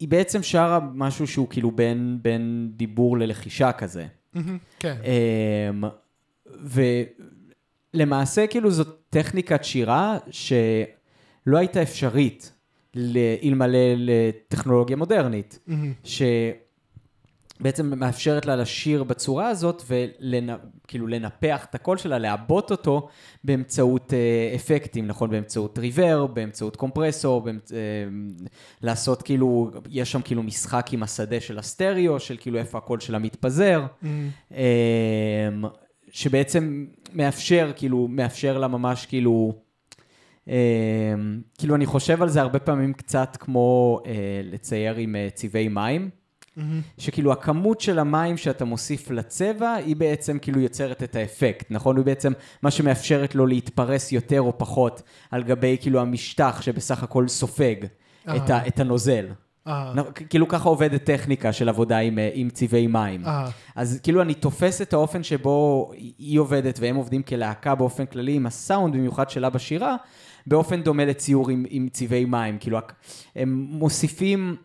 היא 0.00 0.08
בעצם 0.08 0.42
שרה 0.42 0.78
משהו 0.94 1.26
שהוא 1.26 1.48
כאילו 1.48 1.70
בין, 1.70 2.18
בין 2.22 2.70
דיבור 2.76 3.18
ללחישה 3.18 3.72
כזה. 3.72 4.06
כן, 4.80 4.96
אמ, 5.04 5.84
ולמעשה, 7.94 8.46
כאילו, 8.46 8.70
זאת 8.70 9.00
טכניקת 9.10 9.64
שירה 9.64 10.18
שלא 11.46 11.56
הייתה 11.56 11.82
אפשרית 11.82 12.52
אלמלא 13.44 13.78
לטכנולוגיה 13.96 14.96
מודרנית, 14.96 15.58
שבעצם 16.04 17.98
מאפשרת 17.98 18.46
לה 18.46 18.56
לשיר 18.56 19.04
בצורה 19.04 19.48
הזאת 19.48 19.82
וכאילו 19.86 21.06
לנפח 21.06 21.66
את 21.70 21.74
הקול 21.74 21.96
שלה, 21.96 22.18
לעבות 22.18 22.70
אותו 22.70 23.08
באמצעות 23.44 24.12
אה, 24.12 24.52
אפקטים, 24.54 25.06
נכון? 25.06 25.30
באמצעות 25.30 25.78
ריברב, 25.78 26.34
באמצעות 26.34 26.76
קומפרסור, 26.76 27.40
באמצ... 27.40 27.72
אה, 27.72 27.78
לעשות 28.82 29.22
כאילו, 29.22 29.70
יש 29.90 30.12
שם 30.12 30.22
כאילו 30.22 30.42
משחק 30.42 30.86
עם 30.92 31.02
השדה 31.02 31.40
של 31.40 31.58
הסטריאו, 31.58 32.20
של 32.20 32.36
כאילו 32.40 32.58
איפה 32.58 32.78
הקול 32.78 33.00
שלה 33.00 33.18
מתפזר. 33.18 33.86
אמ, 34.52 34.56
שבעצם 36.10 36.86
מאפשר, 37.14 37.72
כאילו, 37.76 38.08
מאפשר 38.08 38.58
לה 38.58 38.68
ממש 38.68 39.06
כאילו, 39.06 39.65
כאילו 41.58 41.74
אני 41.74 41.86
חושב 41.86 42.22
על 42.22 42.28
זה 42.28 42.40
הרבה 42.40 42.58
פעמים 42.58 42.92
קצת 42.92 43.36
כמו 43.40 44.00
אה, 44.06 44.40
לצייר 44.44 44.94
עם 44.96 45.16
אה, 45.16 45.28
צבעי 45.34 45.68
מים, 45.68 46.10
שכאילו 46.98 47.32
הכמות 47.32 47.80
של 47.80 47.98
המים 47.98 48.36
שאתה 48.36 48.64
מוסיף 48.64 49.10
לצבע, 49.10 49.74
היא 49.74 49.96
בעצם 49.96 50.38
כאילו 50.38 50.60
יוצרת 50.60 51.02
את 51.02 51.16
האפקט, 51.16 51.66
נכון? 51.70 51.96
היא 51.96 52.04
בעצם 52.04 52.32
מה 52.62 52.70
שמאפשרת 52.70 53.34
לו 53.34 53.46
להתפרס 53.46 54.12
יותר 54.12 54.40
או 54.40 54.58
פחות 54.58 55.02
על 55.30 55.42
גבי 55.42 55.76
כאילו 55.80 56.00
המשטח 56.00 56.62
שבסך 56.62 57.02
הכל 57.02 57.28
סופג 57.28 57.74
את, 58.36 58.50
ה, 58.50 58.66
את 58.66 58.80
הנוזל. 58.80 59.26
אה, 59.66 59.92
כאילו 60.28 60.48
ככה 60.48 60.68
עובדת 60.68 61.04
טכניקה 61.04 61.52
של 61.52 61.68
עבודה 61.68 61.98
עם, 61.98 62.18
אה, 62.18 62.30
עם 62.34 62.50
צבעי 62.50 62.86
מים. 62.86 63.24
אה, 63.26 63.48
אז 63.76 64.00
כאילו 64.02 64.22
אני 64.22 64.34
תופס 64.34 64.82
את 64.82 64.92
האופן 64.92 65.22
שבו 65.22 65.90
היא 66.18 66.40
עובדת 66.40 66.78
והם 66.80 66.96
עובדים 66.96 67.22
כלהקה 67.22 67.74
באופן 67.74 68.06
כללי 68.06 68.32
עם 68.32 68.46
הסאונד, 68.46 68.94
במיוחד 68.94 69.30
שלה 69.30 69.50
בשירה, 69.50 69.96
באופן 70.46 70.82
דומה 70.82 71.04
לציור 71.04 71.50
עם, 71.50 71.64
עם 71.68 71.88
צבעי 71.88 72.24
מים. 72.24 72.58
כאילו 72.58 72.78
הם 73.36 73.52
מוסיפים 73.70 74.56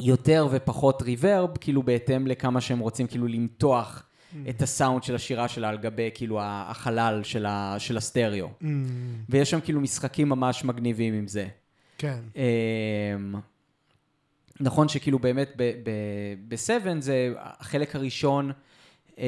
יותר 0.00 0.48
ופחות 0.50 1.02
ריברב, 1.02 1.56
כאילו 1.60 1.82
בהתאם 1.82 2.26
לכמה 2.26 2.60
שהם 2.60 2.78
רוצים 2.78 3.06
כאילו 3.06 3.26
למתוח 3.26 4.02
את 4.48 4.62
הסאונד 4.62 5.02
של 5.02 5.14
השירה 5.14 5.48
שלה 5.48 5.68
על 5.68 5.78
גבי 5.78 6.10
כאילו 6.14 6.38
החלל 6.42 7.20
של, 7.24 7.46
ה, 7.46 7.76
של 7.78 7.96
הסטריאו. 7.96 8.48
אמ, 8.62 8.84
ויש 9.28 9.50
שם 9.50 9.60
כאילו 9.60 9.80
משחקים 9.80 10.28
ממש 10.28 10.64
מגניבים 10.64 11.14
עם 11.14 11.28
זה. 11.28 11.46
כן, 11.98 12.18
אמ, 12.36 13.34
נכון 14.60 14.88
שכאילו 14.88 15.18
באמת 15.18 15.52
ב-7 16.48 16.88
זה 17.00 17.34
החלק 17.38 17.96
הראשון, 17.96 18.52
אמ, 19.18 19.24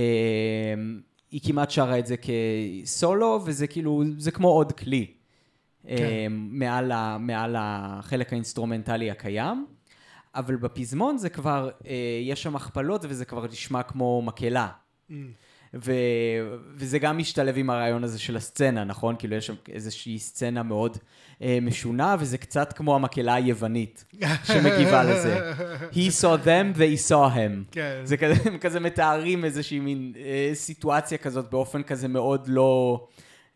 היא 1.31 1.41
כמעט 1.45 1.71
שרה 1.71 1.99
את 1.99 2.07
זה 2.07 2.15
כסולו, 2.17 3.41
וזה 3.45 3.67
כאילו, 3.67 4.03
זה 4.19 4.31
כמו 4.31 4.49
עוד 4.49 4.73
כלי. 4.73 5.07
כן. 5.89 6.05
אמ, 6.05 6.49
מעל, 6.51 6.93
ה, 6.93 7.19
מעל 7.21 7.57
החלק 7.59 8.33
האינסטרומנטלי 8.33 9.11
הקיים, 9.11 9.67
אבל 10.35 10.57
בפזמון 10.57 11.19
זה 11.19 11.29
כבר, 11.29 11.71
אה, 11.87 11.95
יש 12.23 12.43
שם 12.43 12.57
הכפלות 12.57 13.05
וזה 13.09 13.25
כבר 13.25 13.47
נשמע 13.47 13.83
כמו 13.83 14.23
מקהלה. 14.23 14.69
אמ, 15.11 15.33
ו... 15.75 15.93
וזה 16.77 16.99
גם 16.99 17.19
משתלב 17.19 17.59
עם 17.59 17.71
הרעיון 17.71 18.05
הזה 18.05 18.19
של 18.19 18.37
הסצנה, 18.37 18.85
נכון? 18.85 19.17
כאילו 19.19 19.37
יש 19.37 19.47
שם 19.47 19.55
איזושהי 19.69 20.19
סצנה 20.19 20.63
מאוד 20.63 20.99
אה, 21.43 21.59
משונה, 21.63 22.17
וזה 22.19 22.39
קצת 22.39 22.73
כמו 22.73 22.95
המקהלה 22.95 23.35
היוונית 23.35 24.05
שמגיבה 24.45 25.05
לזה. 25.05 25.51
He 25.93 26.11
saw 26.21 26.45
them, 26.45 26.79
they 26.79 27.11
saw 27.11 27.35
him. 27.35 27.73
כן. 27.73 28.01
זה 28.05 28.17
כזה, 28.17 28.35
הם 28.45 28.59
כזה 28.59 28.81
מתארים 28.81 29.45
איזושהי 29.45 29.81
מין 29.81 30.13
אה, 30.17 30.51
סיטואציה 30.55 31.19
כזאת 31.19 31.51
באופן 31.51 31.83
כזה 31.83 32.09
מאוד 32.09 32.49
לא... 32.49 33.07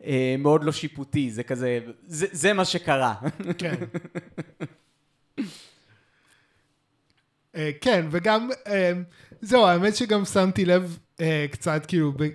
אה, 0.05 0.35
מאוד 0.39 0.63
לא 0.63 0.71
שיפוטי, 0.71 1.31
זה 1.31 1.43
כזה, 1.43 1.79
זה, 2.07 2.27
זה 2.31 2.53
מה 2.53 2.65
שקרה. 2.65 3.15
כן. 3.57 3.75
אה, 7.55 7.71
כן, 7.81 8.05
וגם, 8.11 8.49
אה, 8.67 8.91
זהו, 9.41 9.65
האמת 9.65 9.95
שגם 9.95 10.25
שמתי 10.25 10.65
לב 10.65 10.97
אה, 11.21 11.45
קצת 11.51 11.85
כאילו, 11.85 12.13
ב- 12.17 12.29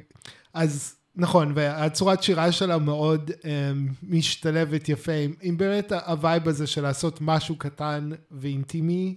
אז 0.54 0.94
נכון, 1.16 1.52
והצורת 1.54 2.22
שירה 2.22 2.52
שלה 2.52 2.78
מאוד 2.78 3.30
אה, 3.44 3.72
משתלבת 4.02 4.88
יפה 4.88 5.12
עם, 5.12 5.34
עם 5.42 5.56
באמת 5.56 5.92
הווייב 5.92 6.48
הזה 6.48 6.66
של 6.66 6.82
לעשות 6.82 7.18
משהו 7.20 7.56
קטן 7.56 8.10
ואינטימי, 8.30 9.16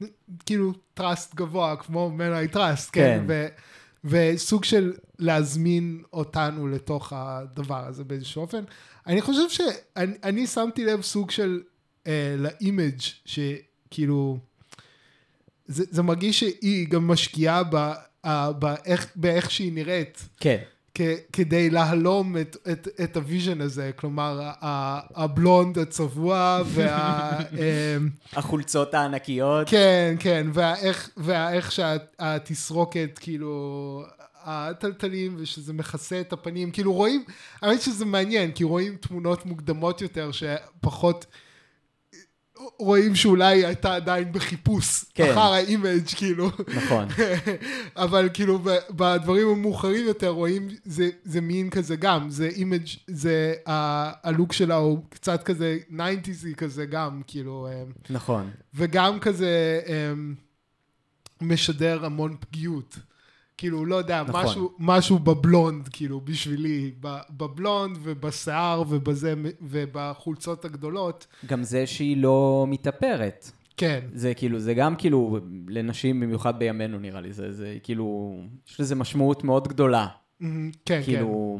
וכאילו 0.00 0.72
trust 0.94 1.34
גבוה, 1.34 1.76
כמו 1.76 2.12
I 2.18 2.54
Trust, 2.54 2.90
כן? 2.92 3.18
כן. 3.18 3.24
ו, 3.28 3.46
וסוג 4.04 4.64
של 4.64 4.92
להזמין 5.18 6.02
אותנו 6.12 6.68
לתוך 6.68 7.12
הדבר 7.16 7.86
הזה 7.86 8.04
באיזשהו 8.04 8.42
אופן. 8.42 8.64
אני 9.06 9.22
חושב 9.22 9.48
שאני 9.48 10.12
אני 10.24 10.46
שמתי 10.46 10.84
לב 10.84 11.02
סוג 11.02 11.30
של 11.30 11.60
אה, 12.06 12.34
לאימג' 12.38 12.98
שכאילו, 13.24 14.38
זה, 15.66 15.84
זה 15.90 16.02
מרגיש 16.02 16.40
שהיא 16.40 16.88
גם 16.88 17.08
משקיעה 17.08 17.62
ב, 17.64 17.92
אה, 18.24 18.52
באיך, 18.52 19.12
באיך 19.16 19.50
שהיא 19.50 19.72
נראית. 19.72 20.28
כן. 20.40 20.58
כ- 20.94 21.00
כדי 21.32 21.70
להלום 21.70 22.36
את, 22.36 22.56
את, 22.72 22.88
את 23.04 23.16
ה 23.16 23.22
vision 23.22 23.60
הזה, 23.60 23.90
כלומר 23.96 24.50
הבלונד 25.14 25.78
הצבוע 25.78 26.62
וה... 26.66 27.30
אמ, 27.52 28.08
החולצות 28.32 28.94
הענקיות. 28.94 29.68
כן, 29.68 30.14
כן, 30.18 30.46
והאיך, 30.52 31.10
והאיך 31.16 31.72
שהתסרוקת, 31.72 33.18
כאילו, 33.20 34.02
התלתלים, 34.46 35.34
ושזה 35.38 35.72
מכסה 35.72 36.20
את 36.20 36.32
הפנים, 36.32 36.70
כאילו 36.70 36.92
רואים, 36.92 37.24
האמת 37.62 37.80
שזה 37.80 38.04
מעניין, 38.04 38.52
כי 38.52 38.64
רואים 38.64 38.96
תמונות 38.96 39.46
מוקדמות 39.46 40.00
יותר, 40.02 40.30
שפחות, 40.32 41.26
רואים 42.78 43.14
שאולי 43.14 43.64
הייתה 43.66 43.94
עדיין 43.94 44.32
בחיפוש, 44.32 45.04
כן. 45.14 45.30
אחר 45.30 45.40
האימג', 45.52 46.06
כאילו. 46.16 46.50
נכון. 46.76 47.08
אבל 47.96 48.28
כאילו 48.34 48.58
בדברים 48.90 49.48
המאוחרים 49.48 50.06
יותר 50.06 50.28
רואים 50.28 50.68
זה, 50.84 51.10
זה 51.24 51.40
מין 51.40 51.70
כזה 51.70 51.96
גם, 51.96 52.30
זה 52.30 52.46
אימג', 52.48 52.86
זה 53.06 53.54
ה- 53.66 54.28
הלוק 54.28 54.52
שלה 54.52 54.74
הוא 54.74 55.04
קצת 55.08 55.42
כזה 55.42 55.78
90'סי 55.90 56.54
כזה 56.56 56.86
גם, 56.86 57.22
כאילו, 57.26 57.68
אמ, 57.72 57.92
נכון. 58.10 58.50
וגם 58.74 59.20
כזה 59.20 59.80
אמ, 59.86 60.34
משדר 61.40 62.04
המון 62.04 62.36
פגיעות. 62.40 62.96
כאילו, 63.58 63.84
לא 63.86 63.96
יודע, 63.96 64.22
נכון. 64.28 64.44
משהו, 64.44 64.72
משהו 64.78 65.18
בבלונד, 65.18 65.88
כאילו, 65.88 66.20
בשבילי, 66.20 66.92
בבלונד 67.30 67.98
ובשיער 68.02 68.82
ובזה, 68.88 69.34
ובחולצות 69.60 70.64
הגדולות. 70.64 71.26
גם 71.46 71.62
זה 71.62 71.86
שהיא 71.86 72.16
לא 72.16 72.66
מתאפרת. 72.68 73.50
כן, 73.76 74.00
זה 74.14 74.34
כאילו, 74.34 74.58
זה 74.58 74.74
גם 74.74 74.96
כאילו, 74.96 75.38
לנשים 75.68 76.20
במיוחד 76.20 76.58
בימינו 76.58 76.98
נראה 76.98 77.20
לי, 77.20 77.32
זה, 77.32 77.52
זה 77.52 77.76
כאילו, 77.82 78.36
יש 78.68 78.80
לזה 78.80 78.94
משמעות 78.94 79.44
מאוד 79.44 79.68
גדולה. 79.68 80.06
מהמם, 80.40 80.70
כן, 80.70 81.00
כן. 81.00 81.04
כאילו, 81.04 81.58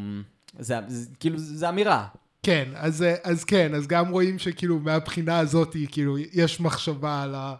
זה, 0.58 0.78
זה, 0.88 1.10
כאילו, 1.20 1.38
זה 1.38 1.68
אמירה. 1.68 2.06
כן, 2.42 2.68
אז, 2.74 3.04
אז 3.22 3.44
כן, 3.44 3.74
אז 3.74 3.86
גם 3.86 4.08
רואים 4.08 4.38
שכאילו 4.38 4.80
מהבחינה 4.80 5.38
הזאת, 5.38 5.76
כאילו, 5.90 6.18
יש 6.18 6.60
מחשבה 6.60 7.22
על 7.22 7.34
ה... 7.34 7.54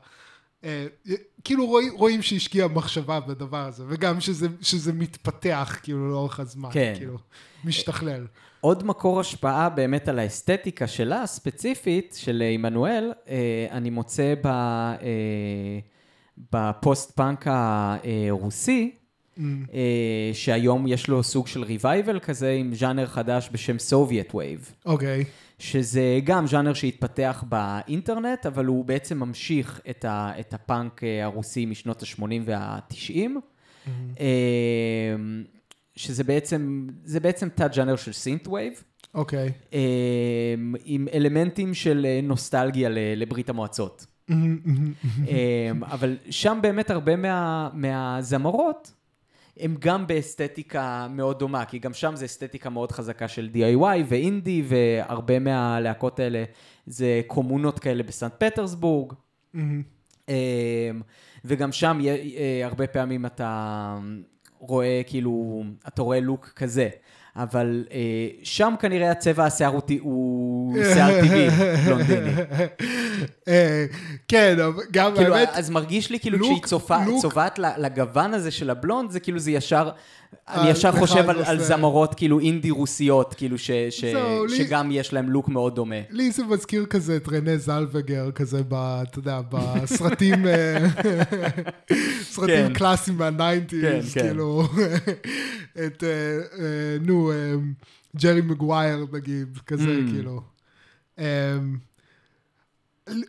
כאילו 1.46 1.66
רואים, 1.66 1.92
רואים 1.94 2.22
שהשקיע 2.22 2.66
מחשבה 2.66 3.20
בדבר 3.20 3.66
הזה, 3.66 3.84
וגם 3.88 4.20
שזה, 4.20 4.48
שזה 4.62 4.92
מתפתח 4.92 5.78
כאילו 5.82 6.10
לאורך 6.10 6.40
הזמן, 6.40 6.68
כן. 6.72 6.94
כאילו, 6.96 7.18
משתכלל. 7.64 8.26
עוד 8.60 8.84
מקור 8.84 9.20
השפעה 9.20 9.68
באמת 9.68 10.08
על 10.08 10.18
האסתטיקה 10.18 10.86
שלה, 10.86 11.26
ספציפית, 11.26 12.16
של 12.18 12.42
עמנואל, 12.54 13.12
אה, 13.28 13.66
אני 13.70 13.90
מוצא 13.90 14.34
ב, 14.42 14.46
אה, 14.46 15.78
בפוסט-פאנק 16.52 17.46
הרוסי, 17.46 18.94
אה, 19.74 20.30
שהיום 20.32 20.86
יש 20.86 21.08
לו 21.08 21.22
סוג 21.22 21.46
של 21.46 21.62
revival 21.62 22.20
כזה 22.20 22.50
עם 22.50 22.74
ז'אנר 22.74 23.06
חדש 23.06 23.48
בשם 23.52 23.78
Soviet 23.78 24.34
wave. 24.34 24.72
אוקיי. 24.86 25.24
שזה 25.58 26.20
גם 26.24 26.46
ז'אנר 26.46 26.74
שהתפתח 26.74 27.44
באינטרנט, 27.48 28.46
אבל 28.46 28.64
הוא 28.64 28.84
בעצם 28.84 29.18
ממשיך 29.18 29.80
את, 29.90 30.04
ה, 30.04 30.32
את 30.40 30.54
הפאנק 30.54 31.04
אה, 31.04 31.24
הרוסי 31.24 31.66
משנות 31.66 32.02
ה-80 32.02 32.22
וה-90, 32.44 33.30
אה, 34.20 34.24
שזה 35.96 36.24
בעצם, 36.24 36.86
זה 37.04 37.20
בעצם 37.20 37.48
תת-ז'אנר 37.48 37.96
של 37.96 38.12
synth 38.12 38.48
wave, 38.48 38.82
אוקיי. 39.14 39.52
עם 40.84 41.08
אלמנטים 41.14 41.74
של 41.74 42.06
נוסטלגיה 42.22 42.88
לברית 42.92 43.48
המועצות. 43.48 44.06
אבל 45.82 46.16
שם 46.30 46.58
באמת 46.62 46.90
הרבה 46.90 47.16
מה, 47.16 47.68
מהזמרות 47.72 48.92
הם 49.60 49.76
גם 49.78 50.06
באסתטיקה 50.06 51.06
מאוד 51.10 51.38
דומה, 51.38 51.64
כי 51.64 51.78
גם 51.78 51.94
שם 51.94 52.16
זה 52.16 52.24
אסתטיקה 52.24 52.70
מאוד 52.70 52.92
חזקה 52.92 53.28
של 53.28 53.50
DIY 53.54 54.02
ואינדי, 54.08 54.62
והרבה 54.66 55.38
מהלהקות 55.38 56.20
האלה 56.20 56.44
זה 56.86 57.20
קומונות 57.26 57.78
כאלה 57.78 58.02
בסנט 58.02 58.32
פטרסבורג. 58.38 59.12
וגם 61.44 61.72
שם 61.72 61.98
הרבה 62.64 62.86
פעמים 62.86 63.26
אתה 63.26 63.98
רואה 64.58 65.02
כאילו, 65.06 65.64
אתה 65.88 66.02
רואה 66.02 66.20
לוק 66.20 66.52
כזה. 66.56 66.88
אבל 67.36 67.84
אה, 67.92 67.98
שם 68.42 68.74
כנראה 68.80 69.10
הצבע 69.10 69.44
השיער 69.44 69.78
הוא 70.00 70.76
שיער 70.94 71.22
טבעי, 71.22 71.50
בלונדיני. 71.86 72.30
אה, 73.48 73.86
כן, 74.28 74.56
גם 74.90 75.14
כאילו, 75.16 75.34
האמת... 75.34 75.48
אז 75.52 75.70
מרגיש 75.70 76.10
לי 76.10 76.20
כאילו 76.20 76.38
כשהיא 76.38 76.62
צובעת 77.20 77.58
לגוון 77.58 78.34
הזה 78.34 78.50
של 78.50 78.70
הבלונד, 78.70 79.10
זה 79.10 79.20
כאילו 79.20 79.38
זה 79.38 79.50
ישר... 79.50 79.90
אני 80.48 80.70
ישר 80.70 80.92
חושב 80.92 81.30
על, 81.30 81.44
על 81.44 81.60
זמרות 81.60 82.14
כאילו 82.14 82.40
אינדי 82.40 82.70
רוסיות, 82.70 83.34
כאילו 83.34 83.58
ש, 83.58 83.70
ש, 83.90 84.04
so, 84.04 84.54
שגם 84.56 84.90
לי, 84.90 84.98
יש 84.98 85.12
להם 85.12 85.30
לוק 85.30 85.48
מאוד 85.48 85.74
דומה. 85.74 85.96
לי 86.10 86.30
זה 86.30 86.44
מזכיר 86.44 86.86
כזה 86.86 87.16
את 87.16 87.28
רנה 87.28 87.56
זלווגר, 87.56 88.30
כזה, 88.30 88.62
ב, 88.68 88.74
אתה 88.74 89.18
יודע, 89.18 89.40
בסרטים, 89.50 90.46
אה, 90.46 90.78
סרטים 92.32 92.66
כן. 92.68 92.74
קלאסיים 92.74 93.18
מה 93.18 93.30
nineties, 93.30 93.82
כן, 93.82 94.00
כן. 94.12 94.28
כאילו, 94.28 94.62
את, 95.86 96.02
uh, 96.02 96.54
uh, 96.54 97.06
נו, 97.06 97.32
ג'רי 98.16 98.40
מגווייר 98.40 99.06
נגיד, 99.12 99.58
כזה, 99.66 99.84
mm. 99.84 100.10
כאילו. 100.10 100.40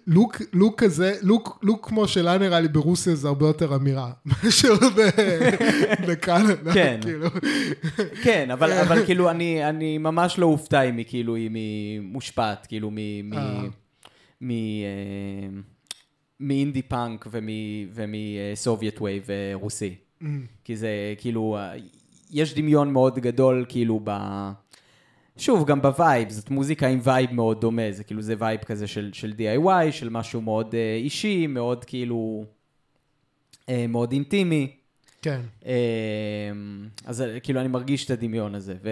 לוק, 0.07 0.41
לוק 0.53 0.83
כזה, 0.83 1.13
לוק, 1.21 1.59
לוק 1.63 1.87
כמו 1.87 2.07
שלה 2.07 2.37
נראה 2.37 2.59
לי 2.59 2.67
ברוסיה 2.67 3.15
זה 3.15 3.27
הרבה 3.27 3.47
יותר 3.47 3.75
אמירה, 3.75 4.11
מאשר 4.25 4.73
בקנדה, 6.07 6.73
כן, 6.73 6.99
כאילו. 7.01 7.27
כן, 8.23 8.51
אבל, 8.51 8.71
אבל 8.71 9.05
כאילו 9.05 9.29
אני, 9.29 9.69
אני 9.69 9.97
ממש 9.97 10.39
לא 10.39 10.45
אופתע 10.45 10.81
אם 10.81 10.97
היא 10.97 11.05
כאילו, 11.09 11.37
אם 11.37 11.53
היא 11.53 11.99
מושפעת, 11.99 12.65
כאילו, 12.67 12.91
מ... 12.91 12.95
מ, 13.29 13.33
אה. 13.33 13.63
מ 14.41 14.51
אה, 14.51 14.55
מ 16.39 16.46
indie 16.46 16.81
punk 16.81 17.27
ומ 17.93 18.20
Soviet 18.20 19.01
wave 19.01 19.27
רוסי. 19.53 19.95
Mm. 20.21 20.25
כי 20.63 20.77
זה 20.77 20.89
כאילו, 21.17 21.57
יש 22.31 22.53
דמיון 22.53 22.93
מאוד 22.93 23.19
גדול 23.19 23.65
כאילו 23.69 24.01
ב... 24.03 24.11
שוב, 25.37 25.65
גם 25.67 25.81
בווייב, 25.81 26.29
זאת 26.29 26.49
מוזיקה 26.49 26.87
עם 26.87 26.99
וייב 27.03 27.33
מאוד 27.33 27.61
דומה, 27.61 27.91
זה 27.91 28.03
כאילו, 28.03 28.21
זה 28.21 28.35
וייב 28.39 28.59
כזה 28.63 28.87
של, 28.87 29.09
של 29.13 29.33
DIY, 29.37 29.91
של 29.91 30.09
משהו 30.09 30.41
מאוד 30.41 30.71
uh, 30.71 30.75
אישי, 31.03 31.47
מאוד 31.47 31.85
כאילו, 31.85 32.45
uh, 33.49 33.71
מאוד 33.89 34.11
אינטימי. 34.11 34.75
כן. 35.21 35.41
Uh, 35.63 35.67
אז 37.05 37.23
כאילו, 37.43 37.59
אני 37.59 37.67
מרגיש 37.67 38.05
את 38.05 38.11
הדמיון 38.11 38.55
הזה, 38.55 38.73
ו... 38.83 38.89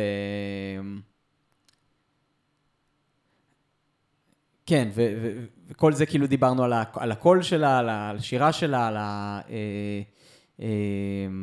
כן, 4.65 4.89
ו- 4.95 5.13
ו- 5.21 5.45
וכל 5.67 5.93
זה 5.93 6.05
כאילו 6.05 6.27
דיברנו 6.27 6.63
על, 6.63 6.73
ה- 6.73 6.83
על 6.93 7.11
הקול 7.11 7.41
שלה, 7.41 7.77
על 7.77 7.89
השירה 7.89 8.53
שלה, 8.53 8.87
על, 8.87 8.97
ה- 8.97 9.41
אה, 9.49 10.01
אה, 10.61 10.67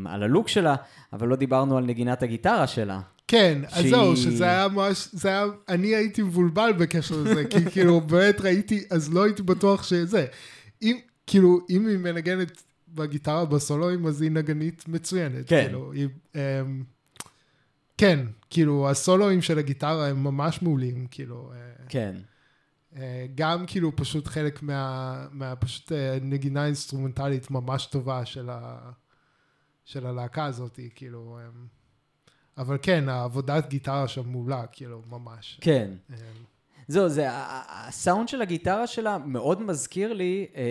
על 0.06 0.22
הלוק 0.22 0.48
שלה, 0.48 0.74
אבל 1.12 1.28
לא 1.28 1.36
דיברנו 1.36 1.76
על 1.76 1.84
נגינת 1.84 2.22
הגיטרה 2.22 2.66
שלה. 2.66 3.00
כן, 3.32 3.62
אז 3.70 3.84
זהו, 3.90 4.16
שזה 4.16 4.44
היה 4.44 4.68
ממש, 4.68 5.08
זה 5.12 5.28
היה, 5.28 5.44
אני 5.68 5.88
הייתי 5.88 6.22
מבולבל 6.22 6.72
בקשר 6.78 7.22
לזה, 7.22 7.44
כי 7.50 7.64
כאילו 7.72 8.00
באמת 8.00 8.40
ראיתי, 8.40 8.84
אז 8.90 9.14
לא 9.14 9.24
הייתי 9.24 9.42
בטוח 9.42 9.82
שזה. 9.82 10.26
אם, 10.82 10.98
כאילו, 11.26 11.60
אם 11.70 11.86
היא 11.86 11.98
מנגנת 11.98 12.62
בגיטרה 12.88 13.44
בסולואים, 13.44 14.06
אז 14.06 14.22
היא 14.22 14.30
נגנית 14.30 14.88
מצוינת. 14.88 15.48
כן. 15.48 15.64
כאילו, 15.64 15.92
היא, 15.92 16.08
um, 16.32 16.36
כן, 17.98 18.26
כאילו, 18.50 18.90
הסולואים 18.90 19.42
של 19.42 19.58
הגיטרה 19.58 20.08
הם 20.08 20.24
ממש 20.24 20.62
מעולים, 20.62 21.06
כאילו. 21.10 21.52
אה, 21.54 21.84
כן. 21.88 22.14
Uh, 22.94 22.96
גם 23.34 23.66
כאילו 23.66 23.96
פשוט 23.96 24.26
חלק 24.26 24.62
מה, 24.62 25.26
מה 25.30 25.56
פשוט 25.56 25.92
uh, 25.92 25.94
נגינה 26.20 26.66
אינסטרומנטלית 26.66 27.50
ממש 27.50 27.86
טובה 27.86 28.26
של, 28.26 28.50
ה, 28.50 28.90
של 29.84 30.06
הלהקה 30.06 30.44
הזאת, 30.44 30.80
כאילו. 30.94 31.38
Um, 31.40 31.81
אבל 32.58 32.78
כן, 32.82 33.08
העבודת 33.08 33.68
גיטרה 33.68 34.08
שם 34.08 34.28
מעולה, 34.28 34.66
כאילו, 34.72 35.02
ממש. 35.10 35.58
כן. 35.60 35.90
אמ. 36.10 36.16
זהו, 36.88 37.08
זה, 37.08 37.26
הסאונד 37.30 38.28
של 38.28 38.42
הגיטרה 38.42 38.86
שלה 38.86 39.18
מאוד 39.18 39.62
מזכיר 39.62 40.12
לי, 40.12 40.46
אה, 40.56 40.62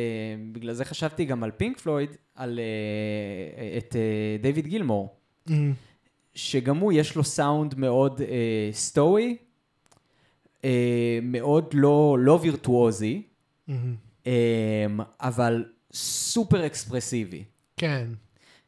בגלל 0.52 0.74
זה 0.74 0.86
חשבתי 0.86 1.26
גם 1.26 1.44
על 1.44 1.52
פינק 1.52 1.80
פלויד, 1.80 2.10
על 2.36 2.60
אה, 2.60 3.78
את 3.78 3.96
אה, 3.96 4.38
דיוויד 4.42 4.68
גילמור, 4.68 5.16
mm. 5.48 5.52
שגם 6.34 6.78
הוא, 6.78 6.94
יש 6.94 7.16
לו 7.16 7.24
סאונד 7.24 7.76
מאוד 7.76 8.22
אה, 8.22 8.70
סטואי, 8.72 9.38
אה, 10.66 11.20
מאוד 11.22 11.66
לא, 11.74 12.18
לא 12.20 12.40
וירטואוזי, 12.42 13.22
mm-hmm. 13.70 13.72
אה, 14.28 14.86
אבל 15.20 15.66
סופר 15.94 16.66
אקספרסיבי. 16.66 17.44
כן. 17.78 18.08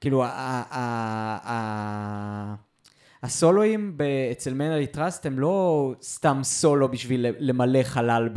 כאילו, 0.02 0.24
ה... 0.24 0.64
הסולואים 3.24 3.98
אצל 4.32 4.54
מנלי 4.54 4.88
טראסט 4.88 5.26
הם 5.26 5.40
לא 5.40 5.94
סתם 6.02 6.40
סולו 6.44 6.90
בשביל 6.90 7.26
למלא 7.40 7.84
חלל 7.84 8.30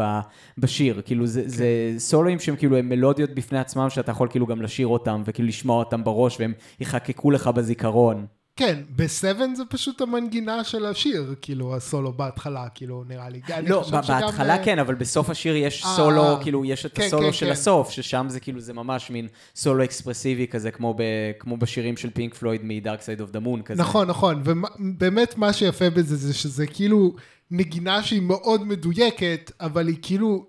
בשיר, 0.59 1.03
כאילו 1.05 1.27
זה, 1.27 1.43
כן. 1.43 1.49
זה 1.49 1.67
סולואים 1.99 2.39
שהם 2.39 2.57
כאילו 2.57 2.77
הם 2.77 2.89
מלודיות 2.89 3.31
בפני 3.31 3.59
עצמם 3.59 3.91
שאתה 3.91 4.11
יכול 4.11 4.29
כאילו 4.29 4.47
גם 4.47 4.63
לשיר 4.63 4.87
אותם 4.87 5.23
וכאילו 5.25 5.49
לשמוע 5.49 5.79
אותם 5.79 6.05
בראש 6.05 6.41
והם 6.41 6.53
יחקקו 6.81 7.31
לך 7.31 7.47
בזיכרון. 7.47 8.27
כן, 8.57 8.83
בסבן 8.97 9.55
זה 9.55 9.65
פשוט 9.65 10.01
המנגינה 10.01 10.65
של 10.65 10.87
השיר, 10.87 11.35
כאילו, 11.41 11.77
הסולו 11.77 12.13
בהתחלה, 12.13 12.69
כאילו, 12.75 13.05
נראה 13.09 13.29
לי. 13.29 13.41
לא, 13.67 13.85
בהתחלה 13.91 14.55
שגם... 14.55 14.65
כן, 14.65 14.79
אבל 14.79 14.95
בסוף 14.95 15.31
השיר 15.31 15.57
יש 15.57 15.83
아, 15.83 15.87
אה, 15.87 15.97
סולו, 15.97 16.39
כאילו, 16.43 16.65
יש 16.65 16.87
את 16.87 16.95
כן, 16.95 17.03
הסולו 17.03 17.27
כן, 17.27 17.33
של 17.33 17.47
כן. 17.47 17.53
הסוף, 17.53 17.91
ששם 17.91 18.27
זה 18.29 18.41
כאילו, 18.41 18.61
זה 18.61 18.73
ממש 18.73 19.11
מין 19.11 19.29
סולו 19.57 19.85
אקספרסיבי 19.85 20.47
כזה, 20.47 20.71
כמו, 20.71 20.95
ב, 20.95 21.03
כמו 21.39 21.57
בשירים 21.57 21.97
של 21.97 22.11
פינק 22.11 22.35
פלויד 22.35 22.61
מ-Dark 22.65 23.01
Side 23.01 23.21
of 23.21 23.35
the 23.35 23.47
Moon 23.47 23.63
כזה. 23.63 23.83
נכון, 23.83 24.09
נכון, 24.09 24.43
ובאמת 24.45 25.39
מה 25.39 25.53
שיפה 25.53 25.91
בזה 25.91 26.17
זה 26.17 26.35
שזה 26.35 26.67
כאילו 26.67 27.15
נגינה 27.51 28.03
שהיא 28.03 28.23
מאוד 28.23 28.67
מדויקת, 28.67 29.53
אבל 29.61 29.89
היא 29.89 29.97
כאילו, 30.03 30.47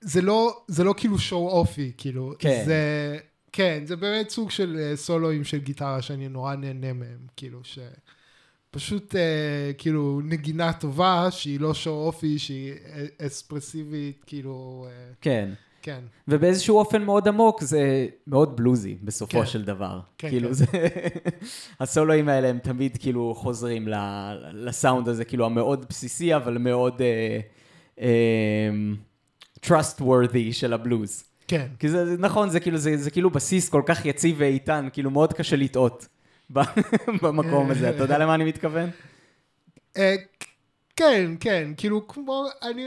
זה 0.00 0.22
לא, 0.22 0.60
זה 0.68 0.84
לא 0.84 0.94
כאילו 0.96 1.18
שואו 1.18 1.48
אופי, 1.48 1.92
כאילו, 1.96 2.34
כן. 2.38 2.62
זה... 2.66 3.18
כן, 3.52 3.82
זה 3.86 3.96
באמת 3.96 4.30
סוג 4.30 4.50
של 4.50 4.76
uh, 4.78 4.96
סולואים 4.96 5.44
של 5.44 5.58
גיטרה 5.58 6.02
שאני 6.02 6.28
נורא 6.28 6.54
נהנה 6.54 6.92
מהם, 6.92 7.26
כאילו, 7.36 7.60
שפשוט 7.64 9.14
uh, 9.14 9.16
כאילו 9.78 10.20
נגינה 10.24 10.72
טובה, 10.72 11.30
שהיא 11.30 11.60
לא 11.60 11.74
שואו 11.74 12.06
אופי, 12.06 12.38
שהיא 12.38 12.72
אספרסיבית, 13.18 14.24
כאילו... 14.26 14.86
Uh, 14.88 15.16
כן. 15.20 15.50
כן. 15.82 16.00
ובאיזשהו 16.28 16.78
אופן 16.78 17.02
מאוד 17.02 17.28
עמוק 17.28 17.62
זה 17.62 18.06
מאוד 18.26 18.56
בלוזי 18.56 18.96
בסופו 19.02 19.40
כן. 19.40 19.46
של 19.46 19.64
דבר. 19.64 20.00
כן, 20.18 20.28
כאילו 20.30 20.48
כן. 20.48 20.54
זה... 20.54 20.66
הסולואים 21.80 22.28
האלה 22.28 22.48
הם 22.48 22.58
תמיד 22.58 22.96
כאילו 22.96 23.34
חוזרים 23.34 23.88
לסאונד 24.52 25.08
הזה, 25.08 25.24
כאילו 25.24 25.46
המאוד 25.46 25.86
בסיסי, 25.88 26.36
אבל 26.36 26.58
מאוד 26.58 27.00
uh, 27.00 27.98
uh, 27.98 28.00
trustworthy 29.66 30.52
של 30.52 30.72
הבלוז. 30.72 31.29
כן. 31.50 31.66
כי 31.78 31.88
זה 31.88 32.16
נכון, 32.18 32.50
זה 32.50 32.60
כאילו, 32.60 32.78
זה, 32.78 32.96
זה 32.96 33.10
כאילו 33.10 33.30
בסיס 33.30 33.68
כל 33.68 33.82
כך 33.86 34.06
יציב 34.06 34.36
ואיתן, 34.38 34.88
כאילו 34.92 35.10
מאוד 35.10 35.32
קשה 35.32 35.56
לטעות 35.56 36.08
במקום 37.22 37.70
הזה. 37.70 37.90
אתה 37.90 38.02
יודע 38.02 38.18
למה 38.18 38.34
אני 38.34 38.44
מתכוון? 38.44 38.90
אה, 39.96 40.14
כן, 40.96 41.30
כן, 41.40 41.70
כאילו 41.76 42.08
כמו, 42.08 42.46
אני, 42.62 42.86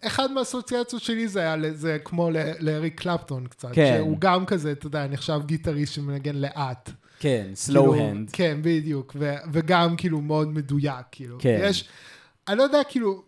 אחד 0.00 0.32
מהאסוציאציות 0.32 1.02
שלי 1.02 1.28
זה 1.28 1.40
היה 1.40 1.56
לזה 1.56 1.98
כמו 2.04 2.30
לאריק 2.60 3.00
קלפטון 3.00 3.46
קצת. 3.46 3.68
כן. 3.72 3.94
שהוא 3.96 4.16
גם 4.18 4.46
כזה, 4.46 4.72
אתה 4.72 4.86
יודע, 4.86 5.06
נחשב 5.06 5.40
גיטריסט 5.46 5.94
שמנגן 5.94 6.36
לאט. 6.36 6.90
כן, 7.20 7.46
slow 7.54 7.66
כאילו, 7.66 7.94
hand. 7.94 8.30
כן, 8.32 8.58
בדיוק, 8.62 9.16
ו, 9.18 9.34
וגם 9.52 9.96
כאילו 9.96 10.20
מאוד 10.20 10.48
מדויק, 10.48 11.06
כאילו. 11.12 11.36
כן. 11.40 11.60
יש, 11.62 11.88
אני 12.48 12.58
לא 12.58 12.62
יודע, 12.62 12.80
כאילו, 12.88 13.22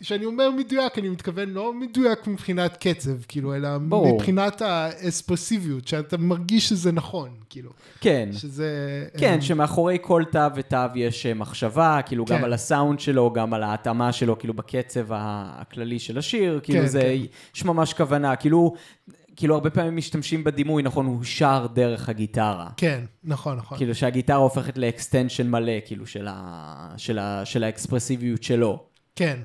כשאני 0.00 0.24
אומר 0.24 0.50
מדויק, 0.50 0.98
אני 0.98 1.08
מתכוון 1.08 1.48
לא 1.48 1.72
מדויק 1.72 2.26
מבחינת 2.26 2.76
קצב, 2.76 3.22
כאילו, 3.28 3.54
אלא 3.54 3.78
ברור. 3.78 4.14
מבחינת 4.14 4.62
האספרסיביות, 4.62 5.88
שאתה 5.88 6.16
מרגיש 6.16 6.68
שזה 6.68 6.92
נכון, 6.92 7.30
כאילו. 7.50 7.70
כן. 8.00 8.28
שזה... 8.32 8.68
כן, 9.18 9.34
אה, 9.34 9.40
שמאחורי 9.40 9.98
כל 10.00 10.22
תו 10.32 10.38
ותו 10.54 10.76
יש 10.94 11.26
אה, 11.26 11.34
מחשבה, 11.34 12.00
כאילו 12.06 12.24
גם 12.24 12.38
כן. 12.38 12.44
על 12.44 12.52
הסאונד 12.52 13.00
שלו, 13.00 13.32
גם 13.32 13.54
על 13.54 13.62
ההתאמה 13.62 14.12
שלו, 14.12 14.38
כאילו 14.38 14.54
בקצב 14.54 15.06
הכללי 15.10 15.98
של 15.98 16.18
השיר, 16.18 16.60
כאילו 16.62 16.80
כן, 16.80 16.86
זה, 16.86 17.00
כן. 17.00 17.34
יש 17.54 17.64
ממש 17.64 17.92
כוונה, 17.92 18.36
כאילו, 18.36 18.74
כאילו 19.36 19.54
הרבה 19.54 19.70
פעמים 19.70 19.96
משתמשים 19.96 20.44
בדימוי, 20.44 20.82
נכון, 20.82 21.06
הוא 21.06 21.24
שר 21.24 21.66
דרך 21.74 22.08
הגיטרה. 22.08 22.68
כן, 22.76 23.04
נכון, 23.24 23.56
נכון. 23.56 23.78
כאילו 23.78 23.94
שהגיטרה 23.94 24.36
הופכת 24.36 24.78
ל 24.78 24.85
extension 24.85 25.50
מלא, 25.50 25.72
כאילו, 25.86 26.06
של, 26.06 26.26
ה, 26.30 26.94
של, 26.96 27.18
ה, 27.18 27.44
של 27.44 27.64
האקספרסיביות 27.64 28.42
שלו. 28.42 28.84
כן. 29.16 29.38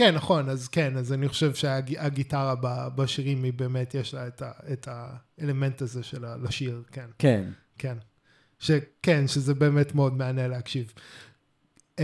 כן, 0.00 0.14
נכון, 0.14 0.48
אז 0.48 0.68
כן, 0.68 0.96
אז 0.96 1.12
אני 1.12 1.28
חושב 1.28 1.54
שהגיטרה 1.54 2.54
בשירים 2.94 3.44
היא 3.44 3.52
באמת, 3.52 3.94
יש 3.94 4.14
לה 4.14 4.26
את, 4.26 4.42
ה, 4.42 4.50
את 4.72 4.88
האלמנט 4.90 5.82
הזה 5.82 6.02
של 6.02 6.24
ה- 6.24 6.36
לשיר, 6.36 6.82
כן, 6.92 7.06
כן. 7.18 7.44
כן. 7.78 7.96
שכן, 8.58 9.28
שזה 9.28 9.54
באמת 9.54 9.94
מאוד 9.94 10.16
מענה 10.16 10.48
להקשיב. 10.48 10.92
Um, 11.96 12.02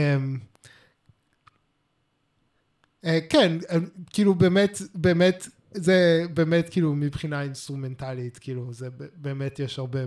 uh, 3.05 3.09
כן, 3.29 3.59
uh, 3.63 3.75
כאילו 4.11 4.35
באמת, 4.35 4.79
באמת, 4.95 5.47
זה 5.77 6.25
באמת 6.35 6.69
כאילו 6.69 6.95
מבחינה 6.95 7.43
אינסטרומנטלית, 7.43 8.39
כאילו 8.39 8.73
זה 8.73 8.89
באמת 9.17 9.59
יש 9.59 9.79
הרבה, 9.79 9.99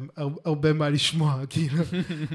הרבה, 0.45 0.73
מה 0.73 0.89
לשמוע, 0.89 1.41
כאילו. 1.49 1.83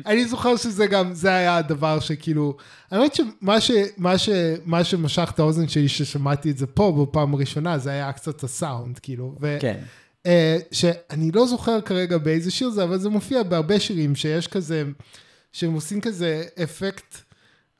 אני 0.07 0.28
זוכר 0.28 0.57
שזה 0.57 0.87
גם, 0.87 1.14
זה 1.14 1.35
היה 1.35 1.57
הדבר 1.57 2.01
שכאילו, 2.01 2.57
האמת 2.91 3.14
שמה 3.14 3.61
ש, 3.61 3.70
מה 3.97 4.18
ש, 4.18 4.28
מה 4.64 4.85
שמשך 4.85 5.30
את 5.35 5.39
האוזן 5.39 5.68
שלי 5.68 5.89
ששמעתי 5.89 6.51
את 6.51 6.59
זה 6.59 6.66
פה 6.66 7.07
בפעם 7.11 7.35
הראשונה, 7.35 7.78
זה 7.78 7.91
היה 7.91 8.12
קצת 8.12 8.45
הסאונד, 8.45 8.99
כאילו. 8.99 9.35
ו, 9.41 9.57
כן. 9.61 9.78
אה, 10.26 10.59
שאני 10.72 11.30
לא 11.30 11.47
זוכר 11.47 11.80
כרגע 11.80 12.18
באיזה 12.18 12.51
שיר 12.51 12.70
זה, 12.70 12.85
אבל 12.85 12.99
זה 12.99 13.09
מופיע 13.09 13.43
בהרבה 13.43 13.80
שירים 13.80 14.14
שיש 14.14 14.49
כזה, 14.49 14.85
שהם 15.53 15.72
עושים 15.72 16.01
כזה 16.01 16.45
אפקט 16.62 17.16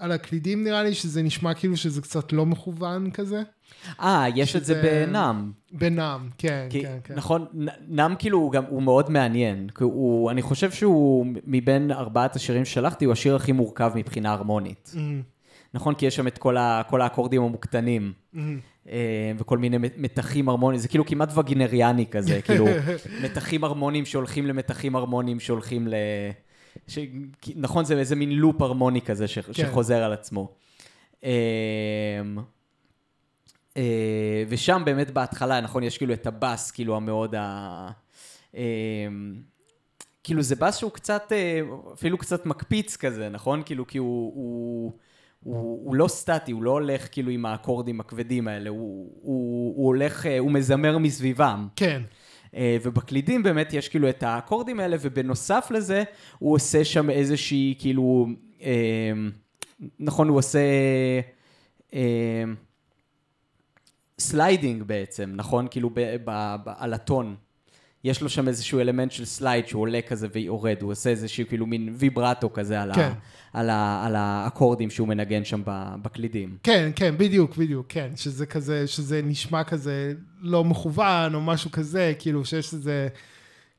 על 0.05 0.12
הקלידים 0.12 0.64
נראה 0.64 0.82
לי, 0.82 0.94
שזה 0.94 1.22
נשמע 1.22 1.55
כאילו 1.55 1.76
שזה 1.76 2.00
קצת 2.02 2.32
לא 2.32 2.46
מכוון 2.46 3.11
כזה. 3.11 3.42
אה, 4.00 4.24
יש 4.36 4.57
את 4.57 4.64
זה 4.64 4.74
שזה- 4.74 5.07
בנאם. 5.07 5.50
בנאם, 5.72 6.20
כן, 6.38 6.66
כי, 6.70 6.82
כן, 6.82 6.98
כן. 7.05 7.14
נכון, 7.14 7.46
נאם 7.88 8.14
כאילו 8.16 8.38
הוא 8.38 8.52
גם, 8.52 8.64
הוא 8.68 8.82
מאוד 8.82 9.11
מעניין. 9.11 9.68
הוא, 9.80 10.30
אני 10.30 10.42
חושב 10.42 10.70
שהוא 10.70 11.26
מבין 11.46 11.90
ארבעת 11.90 12.36
השירים 12.36 12.64
ששלחתי, 12.64 13.05
הוא 13.05 13.12
השיר 13.12 13.36
הכי 13.36 13.52
מורכב 13.52 13.92
מבחינה 13.94 14.32
הרמונית. 14.32 14.92
Mm, 14.94 14.98
נכון? 15.74 15.94
כי 15.94 16.07
יש 16.07 16.16
שם 16.16 16.26
את 16.26 16.38
כל, 16.38 16.57
ה, 16.57 16.82
כל 16.88 17.00
האקורדים 17.02 17.42
המוקטנים. 17.42 18.12
mm. 18.34 18.38
אה, 18.88 19.32
וכל 19.38 19.59
מיני 19.59 19.76
מתחים 19.96 20.48
הרמוניים, 20.48 20.80
זה 20.80 20.88
כאילו 20.88 21.07
כמעט 21.07 21.38
וגינריאני 21.38 22.07
כזה, 22.11 22.40
כאילו 22.42 22.66
מתחים 23.24 23.64
הרמוניים 23.64 24.05
שהולכים 24.05 24.46
למתחים 24.46 24.96
הרמוניים 24.96 25.40
שהולכים 25.40 25.88
ל... 25.88 25.94
ש... 26.87 26.99
נכון, 27.57 27.85
זה 27.85 27.99
איזה 27.99 28.16
מין 28.16 28.32
לופ 28.32 28.62
הרמוני 28.62 29.01
כזה 29.01 29.28
ש... 29.28 29.39
שחוזר 29.53 30.03
על 30.03 30.12
עצמו. 30.12 30.55
אה, 31.24 31.30
אה, 33.76 34.45
ושם 34.49 34.82
באמת 34.85 35.11
בהתחלה, 35.11 35.61
נכון, 35.61 35.82
יש 35.82 35.99
כאילו 35.99 36.14
את 36.14 36.26
הבאס, 36.26 36.70
כאילו 36.70 36.97
המאוד 36.97 37.35
ה... 37.35 37.89
אה, 38.57 39.09
כאילו 40.24 40.43
זה 40.43 40.57
בס 40.57 40.76
שהוא 40.76 40.91
קצת, 40.91 41.32
אה, 41.32 41.61
אפילו 41.93 42.18
קצת 42.18 42.47
מקפיץ 42.47 42.97
כזה, 42.97 43.28
נכון? 43.28 43.62
כאילו, 43.66 43.87
כי 43.87 43.99
הוא, 43.99 44.32
הוא, 44.35 44.93
הוא, 45.41 45.80
הוא 45.85 45.95
לא 45.95 46.09
סטטי, 46.09 46.53
הוא 46.53 46.62
לא 46.62 46.70
הולך 46.70 47.09
כאילו 47.12 47.30
עם 47.30 47.47
האקורדים 47.47 48.01
הכבדים 48.01 48.49
האלה, 48.49 48.70
הוא, 48.70 49.12
הוא, 49.22 49.74
הוא 49.76 49.87
הולך, 49.87 50.26
אה, 50.26 50.39
הוא 50.39 50.51
מזמר 50.51 50.99
מסביבם. 50.99 51.68
כן, 51.76 52.03
ובקלידים 52.82 53.42
באמת 53.42 53.72
יש 53.72 53.88
כאילו 53.88 54.09
את 54.09 54.22
האקורדים 54.22 54.80
האלה, 54.80 54.96
ובנוסף 55.00 55.68
לזה, 55.70 56.05
הוא 56.38 56.55
עושה 56.55 56.84
שם 56.84 57.11
איזושהי, 57.11 57.74
כאילו, 57.78 58.26
אה, 58.62 59.12
נכון, 60.00 60.28
הוא 60.28 60.38
עושה 60.38 60.59
אה, 61.94 62.44
sliding 64.18 64.82
בעצם, 64.82 65.32
נכון? 65.34 65.66
כאילו 65.70 65.90
על 66.66 66.94
הטון. 66.94 67.36
יש 68.05 68.22
לו 68.22 68.28
שם 68.28 68.48
איזשהו 68.48 68.80
אלמנט 68.80 69.12
של 69.12 69.24
slide 69.24 69.66
שהוא 69.66 69.82
עולה 69.82 70.00
כזה 70.09 70.26
ויורד, 70.32 70.76
הוא 70.82 70.92
עושה 70.92 71.11
איזשהו 71.11 71.44
כאילו 71.48 71.66
מין 71.66 71.94
ויברטו 71.98 72.52
כזה 72.52 72.82
על, 72.82 72.94
כן. 72.94 73.00
ה, 73.52 73.61
על, 73.61 73.70
ה, 73.70 74.07
על 74.07 74.16
האקורדים 74.16 74.90
שהוא 74.90 75.09
מנגן 75.09 75.44
שם 75.44 75.62
בקלידים. 76.02 76.57
כן, 76.62 76.90
כן, 76.96 77.14
בדיוק, 77.18 77.57
בדיוק, 77.57 77.86
כן, 77.88 78.11
שזה 78.16 78.46
כזה, 78.46 78.86
שזה 78.86 79.20
נשמע 79.24 79.64
כזה 79.64 80.12
לא 80.40 80.64
מכוון 80.64 81.34
או 81.34 81.40
משהו 81.40 81.70
כזה, 81.70 82.12
כאילו 82.18 82.44
שיש 82.44 82.74
איזה, 82.74 83.09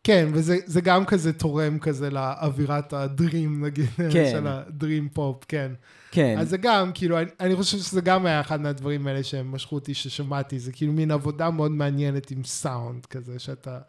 כן, 0.04 0.30
וזה 0.34 0.58
זה 0.66 0.82
גם 0.82 1.06
כזה 1.06 1.34
תורם 1.34 1.80
כזה 1.80 2.10
לאווירת 2.10 2.94
ה 2.94 3.04
dream, 3.04 3.66
נגיד, 3.66 3.90
כן. 4.14 4.32
של 4.32 4.48
ה 4.48 4.58
dream 4.58 5.10
pop, 5.10 5.44
כן. 5.48 5.72
כן, 6.12 6.36
אז 6.40 6.50
זה 6.50 6.58
גם, 6.58 6.92
כאילו, 6.94 7.18
אני, 7.20 7.30
אני 7.40 7.56
חושב 7.56 7.78
שזה 7.78 8.02
גם 8.02 8.26
היה 8.26 8.42
אחד 8.42 8.62
מהדברים 8.62 9.08
האלה 9.08 9.24
שהם 9.24 9.52
משכו 9.52 9.76
אותי 9.76 9.94
ששמעתי, 9.94 10.60
זה 10.60 10.72
כאילו 10.72 10.94
מין 10.94 11.12
עבודה 11.12 11.50
מאוד 11.50 11.72
מעניינת 11.72 12.32
עם 12.32 12.44
סאונד 12.44 13.06
כזה, 13.06 13.40
שאתה, 13.40 13.80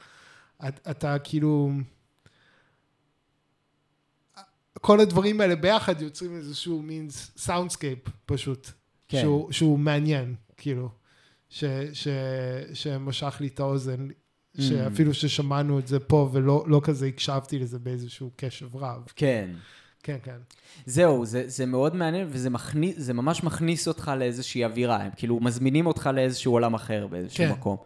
את, 0.68 0.88
אתה 0.90 1.18
כאילו, 1.18 1.70
כל 4.80 5.00
הדברים 5.00 5.40
האלה 5.40 5.56
ביחד 5.56 6.02
יוצרים 6.02 6.36
איזשהו 6.36 6.82
מין 6.82 7.10
soundscape 7.10 7.98
פשוט, 8.26 8.70
כן. 9.08 9.20
שהוא, 9.20 9.52
שהוא 9.52 9.78
מעניין, 9.78 10.34
כאילו, 10.56 10.90
ש, 11.48 11.64
ש, 11.92 12.08
שמשך 12.74 13.36
לי 13.40 13.46
את 13.46 13.60
האוזן, 13.60 14.08
שאפילו 14.60 15.14
ששמענו 15.14 15.78
את 15.78 15.86
זה 15.86 16.00
פה 16.00 16.30
ולא 16.32 16.64
לא 16.66 16.80
כזה 16.84 17.06
הקשבתי 17.06 17.58
לזה 17.58 17.78
באיזשהו 17.78 18.30
קשב 18.36 18.76
רב. 18.76 19.02
כן. 19.16 19.50
כן, 20.06 20.16
כן. 20.22 20.36
זהו, 20.86 21.26
זה, 21.26 21.42
זה 21.46 21.66
מאוד 21.66 21.96
מעניין, 21.96 22.26
וזה 22.30 22.50
מכניס, 22.50 22.94
זה 22.98 23.14
ממש 23.14 23.44
מכניס 23.44 23.88
אותך 23.88 24.12
לאיזושהי 24.18 24.64
אווירה, 24.64 24.96
הם 24.96 25.10
כאילו 25.16 25.40
מזמינים 25.40 25.86
אותך 25.86 26.10
לאיזשהו 26.14 26.52
עולם 26.52 26.74
אחר 26.74 27.06
באיזשהו 27.06 27.44
כן. 27.44 27.52
מקום. 27.52 27.76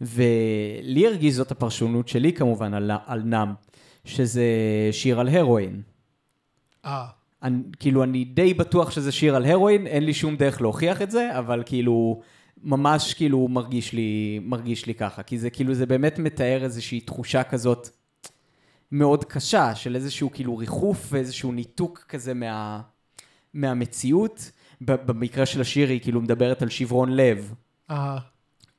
ולי 0.00 1.06
הרגיז 1.06 1.36
זאת 1.36 1.50
הפרשנות 1.50 2.08
שלי 2.08 2.32
כמובן 2.32 2.74
על, 2.74 2.90
על 3.06 3.22
נאם, 3.24 3.48
שזה 4.04 4.44
שיר 4.92 5.20
על 5.20 5.28
הרואין. 5.28 5.82
אה, 6.84 7.06
אני, 7.42 7.62
כאילו, 7.80 8.02
אני 8.02 8.24
די 8.24 8.54
בטוח 8.54 8.90
שזה 8.90 9.12
שיר 9.12 9.36
על 9.36 9.44
הרואין, 9.44 9.86
אין 9.86 10.04
לי 10.04 10.14
שום 10.14 10.36
דרך 10.36 10.60
להוכיח 10.60 11.02
את 11.02 11.10
זה, 11.10 11.38
אבל 11.38 11.62
כאילו, 11.66 12.20
ממש 12.62 13.14
כאילו 13.14 13.48
מרגיש 13.48 13.92
לי, 13.92 14.40
מרגיש 14.42 14.86
לי 14.86 14.94
ככה, 14.94 15.22
כי 15.22 15.38
זה 15.38 15.50
כאילו, 15.50 15.74
זה 15.74 15.86
באמת 15.86 16.18
מתאר 16.18 16.64
איזושהי 16.64 17.00
תחושה 17.00 17.42
כזאת 17.42 17.88
מאוד 18.92 19.24
קשה, 19.24 19.74
של 19.74 19.96
איזשהו 19.96 20.32
כאילו 20.32 20.56
ריחוף 20.56 21.08
ואיזשהו 21.10 21.52
ניתוק 21.52 22.04
כזה 22.08 22.34
מה, 22.34 22.80
מהמציאות. 23.54 24.50
במקרה 24.80 25.46
של 25.46 25.60
השיר 25.60 25.88
היא 25.88 26.00
כאילו 26.00 26.20
מדברת 26.20 26.62
על 26.62 26.68
שברון 26.68 27.12
לב. 27.12 27.54
אה, 27.90 28.18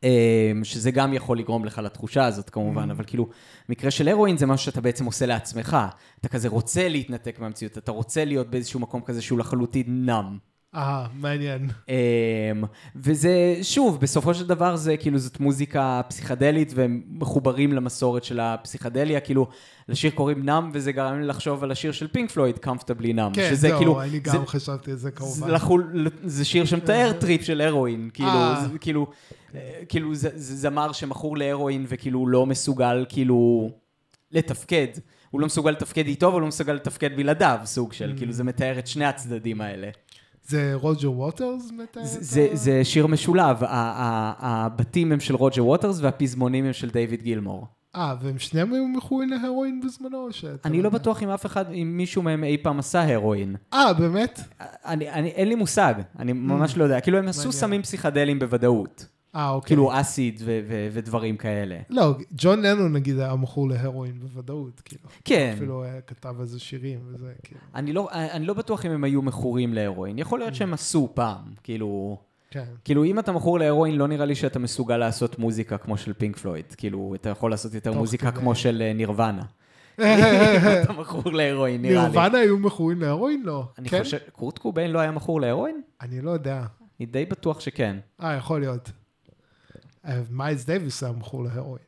אמ, 0.03 0.63
שזה 0.63 0.91
גם 0.91 1.13
יכול 1.13 1.39
לגרום 1.39 1.65
לך 1.65 1.77
לתחושה 1.77 2.25
הזאת 2.25 2.49
כמובן, 2.49 2.91
אבל 2.91 3.03
כאילו, 3.07 3.29
מקרה 3.69 3.91
של 3.91 4.07
הרואין 4.07 4.37
זה 4.37 4.45
משהו 4.45 4.65
שאתה 4.65 4.81
בעצם 4.81 5.05
עושה 5.05 5.25
לעצמך. 5.25 5.77
אתה 6.19 6.27
כזה 6.27 6.47
רוצה 6.47 6.89
להתנתק 6.89 7.39
מהמציאות, 7.39 7.77
אתה 7.77 7.91
רוצה 7.91 8.25
להיות 8.25 8.49
באיזשהו 8.49 8.79
מקום 8.79 9.01
כזה 9.01 9.21
שהוא 9.21 9.39
לחלוטין 9.39 10.09
נם. 10.09 10.37
אה, 10.75 11.05
מעניין. 11.13 11.67
אמ, 11.89 11.93
וזה, 12.95 13.31
שוב, 13.61 13.99
בסופו 14.01 14.33
של 14.33 14.47
דבר 14.47 14.75
זה 14.75 14.97
כאילו, 14.97 15.17
זאת 15.19 15.39
מוזיקה 15.39 16.01
פסיכדלית 16.07 16.71
והם 16.75 17.01
מחוברים 17.09 17.73
למסורת 17.73 18.23
של 18.23 18.39
הפסיכדליה, 18.39 19.19
כאילו, 19.19 19.47
לשיר 19.89 20.11
קוראים 20.11 20.45
נם, 20.49 20.69
וזה 20.73 20.91
גרם 20.91 21.19
לי 21.21 21.27
לחשוב 21.27 21.63
על 21.63 21.71
השיר 21.71 21.91
של 21.91 22.07
פינק 22.07 22.31
פלויד, 22.31 22.55
Comfortably 22.65 23.13
נם. 23.13 23.29
כן, 23.33 23.53
זהו, 23.53 23.77
כאילו, 23.77 24.01
אני 24.01 24.09
זה- 24.11 24.19
גם 24.37 24.45
חשבתי 24.45 24.91
על 24.91 24.97
זה 24.97 25.03
זה, 25.03 25.11
כמובן. 25.11 25.49
לחול, 25.51 25.93
זה 26.23 26.45
שיר 26.45 26.65
שמתאר 26.65 27.11
טריפ 27.19 27.41
של 27.43 27.61
הרואין, 27.61 28.09
כאילו, 28.13 28.29
אה. 28.29 28.65
זה, 28.71 28.77
כאילו, 28.79 29.07
אה, 29.55 29.59
כאילו 29.89 30.15
זה, 30.15 30.29
זה 30.35 30.55
זמר 30.55 30.91
שמכור 30.91 31.37
להרואין 31.37 31.85
וכאילו 31.87 32.27
לא 32.27 32.45
מסוגל 32.45 33.05
כאילו 33.09 33.71
לתפקד. 34.31 34.87
הוא 35.29 35.41
לא 35.41 35.47
מסוגל 35.47 35.71
לתפקד 35.71 36.07
איתו, 36.07 36.25
אבל 36.27 36.33
הוא 36.33 36.41
לא 36.41 36.47
מסוגל 36.47 36.73
לתפקד 36.73 37.15
בלעדיו, 37.15 37.59
סוג 37.65 37.93
של, 37.93 38.13
כאילו 38.17 38.31
זה 38.33 38.43
מתאר 38.43 38.79
את 38.79 38.87
שני 38.87 39.05
הצדדים 39.05 39.61
האלה. 39.61 39.89
זה 40.51 40.71
רוג'ר 40.73 41.11
ווטרס 41.11 41.71
מתאר? 41.71 42.01
זה, 42.53 42.83
שיר 42.83 43.07
משולב, 43.07 43.57
הבתים 43.61 45.11
הם 45.11 45.19
של 45.19 45.35
רוג'ר 45.35 45.65
ווטרס 45.65 45.99
והפזמונים 46.01 46.65
הם 46.65 46.73
של 46.73 46.89
דיוויד 46.89 47.21
גילמור. 47.21 47.67
אה, 47.95 48.15
והם 48.21 48.39
שניהם 48.39 48.73
היו 48.73 48.87
מכורים 48.87 49.29
להרואין 49.29 49.81
בזמנו? 49.85 50.27
אני 50.65 50.81
לא? 50.81 50.89
בטוח 50.89 51.23
אם 51.23 51.29
אף 51.29 51.45
אחד, 51.45 51.71
אם 51.71 51.93
מישהו 51.97 52.21
מהם 52.21 52.43
אי 52.43 52.57
פעם 52.57 52.79
עשה 52.79 53.13
הרואין. 53.13 53.55
אה, 53.73 53.93
באמת? 53.93 54.39
אני, 54.85 55.09
אני, 55.09 55.29
אין 55.29 55.47
לי 55.47 55.55
מושג, 55.55 55.93
אני 56.19 56.33
ממש 56.33 56.77
לא 56.77 56.83
יודע. 56.83 56.99
כאילו 56.99 57.17
הם 57.17 57.27
עשו. 57.27 57.51
סמים 57.51 57.81
פסיכדליים 57.81 58.39
בוודאות. 58.39 59.05
אה, 59.35 59.49
אוקיי. 59.49 59.67
כאילו 59.67 59.99
אסיד 59.99 60.41
ו- 60.45 60.59
ו- 60.67 60.87
ודברים 60.91 61.37
כאלה. 61.37 61.79
לא, 61.89 62.15
ג'ון 62.31 62.61
לנון 62.61 62.93
נגיד 62.93 63.19
היה 63.19 63.35
מכור 63.35 63.69
להרואין 63.69 64.19
בוודאות, 64.19 64.81
כאילו. 64.85 65.03
כן. 65.25 65.53
אפילו 65.55 65.83
היה 65.83 66.01
כתב 66.01 66.35
איזה 66.39 66.59
שירים 66.59 66.99
וזה, 67.07 67.33
כאילו. 67.43 67.61
אני 67.75 67.93
לא, 67.93 68.09
אני 68.11 68.45
לא 68.45 68.53
בטוח 68.53 68.85
אם 68.85 68.91
הם 68.91 69.03
היו 69.03 69.21
מכורים 69.21 69.73
להרואין. 69.73 70.19
יכול 70.19 70.39
להיות 70.39 70.55
שהם 70.55 70.73
עשו 70.73 71.09
פעם, 71.13 71.43
כאילו... 71.63 72.17
כן. 72.51 72.65
כאילו, 72.83 73.03
אם 73.03 73.19
אתה 73.19 73.31
מכור 73.31 73.59
להרואין, 73.59 73.95
לא 73.95 74.07
נראה 74.07 74.25
לי 74.25 74.35
שאתה 74.35 74.59
מסוגל 74.59 74.97
לעשות 74.97 75.39
מוזיקה 75.39 75.77
כמו 75.77 75.97
של 75.97 76.13
פינק 76.13 76.37
פלויד. 76.37 76.65
כאילו, 76.77 77.15
אתה 77.15 77.29
יכול 77.29 77.51
לעשות 77.51 77.73
יותר 77.73 77.93
מוזיקה. 77.93 78.31
כמו 78.31 78.55
של 78.55 78.81
אה, 78.81 78.93
נירוונה. 78.93 79.43
אתה 80.83 80.93
מכור 80.97 81.31
להרואין, 81.31 81.81
נראה 81.81 82.03
לי. 82.03 82.09
נירוונה 82.09 82.37
היו 82.37 82.57
מכורים 82.57 83.01
להרואין? 83.01 83.41
לא. 83.45 83.67
אני 83.77 83.89
כן? 83.89 84.03
חושב, 84.03 84.17
קורט 84.31 84.57
קוביין 84.57 84.91
לא 84.91 84.99
היה 84.99 85.11
מכור 85.11 85.41
להרואין? 85.41 85.81
אני 86.01 86.21
לא 86.21 86.31
יודע. 86.31 86.63
אני 86.99 87.05
די 87.05 87.25
בטוח 87.25 87.59
שכן. 87.59 87.97
אה, 88.23 88.33
יכול 88.33 88.59
להיות. 88.59 88.91
אה, 90.07 90.21
מיילס 90.29 90.65
דייוויס 90.65 91.03
היה 91.03 91.11
מכור 91.11 91.43
להרואין. 91.43 91.83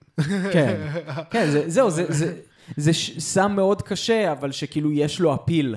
כן, 0.53 0.88
כן, 1.32 1.51
זה, 1.51 1.70
זהו, 1.70 1.89
זה, 1.89 2.05
זה, 2.09 2.36
זה 2.78 2.93
ש- 2.93 3.20
סם 3.20 3.51
מאוד 3.55 3.82
קשה, 3.82 4.32
אבל 4.32 4.51
שכאילו 4.51 4.91
יש 4.91 5.20
לו 5.20 5.36
אפיל 5.36 5.76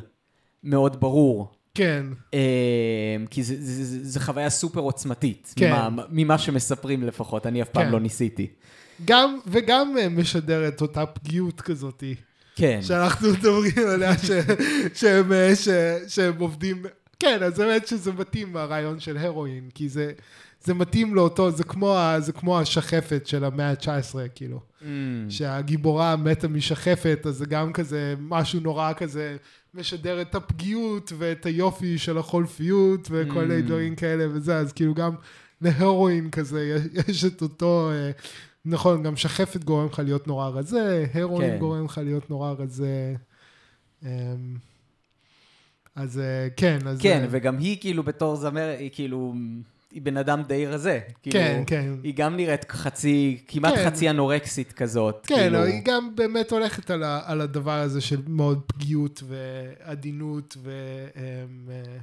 מאוד 0.65 1.01
ברור. 1.01 1.53
כן, 1.75 2.07
אה, 2.35 2.39
כי 3.31 3.43
זה, 3.43 3.55
זה, 3.59 3.85
זה, 3.85 4.05
זה 4.05 4.21
חוויה 4.21 4.51
סופר 4.51 4.81
עוצמתית, 4.81 5.55
כן. 5.57 5.73
ממה, 5.73 6.05
ממה 6.11 6.39
שמספרים 6.39 7.03
לפחות, 7.03 7.47
אני 7.47 7.63
אף 7.63 7.69
פעם 7.69 7.85
כן. 7.85 7.91
לא 7.93 8.01
ניסיתי. 8.01 8.47
גם, 9.05 9.39
וגם 9.47 9.95
אה, 9.99 10.09
משדר 10.09 10.69
את 10.69 10.81
אותה 10.81 11.07
פגיעות 11.07 11.61
כזאתי, 11.61 12.15
כן, 12.57 12.79
שאנחנו 12.83 13.29
מדברים 13.33 13.73
עליה, 13.95 14.19
ש, 14.19 14.31
שהם, 14.95 15.33
ש, 15.55 15.69
שהם 16.09 16.39
עובדים, 16.39 16.83
כן, 17.21 17.43
אז 17.43 17.59
באמת 17.59 17.87
שזה 17.87 18.13
מתאים 18.13 18.57
הרעיון 18.57 19.01
של 19.01 19.17
הרואין, 19.17 19.69
כי 19.75 19.89
זה, 19.89 20.13
זה 20.67 20.75
מתאים 20.75 21.15
לאותו, 21.15 21.51
זה 21.51 21.65
כמו, 21.65 21.97
זה 22.19 22.33
כמו 22.33 22.61
השחפת 22.61 23.27
של 23.27 23.45
המאה 23.45 23.71
ה-19, 23.71 24.15
כאילו. 24.35 24.61
Mm, 24.81 24.85
שהגיבורה 25.29 26.17
מתה 26.17 26.49
משחפת, 26.49 27.21
אז 27.27 27.37
זה 27.37 27.47
גם 27.47 27.73
כזה 27.73 28.15
משהו 28.21 28.61
נורא 28.61 28.93
כזה 28.93 29.37
משדר 29.75 30.23
את 30.23 30.35
הפגיעות 30.35 31.13
ואת 31.19 31.47
היופי 31.47 31.99
של 31.99 32.19
החולפיות 32.19 33.09
וכל 33.11 33.45
מיני 33.45 33.61
Mm. 33.61 33.63
דברים 33.67 33.97
כאלה 33.97 34.27
וזה, 34.33 34.57
אז 34.57 34.73
כאילו 34.73 34.95
גם 34.95 35.15
להרואין 35.61 36.31
כזה, 36.31 36.81
יש, 36.95 37.09
יש 37.09 37.25
את 37.25 37.43
אותו, 37.43 37.91
אה, 37.93 38.11
נכון, 38.65 39.03
גם 39.03 39.17
שחפת 39.17 39.65
גורם 39.65 39.87
לך 39.87 39.99
להיות 40.05 40.27
נורא 40.27 40.49
רזה, 40.49 41.07
הרואין 41.15 41.51
כן. 41.51 41.59
גורם 41.59 41.85
לך 41.85 42.01
להיות 42.05 42.31
נורא 42.31 42.53
רזה. 42.59 43.15
אמ, 44.03 44.09
אז 45.95 46.19
אה, 46.19 46.49
כן, 46.57 46.79
אז... 46.87 47.01
כן, 47.01 47.21
אה, 47.23 47.27
וגם 47.31 47.59
היא 47.59 47.77
כאילו 47.81 48.03
בתור 48.03 48.37
זמר, 48.37 48.75
היא 48.79 48.91
כאילו, 48.93 49.35
היא 49.97 50.03
בן 50.03 50.17
אדם 50.17 50.43
די 50.43 50.67
רזה. 50.67 51.01
כאילו, 51.23 51.39
כן, 51.39 51.63
כן. 51.67 51.95
היא 52.03 52.15
גם 52.17 52.37
נראית 52.37 52.71
חצי, 52.71 53.39
כמעט 53.49 53.75
כן. 53.75 53.87
חצי 53.87 54.11
אנורקסית 54.11 54.73
כזאת. 54.73 55.27
כן, 55.27 55.35
כאילו, 55.35 55.63
היא 55.63 55.83
גם 55.85 56.11
באמת 56.15 56.53
הולכת 56.53 56.91
על, 56.91 57.03
ה, 57.03 57.21
על 57.25 57.41
הדבר 57.41 57.73
הזה 57.73 58.01
של 58.01 58.23
מאוד 58.27 58.63
פגיעות 58.67 59.23
ועדינות 59.29 60.57
ו... 60.63 60.71
אמ, 61.17 61.23
אה, 61.71 61.99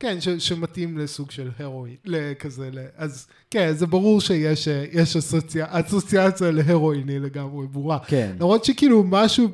כן, 0.00 0.20
ש, 0.20 0.28
שמתאים 0.28 0.98
לסוג 0.98 1.30
של 1.30 1.50
הרואין, 1.58 1.96
לכזה, 2.04 2.70
ל... 2.72 2.78
אז 2.96 3.26
כן, 3.50 3.72
זה 3.72 3.86
ברור 3.86 4.20
שיש 4.20 4.68
אה, 4.68 4.84
יש 4.92 5.16
אסוציה, 5.16 5.66
אסוציאציה 5.68 6.50
להרואין 6.50 7.08
היא 7.08 7.18
לגמרי 7.18 7.66
ברורה. 7.66 7.98
כן. 8.06 8.32
למרות 8.40 8.64
שכאילו 8.64 9.04
משהו 9.04 9.48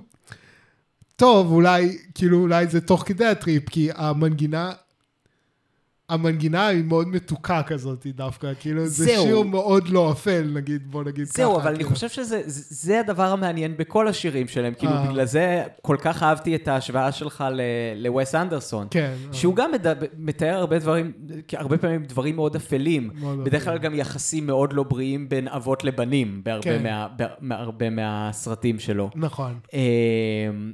טוב, 1.16 1.52
אולי, 1.52 1.98
כאילו 2.14 2.40
אולי 2.40 2.66
זה 2.66 2.80
תוך 2.80 3.02
כדי 3.06 3.26
הטריפ, 3.26 3.68
כי 3.68 3.88
המנגינה, 3.94 4.72
המנגינה 6.12 6.66
היא 6.66 6.84
מאוד 6.84 7.08
מתוקה 7.08 7.62
כזאת 7.62 8.06
דווקא, 8.14 8.52
כאילו 8.60 8.86
זה 8.86 9.04
זהו. 9.04 9.24
שיר 9.24 9.42
מאוד 9.42 9.88
לא 9.88 10.12
אפל, 10.12 10.50
נגיד, 10.54 10.90
בוא 10.90 11.04
נגיד 11.04 11.26
ככה. 11.28 11.36
זהו, 11.36 11.56
אבל 11.56 11.68
אני 11.68 11.76
כאילו. 11.76 11.90
חושב 11.90 12.08
שזה 12.08 12.42
זה- 12.46 12.74
זה 12.86 13.00
הדבר 13.00 13.22
המעניין 13.32 13.74
בכל 13.76 14.08
השירים 14.08 14.48
שלהם. 14.48 14.74
כאילו, 14.78 14.92
אה. 14.92 15.06
בגלל 15.06 15.24
זה 15.24 15.62
כל 15.82 15.96
כך 16.00 16.22
אהבתי 16.22 16.54
את 16.54 16.68
ההשוואה 16.68 17.12
שלך 17.12 17.44
לווס 17.96 18.34
אנדרסון. 18.34 18.86
כן. 18.90 19.14
שהוא 19.32 19.56
גם 19.56 19.70
מדבר- 19.72 20.06
מתאר 20.18 20.54
הרבה 20.54 20.78
דברים, 20.78 21.12
הרבה 21.52 21.78
פעמים 21.78 22.02
דברים 22.04 22.36
מאוד 22.36 22.56
אפלים. 22.56 23.10
מאוד 23.14 23.44
בדרך 23.44 23.64
כלל. 23.64 23.78
גם 23.78 23.94
יחסים 23.94 24.46
מאוד 24.46 24.72
לא 24.72 24.82
בריאים 24.82 25.28
בין 25.28 25.48
אבות 25.48 25.84
לבנים, 25.84 26.40
בהרבה 26.44 26.62
כן. 26.62 26.82
מה- 26.82 27.08
בהרבה 27.40 27.90
מהסרטים 27.90 28.78
שלו. 28.78 29.10
נכון. 29.14 29.54
אמ, 29.72 30.72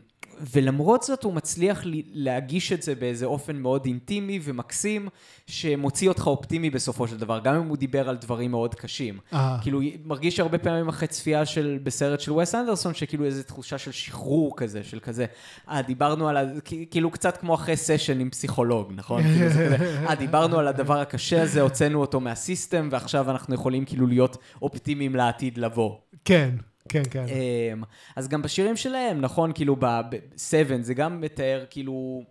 ולמרות 0.53 1.03
זאת 1.03 1.25
הוא 1.25 1.33
מצליח 1.35 1.85
לי- 1.85 2.03
להגיש 2.13 2.73
את 2.73 2.83
זה 2.83 2.95
באיזה 2.95 3.27
אופן 3.27 3.57
מאוד 3.57 3.87
אינטימי 3.87 4.41
ומקסים, 4.43 5.09
שמוציא 5.47 6.09
אותך 6.09 6.27
אופטימי 6.27 6.71
בסופו 6.71 7.09
של 7.09 7.17
דבר, 7.19 7.39
גם 7.45 7.55
אם 7.55 7.69
הוא 7.69 7.77
דיבר 7.77 8.09
על 8.09 8.17
דברים 8.17 8.51
מאוד 8.51 8.75
קשים. 8.75 9.19
אה, 9.33 9.57
כאילו, 9.63 9.81
מרגיש 10.05 10.41
הרבה 10.41 10.59
פעמים 10.59 10.89
אחרי 10.89 11.09
צפייה 11.09 11.47
של, 11.47 11.79
בסרט 11.83 12.21
של 12.21 12.33
וס 12.33 12.55
אנדרסון, 12.55 12.95
שכאילו 12.95 13.25
איזו 13.25 13.43
תחושה 13.43 13.79
של 13.79 13.93
שחרור 13.93 14.57
כזה, 14.57 14.85
של 14.85 15.01
כזה, 15.01 15.27
אה, 15.69 15.83
דיברנו 15.83 16.29
על 16.29 16.37
ה... 16.37 16.43
כאילו 16.91 17.11
קצת 17.11 17.37
כמו 17.37 17.55
אחרי 17.55 17.77
סשן 17.77 18.21
עם 18.21 18.31
פסיכולוג, 18.31 18.93
נכון? 18.97 19.23
כאילו 19.23 19.49
זה 19.49 19.67
כזה, 19.77 20.07
אה, 20.09 20.15
דיברנו 20.15 20.59
על 20.59 20.69
הדבר 20.69 21.01
הקשה 21.01 21.43
הזה, 21.43 21.61
הוצאנו 21.61 22.01
אותו 22.01 22.21
מהסיסטם, 22.21 22.89
ועכשיו 22.93 23.31
אנחנו 23.31 23.55
יכולים 23.55 23.85
כאילו 23.85 24.07
להיות 24.07 24.37
אופטימיים 24.63 25.17
לעתיד 25.17 25.59
לבוא. 25.59 25.95
כן, 26.25 26.51
כן, 26.89 27.03
כן. 27.11 27.25
אמ, 27.73 27.83
אז 28.17 28.29
גם 28.29 28.43
בשירים 28.43 28.77
שלהם, 28.77 29.21
נכון, 29.21 29.53
כאילו 29.55 29.77
ב-7 29.77 30.39
זה 30.81 30.95
גם 30.95 31.21
מתאר 31.21 31.65
כאילו 31.71 32.23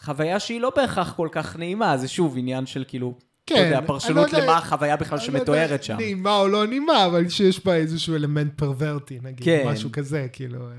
חוויה 0.00 0.40
שהיא 0.40 0.60
לא 0.60 0.72
בהכרח 0.76 1.12
כל 1.12 1.28
כך 1.32 1.56
נעימה, 1.56 1.96
זה 1.96 2.08
שוב 2.08 2.34
עניין 2.38 2.66
של 2.66 2.84
כאילו, 2.88 3.14
כן, 3.46 3.54
אתה 3.54 3.64
יודע, 3.64 3.80
פרשנות 3.86 4.32
לא 4.32 4.36
יודע- 4.36 4.44
למה 4.46 4.56
החוויה 4.58 4.96
בכלל 4.96 5.18
לא 5.18 5.22
יודע 5.24 5.38
שמתוארת 5.38 5.82
שם. 5.84 5.96
נעימה 5.96 6.36
או 6.38 6.48
לא 6.48 6.66
נעימה, 6.66 7.06
אבל 7.06 7.28
שיש 7.28 7.64
בה 7.64 7.74
איזשהו 7.74 8.14
אלמנט 8.14 8.52
פרוורטי, 8.58 9.18
נגיד, 9.22 9.44
כן. 9.44 9.64
משהו 9.66 9.92
כזה, 9.92 10.26
כאילו... 10.32 10.58
אה, 10.68 10.72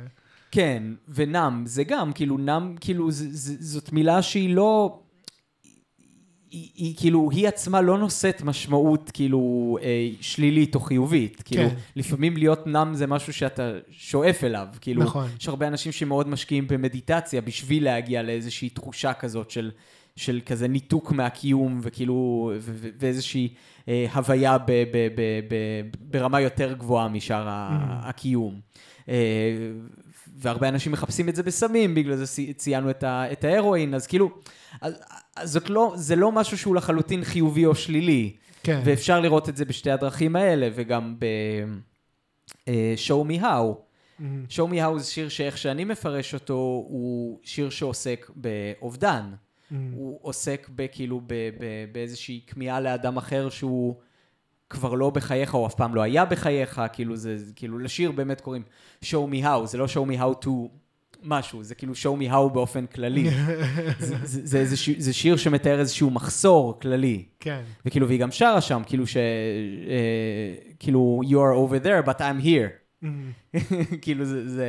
כן, 0.52 0.84
ונם, 1.10 1.64
זה 1.66 1.84
גם, 1.84 2.14
כאילו, 2.14 2.38
נם, 2.38 2.76
כאילו, 2.82 3.12
ז, 3.12 3.24
ז, 3.32 3.74
זאת 3.74 3.94
מילה 3.94 4.22
שהיא 4.22 4.56
לא... 4.56 5.00
היא, 6.52 6.70
היא 6.76 6.94
כאילו, 6.98 7.30
היא 7.32 7.48
עצמה 7.48 7.82
לא 7.82 7.98
נושאת 7.98 8.42
משמעות 8.42 9.12
כאילו 9.14 9.40
אה, 9.82 10.10
שלילית 10.22 10.76
או 10.76 10.80
חיובית. 10.80 11.42
כאילו, 11.46 11.70
כן. 11.70 11.76
לפעמים 11.96 12.38
להיות 12.38 12.68
נם 12.68 12.92
זה 12.94 13.08
משהו 13.08 13.34
שאתה 13.34 13.72
שואף 13.92 14.44
אליו. 14.44 14.68
כאילו, 14.82 15.04
נכון. 15.04 15.28
יש 15.40 15.48
הרבה 15.48 15.68
אנשים 15.68 15.92
שמאוד 15.92 16.28
משקיעים 16.28 16.68
במדיטציה 16.68 17.42
בשביל 17.42 17.84
להגיע 17.84 18.22
לאיזושהי 18.24 18.70
תחושה 18.70 19.14
כזאת 19.14 19.52
של, 19.52 19.72
של 20.16 20.40
כזה 20.46 20.68
ניתוק 20.68 21.12
מהקיום, 21.12 21.80
וכאילו, 21.84 22.14
ו- 22.62 22.72
ו- 22.74 22.90
ואיזושהי 23.00 23.54
אה, 23.88 24.06
הוויה 24.14 24.58
ב, 24.58 24.64
ב, 24.68 24.82
ב, 25.16 25.22
ב, 25.50 25.56
ברמה 26.02 26.42
יותר 26.42 26.74
גבוהה 26.74 27.08
משאר 27.08 27.46
ה- 27.48 28.00
הקיום. 28.04 28.60
אה, 29.10 29.16
והרבה 30.38 30.70
אנשים 30.70 30.92
מחפשים 30.92 31.30
את 31.30 31.36
זה 31.36 31.44
בסמים, 31.44 31.96
בגלל 31.96 32.16
זה 32.16 32.28
צי- 32.28 32.54
ציינו 32.54 32.90
את, 32.90 33.04
ה, 33.04 33.32
את 33.32 33.44
ההרואין, 33.44 33.94
אז 33.94 34.08
כאילו, 34.08 34.30
אז 34.82 34.94
זאת 35.44 35.70
לא, 35.70 35.94
זה 35.96 36.16
לא 36.16 36.32
משהו 36.32 36.58
שהוא 36.58 36.76
לחלוטין 36.76 37.24
חיובי 37.24 37.66
או 37.66 37.76
שלילי, 37.76 38.34
כן. 38.64 38.82
ואפשר 38.86 39.20
לראות 39.20 39.50
את 39.50 39.58
זה 39.58 39.66
בשתי 39.66 39.92
הדרכים 39.92 40.36
האלה, 40.36 40.70
וגם 40.76 41.16
ב... 41.20 41.26
אה, 42.68 42.94
show 43.08 43.30
me 43.30 43.42
how. 43.42 43.46
מהמם. 44.20 44.46
show 44.50 44.72
me 44.72 44.76
how 44.76 44.98
זה 44.98 45.06
שיר 45.06 45.30
שאיך 45.30 45.58
שאני 45.58 45.84
מפרש 45.86 46.34
אותו, 46.34 46.54
הוא 46.88 47.40
שיר 47.44 47.70
שעוסק 47.70 48.32
באובדן. 48.36 49.32
מהמם. 49.72 49.94
הוא 49.94 50.20
עוסק 50.22 50.70
בכאילו 50.76 51.22
ב, 51.28 51.34
ב, 51.34 51.86
באיזושהי 51.92 52.42
כמיהה 52.48 52.80
לאדם 52.80 53.18
אחר 53.18 53.50
שהוא 53.50 53.96
כבר 54.70 54.94
לא 54.94 55.10
בחייך, 55.10 55.54
או 55.54 55.68
אף 55.68 55.76
פעם 55.76 55.96
לא 55.96 56.02
היה 56.02 56.26
בחייך, 56.26 56.82
כאילו 56.94 57.16
זה 57.16 57.38
כאילו 57.56 57.80
לשיר 57.80 58.12
באמת 58.12 58.42
קוראים 58.42 58.64
show 59.04 59.32
me 59.32 59.44
how, 59.44 59.66
זה 59.66 59.78
לא 59.78 59.86
show 59.86 60.12
me 60.12 60.20
how 60.20 60.46
to 60.46 60.50
משהו, 61.24 61.64
זה 61.64 61.76
כאילו 61.76 61.94
show 61.94 62.22
me 62.22 62.32
how 62.32 62.54
באופן 62.54 62.86
כללי. 62.86 63.30
זה, 64.00 64.16
זה, 64.24 64.48
זה, 64.48 64.60
איזשהו- 64.60 64.96
זה 64.98 65.14
שיר 65.14 65.38
שמתאר 65.38 65.80
איזשהו 65.80 66.10
מחסור 66.10 66.80
כללי. 66.82 67.26
כן. 67.40 67.62
וכאילו, 67.86 68.08
והיא 68.08 68.20
גם 68.20 68.32
שרה 68.32 68.62
שם, 68.62 68.82
כאילו 68.86 69.08
ש... 69.08 69.18
אה, 69.18 69.22
כאילו, 70.80 71.22
you 71.26 71.32
are 71.36 71.56
over 71.70 71.86
there, 71.86 72.10
but 72.10 72.20
I'm 72.20 72.44
here. 72.46 72.70
מהמם. 73.02 73.32
כאילו 74.02 74.26
זה, 74.26 74.50
זה... 74.50 74.66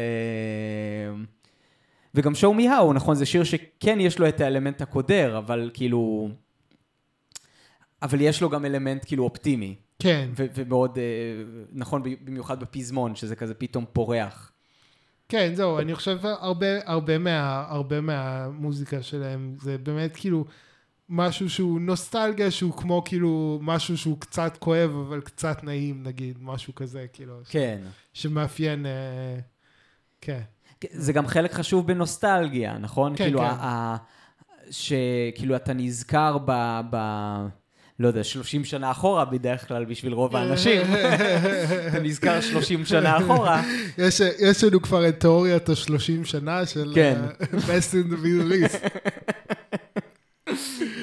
וגם 2.14 2.32
show 2.32 2.59
me 2.61 2.64
how, 2.64 2.92
נכון, 2.94 3.14
זה 3.14 3.26
שיר 3.26 3.44
שכן 3.44 4.01
יש 4.01 4.18
לו 4.18 4.28
את 4.28 4.40
האלמנט 4.40 4.82
הקודר, 4.82 5.38
אבל 5.38 5.70
כאילו... 5.74 6.28
אבל 8.03 8.20
יש 8.20 8.40
לו 8.42 8.51
גם 8.51 8.64
אלמנט 8.64 9.05
כאילו 9.07 9.24
אופטימי, 9.24 9.74
כן. 9.98 10.28
ומאוד, 10.36 10.98
אה, 10.98 11.03
נכון, 11.72 12.03
במיוחד 12.24 12.61
בפזמון, 12.61 13.14
שזה 13.14 13.36
כזה 13.36 13.55
פתאום 13.55 13.84
פורח. 13.92 14.53
כן, 15.31 15.55
זהו, 15.55 15.78
אני 15.78 15.95
חושב 15.95 16.18
הרבה, 16.22 16.66
הרבה, 16.85 17.18
מה, 17.18 17.64
הרבה 17.68 18.01
מהמוזיקה 18.01 19.03
שלהם 19.03 19.57
זה 19.61 19.78
באמת 19.78 20.16
כאילו 20.16 20.45
משהו 21.09 21.51
שהוא 21.51 21.81
נוסטלגיה, 21.81 22.51
שהוא 22.51 22.72
כמו 22.72 23.03
כאילו 23.05 23.59
משהו 23.62 23.99
שהוא 23.99 24.20
קצת 24.20 24.57
כואב, 24.57 24.91
אבל 25.09 25.20
קצת 25.20 25.64
נעים, 25.64 26.03
נגיד, 26.03 26.39
משהו 26.41 26.74
כזה, 26.74 27.07
כאילו, 27.12 27.35
ש- 27.45 27.53
כן. 27.53 27.81
שמאפיין, 28.12 28.87
אה, 28.87 29.39
כן. 30.20 30.41
זה 30.91 31.12
גם 31.12 31.26
חלק 31.26 31.53
חשוב 31.53 31.87
בנוסטלגיה, 31.87 32.78
נכון? 32.78 33.16
כן, 33.16 33.24
כאילו, 33.24 33.39
כן. 33.39 33.45
ה- 33.45 33.49
ה- 33.64 33.97
שכאילו 34.70 35.57
אתה 35.57 35.72
נזכר 35.72 36.39
ב... 36.45 36.81
ב... 36.91 36.97
לא 38.01 38.09
יודע, 38.09 38.24
30 38.24 38.64
שנה 38.64 38.90
אחורה 38.90 39.24
בדרך 39.24 39.68
כלל 39.68 39.84
בשביל 39.84 40.12
רוב 40.12 40.36
האנשים. 40.36 40.82
אתה 41.88 42.01
נזכר 42.03 42.40
30 42.40 42.84
שנה 42.84 43.18
אחורה. 43.18 43.62
יש, 43.98 44.20
יש 44.38 44.64
לנו 44.64 44.82
כבר 44.82 45.09
את 45.09 45.20
תיאוריית 45.20 45.68
השלושים 45.68 46.24
שנה 46.24 46.66
של 46.66 46.92
כן. 46.94 47.18
אה, 47.24 47.30
Best 47.59 47.92
in 47.92 48.12
the 48.12 48.24
Middle 48.24 48.53
East. 48.53 48.88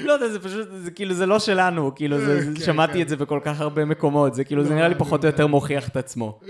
לא 0.04 0.14
יודע, 0.14 0.30
זה 0.30 0.40
פשוט, 0.40 0.68
זה 0.84 0.92
כאילו, 0.92 1.14
זה 1.14 1.26
לא 1.26 1.40
שלנו, 1.40 1.96
כאילו, 1.96 2.20
זה- 2.20 2.42
זה- 2.52 2.60
כן, 2.60 2.66
שמעתי 2.66 2.94
כן. 2.94 3.02
את 3.02 3.10
זה 3.10 3.16
בכל 3.16 3.40
כך 3.44 3.62
הרבה 3.62 3.86
מקומות, 3.86 4.34
זה 4.36 4.44
כאילו, 4.44 4.64
זה 4.64 4.70
לא, 4.70 4.76
נראה 4.76 4.88
לי 4.88 4.94
אני 4.94 5.00
פחות 5.00 5.24
או. 5.26 5.30
יותר 5.30 5.48
מוכיח 5.48 5.88
את 5.88 5.98
עצמו. 5.98 6.40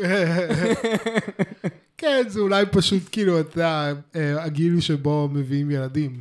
כן, 1.97 2.23
זה 2.27 2.39
אולי 2.39 2.65
פשוט 2.71 3.03
כאילו, 3.11 3.39
אתה 3.39 3.57
יודע, 3.57 3.93
אה, 4.15 4.43
הגיל 4.43 4.79
שבו 4.81 5.29
מביאים 5.33 5.71
ילדים. 5.71 6.19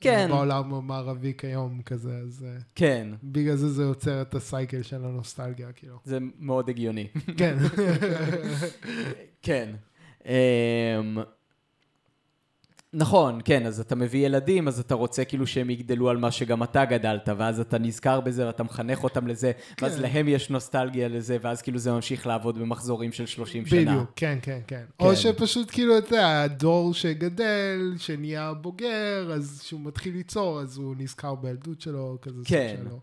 כן. 0.00 0.26
בעולם 0.30 0.74
המערבי 0.74 1.32
כיום 1.38 1.82
כזה, 1.82 2.18
אז 2.26 2.46
אה, 2.48 2.58
כן, 2.74 3.08
בגלל 3.22 3.56
זה 3.56 3.68
זה 3.68 3.82
יוצר 3.82 4.22
את 4.22 4.34
הסייקל 4.34 4.82
של 4.82 5.04
הנוסטלגיה, 5.04 5.72
כאילו. 5.72 5.98
זה 6.04 6.18
מאוד 6.38 6.68
הגיוני. 6.68 7.06
כן. 7.36 7.56
כן. 9.42 9.74
נכון, 12.92 13.40
כן, 13.44 13.66
אז 13.66 13.80
אתה 13.80 13.94
מביא 13.94 14.26
ילדים, 14.26 14.68
אז 14.68 14.80
אתה 14.80 14.94
רוצה 14.94 15.24
כאילו 15.24 15.46
שהם 15.46 15.70
יגדלו 15.70 16.08
על 16.10 16.16
מה 16.16 16.30
שגם 16.30 16.62
אתה 16.62 16.84
גדלת, 16.84 17.28
ואז 17.36 17.60
אתה 17.60 17.78
נזכר 17.78 18.20
בזה 18.20 18.46
ואתה 18.46 18.62
מחנך 18.62 19.04
אותם 19.04 19.26
לזה, 19.26 19.52
ואז 19.80 19.96
כן. 19.96 20.02
להם 20.02 20.28
יש 20.28 20.50
נוסטלגיה 20.50 21.08
לזה, 21.08 21.36
ואז 21.40 21.62
כאילו 21.62 21.78
זה 21.78 21.92
ממשיך 21.92 22.26
לעבוד 22.26 22.58
במחזורים 22.58 23.12
של 23.12 23.26
30 23.26 23.66
שנה. 23.66 23.80
בדיוק, 23.80 24.10
כן, 24.16 24.38
כן, 24.42 24.60
כן. 24.66 24.84
או 25.00 25.16
שפשוט 25.16 25.70
כאילו, 25.70 25.98
אתה 25.98 26.06
יודע, 26.14 26.42
הדור 26.42 26.94
שגדל, 26.94 27.94
שנהיה 27.98 28.52
בוגר, 28.52 29.32
אז 29.34 29.60
כשהוא 29.64 29.80
מתחיל 29.84 30.14
ליצור, 30.14 30.60
אז 30.60 30.76
הוא 30.76 30.94
נזכר 30.98 31.34
בילדות 31.34 31.80
שלו, 31.80 32.18
כזה 32.22 32.36
סוג 32.36 32.46
כן. 32.46 32.76
שלו. 32.84 33.00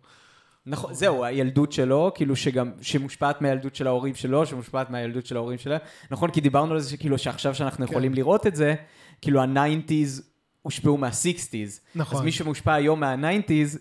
נכון, 0.66 0.94
זהו, 0.94 1.24
הילדות 1.24 1.72
שלו, 1.72 2.12
כאילו 2.16 2.36
שגם, 2.36 2.72
שמושפעת 2.82 3.42
מהילדות 3.42 3.76
של 3.76 3.88
ההורים 3.88 4.16
שלו, 4.16 4.46
שמושפעת 4.46 4.90
מהילדות 4.90 5.26
של 5.26 5.36
ההורים 5.36 5.58
שלהם. 5.58 5.80
נכון, 6.12 6.32
כי 6.32 6.42
דיברנו 6.42 6.74
על 6.74 6.80
זה 6.80 6.90
שכאילו 6.90 7.18
שעכשיו 7.18 7.56
שאנחנו 7.56 7.86
כן. 7.86 7.92
יכולים 7.92 8.14
לראות 8.14 8.48
את 8.48 8.56
זה, 8.56 8.76
כאילו 9.24 9.42
ה-90's 9.42 10.22
הושפעו 10.62 10.98
מה-60's. 10.98 11.80
נכון. 11.96 12.18
אז 12.18 12.24
מי 12.24 12.32
שמושפע 12.32 12.74
היום 12.74 13.00
מה-90's, 13.00 13.78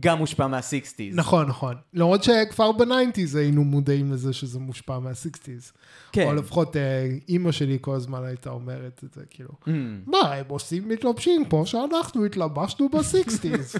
גם 0.00 0.18
מושפע 0.18 0.46
מה-60's. 0.46 1.14
נכון, 1.14 1.46
נכון. 1.46 1.74
למרות 1.94 2.24
שכבר 2.24 2.72
ב 2.72 2.79
nineties 2.79 3.34
היינו 3.36 3.64
מודעים 3.64 4.12
לזה 4.12 4.32
שזה 4.32 4.58
מושפע 4.58 4.98
מה 4.98 5.13
sixties. 5.13 5.72
כן. 6.12 6.26
או 6.26 6.34
לפחות 6.34 6.76
אה, 6.76 7.06
אימא 7.28 7.52
שלי 7.52 7.78
כל 7.80 7.94
הזמן 7.94 8.24
הייתה 8.24 8.50
אומרת 8.50 9.00
את 9.04 9.14
זה, 9.14 9.20
כאילו, 9.30 9.50
Mm. 9.64 9.68
מה, 10.06 10.34
הם 10.34 10.44
עושים 10.48 10.88
מתלבשים 10.88 11.44
כמו 11.44 11.66
שאנחנו 11.66 12.24
התלבשנו 12.24 12.88
ב 12.88 12.98
sixties. 12.98 13.76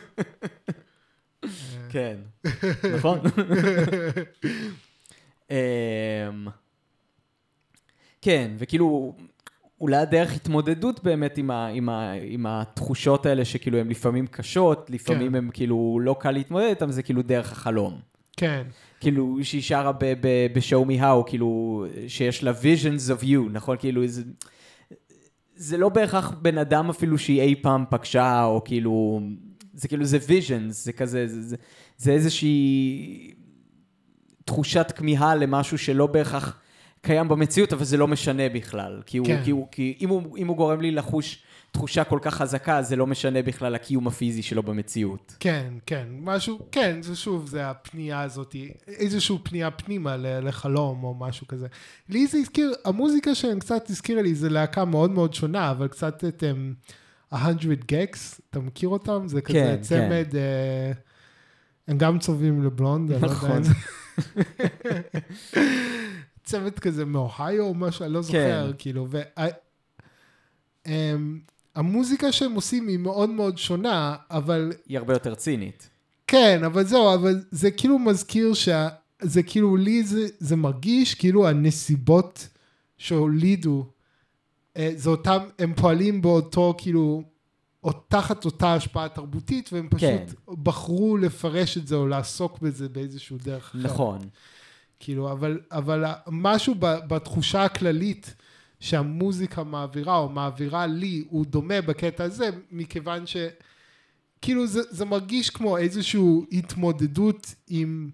כן, 1.92 2.16
נכון. 2.96 3.18
אמ, 5.50 6.46
כן, 8.22 8.50
וכאילו, 8.58 9.16
אולי 9.82 9.96
הדרך 9.96 10.34
התמודדות 10.34 11.04
באמת 11.04 11.38
עם, 11.38 11.50
ה, 11.50 11.66
עם, 11.66 11.88
ה, 11.88 12.12
עם 12.12 12.46
התחושות 12.46 13.26
האלה 13.26 13.44
שכאילו 13.44 13.78
הן 13.78 13.88
לפעמים 13.88 14.26
קשות, 14.26 14.90
לפעמים 14.90 15.30
כן. 15.30 15.34
הן 15.34 15.50
כאילו 15.52 15.98
לא 16.02 16.16
קל 16.20 16.30
להתמודד 16.30 16.66
איתן, 16.66 16.90
זה 16.90 17.02
כאילו 17.02 17.22
דרך 17.22 17.52
החלום. 17.52 18.00
כן, 18.36 18.62
כאילו, 19.00 19.38
שהיא 19.42 19.62
שרה 19.62 19.92
ב-show 20.52 20.88
me 20.88 21.00
how, 21.00 21.26
כאילו, 21.26 21.84
שיש 22.08 22.42
לה 22.42 22.52
visions 22.52 23.20
of 23.20 23.24
you, 23.24 23.50
נכון? 23.50 23.76
כאילו, 23.76 24.06
זה, 24.06 24.22
זה 25.56 25.76
לא 25.76 25.88
בהכרח 25.88 26.30
בן 26.42 26.58
אדם 26.58 26.90
אפילו 26.90 27.18
שהיא 27.18 27.40
אי 27.40 27.54
פעם 27.62 27.84
פגשה, 27.90 28.44
או 28.44 28.64
כאילו, 28.64 29.20
זה 29.74 29.88
כאילו, 29.88 30.04
זה 30.04 30.18
visions, 30.18 30.70
זה 30.70 30.92
כזה, 30.92 31.26
זה, 31.26 31.42
זה, 31.42 31.56
זה 31.96 32.12
איזושהי 32.12 33.34
תחושת 34.44 34.92
כמיהה 34.96 35.34
למשהו 35.34 35.78
שלא 35.78 36.06
בהכרח 36.06 36.61
קיים 37.02 37.28
במציאות, 37.28 37.72
אבל 37.72 37.84
זה 37.84 37.96
לא 37.96 38.08
משנה 38.08 38.48
בכלל. 38.48 39.02
כי, 39.06 39.18
הוא, 39.18 39.26
כן. 39.26 39.40
כי, 39.44 39.50
הוא, 39.50 39.68
כי 39.70 39.98
אם, 40.00 40.08
הוא, 40.08 40.38
אם 40.38 40.46
הוא 40.46 40.56
גורם 40.56 40.80
לי 40.80 40.90
לחוש 40.90 41.42
תחושה 41.72 42.04
כל 42.04 42.18
כך 42.22 42.34
חזקה, 42.34 42.82
זה 42.82 42.96
לא 42.96 43.06
משנה 43.06 43.42
בכלל 43.42 43.74
הקיום 43.74 44.06
הפיזי 44.06 44.42
שלו 44.42 44.62
במציאות. 44.62 45.36
כן, 45.40 45.72
כן, 45.86 46.06
משהו, 46.20 46.58
כן, 46.72 47.02
זה 47.02 47.16
שוב, 47.16 47.46
זה 47.46 47.70
הפנייה 47.70 48.20
הזאת, 48.20 48.56
איזושהי 48.86 49.36
פנייה 49.42 49.70
פנימה 49.70 50.16
לחלום 50.16 51.04
או 51.04 51.14
משהו 51.14 51.48
כזה. 51.48 51.66
לי 52.08 52.26
זה 52.26 52.38
הזכיר, 52.38 52.72
המוזיקה 52.84 53.34
שלהם 53.34 53.60
קצת 53.60 53.90
הזכירה 53.90 54.22
לי, 54.22 54.34
זה 54.34 54.48
להקה 54.48 54.84
מאוד 54.84 55.10
מאוד 55.10 55.34
שונה, 55.34 55.70
אבל 55.70 55.88
קצת 55.88 56.24
את 56.24 56.42
um, 56.42 56.90
ה-100 57.34 57.86
גקס, 57.86 58.40
אתה 58.50 58.60
מכיר 58.60 58.88
אותם? 58.88 59.28
זה 59.28 59.40
כזה 59.40 59.58
כן, 59.58 59.76
צמד, 59.80 60.36
אה, 60.36 60.92
הם 61.88 61.98
גם 61.98 62.18
צובעים 62.18 62.62
לבלונד, 62.64 63.12
אני 63.12 63.22
לא 63.22 63.26
יודע 63.26 63.36
נכון. 63.36 63.62
צוות 66.44 66.78
כזה 66.78 67.04
מאוהיו 67.04 67.64
או 67.64 67.74
משהו, 67.74 68.04
אני 68.04 68.12
לא 68.12 68.22
זוכר, 68.22 68.66
כן. 68.70 68.76
כאילו, 68.78 69.06
וה- 69.10 69.46
אמ, 70.86 71.40
המוזיקה 71.74 72.32
שהם 72.32 72.52
עושים 72.52 72.88
היא 72.88 72.98
מאוד 72.98 73.30
מאוד 73.30 73.58
שונה, 73.58 74.16
אבל 74.30 74.72
היא 74.88 74.98
הרבה 74.98 75.12
יותר 75.12 75.34
צינית. 75.34 75.88
כן, 76.26 76.64
אבל 76.64 76.84
זהו, 76.84 77.14
אבל 77.14 77.44
זה 77.50 77.70
כאילו 77.70 77.98
מזכיר 77.98 78.54
שה... 78.54 78.88
זה 79.22 79.42
כאילו, 79.42 79.76
לי 79.76 80.04
זה, 80.04 80.26
זה 80.38 80.56
מרגיש 80.56 81.14
כאילו 81.14 81.48
הנסיבות 81.48 82.48
שהולידו, 82.98 83.86
אה, 84.76 84.92
זה 84.96 85.10
אותם, 85.10 85.38
הם 85.58 85.74
פועלים 85.74 86.22
באותו, 86.22 86.74
כאילו, 86.78 87.22
או 87.84 87.92
תחת 87.92 88.44
אותה 88.44 88.74
השפעה 88.74 89.08
תרבותית, 89.08 89.72
והם 89.72 89.88
פשוט 89.90 90.00
כן. 90.08 90.24
בחרו 90.62 91.16
לפרש 91.16 91.78
את 91.78 91.86
זה 91.86 91.94
או 91.94 92.06
לעסוק 92.06 92.58
בזה 92.58 92.88
באיזשהו 92.88 93.36
דרך 93.44 93.70
אחרת. 93.70 93.84
נכון. 93.84 94.18
כאילו, 95.04 95.32
אבל, 95.32 95.60
אבל 95.72 96.04
משהו 96.28 96.74
ב- 96.78 97.06
בתחושה 97.08 97.64
הכללית 97.64 98.34
שהמוזיקה 98.80 99.64
מעבירה, 99.64 100.16
או 100.16 100.28
מעבירה 100.28 100.86
לי, 100.86 101.24
הוא 101.28 101.46
דומה 101.46 101.80
בקטע 101.80 102.24
הזה, 102.24 102.50
מכיוון 102.70 103.26
ש... 103.26 103.36
כאילו 104.42 104.66
זה, 104.66 104.80
זה 104.90 105.04
מרגיש 105.04 105.50
כמו 105.50 105.78
איזושהי 105.78 106.20
התמודדות 106.52 107.54
עם 107.68 108.10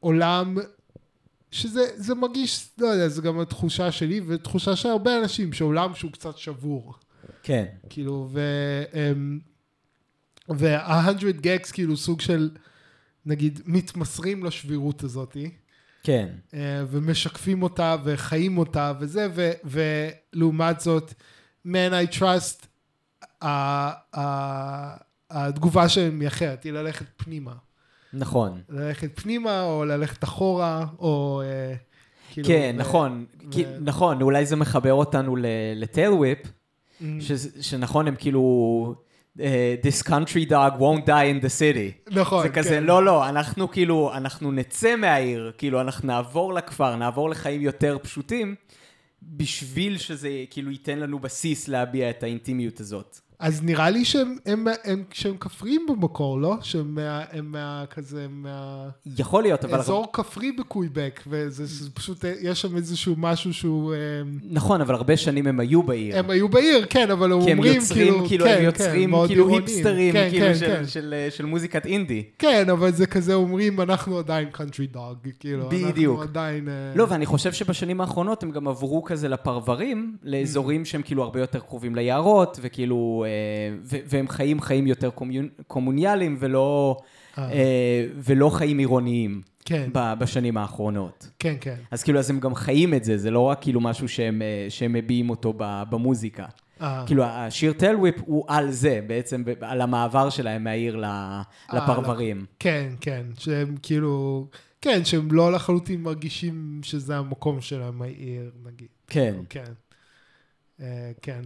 עולם, 0.00 0.56
שזה 1.50 1.82
זה 1.96 2.14
מרגיש, 2.14 2.68
לא 2.78 2.86
יודע, 2.86 3.08
זה 3.08 3.22
גם 3.22 3.40
התחושה 3.40 3.92
שלי, 3.92 4.20
ותחושה 4.26 4.76
של 4.76 4.88
הרבה 4.88 5.18
אנשים, 5.18 5.52
שעולם 5.52 5.94
שהוא 5.94 6.12
קצת 6.12 6.38
שבור. 6.38 6.94
כן. 7.42 7.64
כאילו, 7.90 8.28
ו... 8.32 8.40
אמ, 8.94 9.38
וה-100 10.48 11.32
גקס 11.40 11.72
כאילו 11.72 11.96
סוג 11.96 12.20
של, 12.20 12.50
נגיד, 13.26 13.60
מתמסרים 13.66 14.44
לשבירות 14.44 15.04
הזאתי. 15.04 15.50
כן. 16.04 16.28
אה, 16.54 16.84
ומשקפים 16.90 17.62
אותה 17.62 17.96
וחיים 18.04 18.58
אותה 18.58 18.92
וזה, 19.00 19.26
ו, 19.34 19.50
ולעומת 19.64 20.80
זאת, 20.80 21.14
Man 21.66 21.70
I 22.12 22.16
Trust, 22.18 22.66
ה- 23.42 23.46
ה- 24.20 24.96
התגובה 25.30 25.88
שלהם 25.88 26.20
היא 26.20 26.28
אחרת, 26.28 26.64
היא 26.64 26.72
ללכת 26.72 27.04
פנימה. 27.16 27.52
נכון. 28.12 28.60
ללכת 28.68 29.20
פנימה 29.20 29.62
או 29.62 29.84
ללכת 29.84 30.24
אחורה, 30.24 30.86
או 30.98 31.42
אה, 31.44 31.74
כאילו... 32.32 32.48
כן, 32.48 32.74
ו- 32.76 32.80
נכון. 32.80 33.24
ו- 33.46 33.50
כי- 33.52 33.64
נכון, 33.80 34.22
אולי 34.22 34.46
זה 34.46 34.56
מחבר 34.56 34.92
אותנו 34.92 35.36
לטיילוויפ, 35.76 36.38
Mm, 37.00 37.04
שנכון, 37.60 38.08
הם 38.08 38.14
כאילו... 38.18 38.94
אה, 39.40 39.74
This 39.82 40.02
country 40.06 40.48
dog 40.50 40.78
won't 40.78 41.06
die 41.06 41.40
in 41.40 41.44
the 41.44 41.58
city. 41.58 42.14
נכון, 42.14 42.42
זה 42.42 42.48
כזה, 42.48 42.68
כן. 42.68 42.84
לא, 42.84 43.04
לא, 43.04 43.28
אנחנו 43.28 43.70
כאילו, 43.70 44.12
אנחנו 44.14 44.52
נצא 44.52 44.96
מהעיר, 44.96 45.52
כאילו, 45.58 45.80
אנחנו 45.80 46.06
נעבור 46.06 46.54
לכפר, 46.54 46.96
נעבור 46.96 47.30
לחיים 47.30 47.60
יותר 47.60 47.98
פשוטים, 48.02 48.54
בשביל 49.22 49.98
שזה 49.98 50.30
כאילו 50.50 50.70
ייתן 50.70 50.98
לנו 50.98 51.18
בסיס 51.18 51.68
להביע 51.68 52.10
את 52.10 52.22
האינטימיות 52.22 52.80
הזאת. 52.80 53.20
אז 53.38 53.62
נראה 53.62 53.90
לי 53.90 54.04
שהם 54.04 54.36
הם, 54.46 54.66
הם, 54.84 55.02
שהם 55.12 55.36
כפריים 55.40 55.86
במקור, 55.88 56.40
לא? 56.40 56.56
שהם 56.62 56.94
מה, 56.94 57.22
הם 57.32 57.52
מה, 57.52 57.84
כזה, 57.90 58.26
מה... 58.30 58.88
יכול 59.18 59.42
להיות, 59.42 59.64
אבל... 59.64 59.78
אזור 59.78 60.06
כפרי 60.12 60.52
בקוויבק, 60.52 61.20
וזה 61.26 61.64
זה 61.66 61.90
פשוט, 61.90 62.24
יש 62.40 62.60
שם 62.60 62.76
איזשהו 62.76 63.14
משהו 63.18 63.54
שהוא... 63.54 63.94
אה, 63.94 63.98
נכון, 64.50 64.80
אבל 64.80 64.94
הרבה 64.94 65.16
שנים 65.16 65.46
הם 65.46 65.60
היו 65.60 65.82
בעיר. 65.82 66.18
הם 66.18 66.30
היו 66.30 66.48
בעיר, 66.48 66.86
כן, 66.90 67.10
אבל 67.10 67.32
הם 67.32 67.44
כי 67.44 67.52
הם 67.52 67.58
אומרים 67.58 67.74
יוצרים, 67.74 68.06
כאילו, 68.06 68.28
כאילו, 68.28 68.44
כן, 68.44 68.50
הם 68.50 68.58
כן, 68.58 68.64
יוצרים 68.64 69.10
מאוד 69.10 69.28
כאילו. 69.28 69.48
היפסטרים, 69.48 70.12
כן, 70.12 70.28
כאילו, 70.30 70.46
כן, 70.46 70.54
של- 70.54 70.66
כן. 70.66 70.86
של 70.86 71.14
של 71.30 71.44
מוזיקת 71.44 71.86
אינדי. 71.86 72.22
כן, 72.38 72.70
אבל 72.70 72.92
זה 72.92 73.06
כזה 73.06 73.34
אומרים, 73.34 73.80
אנחנו 73.80 74.18
עדיין 74.18 74.48
country 74.54 74.96
dog, 74.96 75.28
כאילו, 75.40 75.68
בדיוק. 75.68 76.18
אנחנו 76.18 76.30
עדיין... 76.30 76.68
אה, 76.68 76.72
לא, 76.94 77.06
ואני 77.10 77.26
חושב 77.26 77.52
שבשנים 77.52 78.00
האחרונות 78.00 78.42
הם 78.42 78.50
גם 78.50 78.68
עברו 78.68 79.04
כזה 79.04 79.28
לפרברים, 79.28 80.16
לאזורים 80.22 80.84
שהם 80.84 81.02
כאילו 81.02 81.22
הרבה 81.22 81.40
יותר 81.40 81.58
קרובים 81.58 81.94
ליערות, 81.94 82.58
וכאילו, 82.62 83.23
אה, 83.23 83.23
והם 83.84 84.28
חיים 84.28 84.60
חיים 84.60 84.86
יותר 84.86 85.10
קומוניאליים, 85.66 86.36
ולא, 86.38 86.96
אה. 87.38 87.52
אה, 87.52 88.06
ולא 88.16 88.50
חיים 88.50 88.78
עירוניים 88.78 89.42
כן, 89.64 89.90
בשנים 89.94 90.56
האחרונות. 90.56 91.28
כן, 91.38 91.54
כן. 91.60 91.76
אז 91.90 92.02
כאילו, 92.02 92.18
אז 92.18 92.30
הם 92.30 92.40
גם 92.40 92.54
חיים 92.54 92.94
את 92.94 93.04
זה, 93.04 93.18
זה 93.18 93.30
לא 93.30 93.40
רק 93.40 93.62
כאילו 93.62 93.80
משהו 93.80 94.08
שהם, 94.08 94.42
אה, 94.42 94.66
שהם 94.68 94.92
מביעים 94.92 95.30
אותו 95.30 95.52
במוזיקה. 95.58 96.46
אה, 96.80 97.04
כאילו, 97.06 97.24
השיר 97.24 97.72
טלוויפ 97.72 98.14
הוא 98.24 98.44
על 98.48 98.70
זה, 98.70 99.00
בעצם, 99.06 99.44
על 99.60 99.80
המעבר 99.80 100.30
שלהם 100.30 100.64
מהעיר 100.64 101.02
לפרברים. 101.72 102.46
כן, 102.58 102.92
כן, 103.00 103.26
שהם 103.38 103.76
כאילו... 103.82 104.46
כן, 104.80 105.04
שהם 105.04 105.32
לא 105.32 105.52
לחלוטין 105.52 106.02
מרגישים 106.02 106.80
שזה 106.82 107.16
המקום 107.16 107.60
שלהם, 107.60 108.02
העיר, 108.02 108.50
נגיד. 108.64 108.88
כן. 109.06 109.34
כן. 109.48 109.72
אה, 110.80 111.12
כן. 111.22 111.40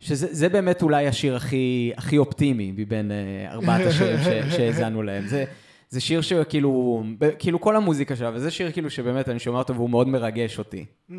שזה 0.00 0.26
זה 0.30 0.48
באמת 0.48 0.82
אולי 0.82 1.06
השיר 1.06 1.36
הכי, 1.36 1.92
הכי 1.96 2.18
אופטימי 2.18 2.72
מבין 2.76 3.10
uh, 3.10 3.52
ארבעת 3.52 3.86
השירים 3.86 4.18
שהאזנו 4.56 5.02
להם. 5.02 5.26
זה, 5.26 5.44
זה 5.88 6.00
שיר 6.00 6.20
שכאילו, 6.20 7.02
כאילו 7.38 7.60
כל 7.60 7.76
המוזיקה 7.76 8.16
שלה, 8.16 8.30
וזה 8.34 8.50
שיר 8.50 8.72
כאילו 8.72 8.90
שבאמת 8.90 9.28
אני 9.28 9.38
שומע 9.38 9.58
אותו 9.58 9.74
והוא 9.74 9.90
מאוד 9.90 10.08
מרגש 10.08 10.58
אותי. 10.58 10.84
Mm. 11.10 11.14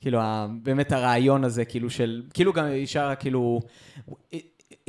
כאילו, 0.00 0.20
באמת 0.62 0.92
הרעיון 0.92 1.44
הזה, 1.44 1.64
כאילו 1.64 1.90
של, 1.90 2.22
כאילו 2.34 2.52
גם 2.52 2.64
היא 2.64 2.86
שרה 2.86 3.14
כאילו, 3.14 3.60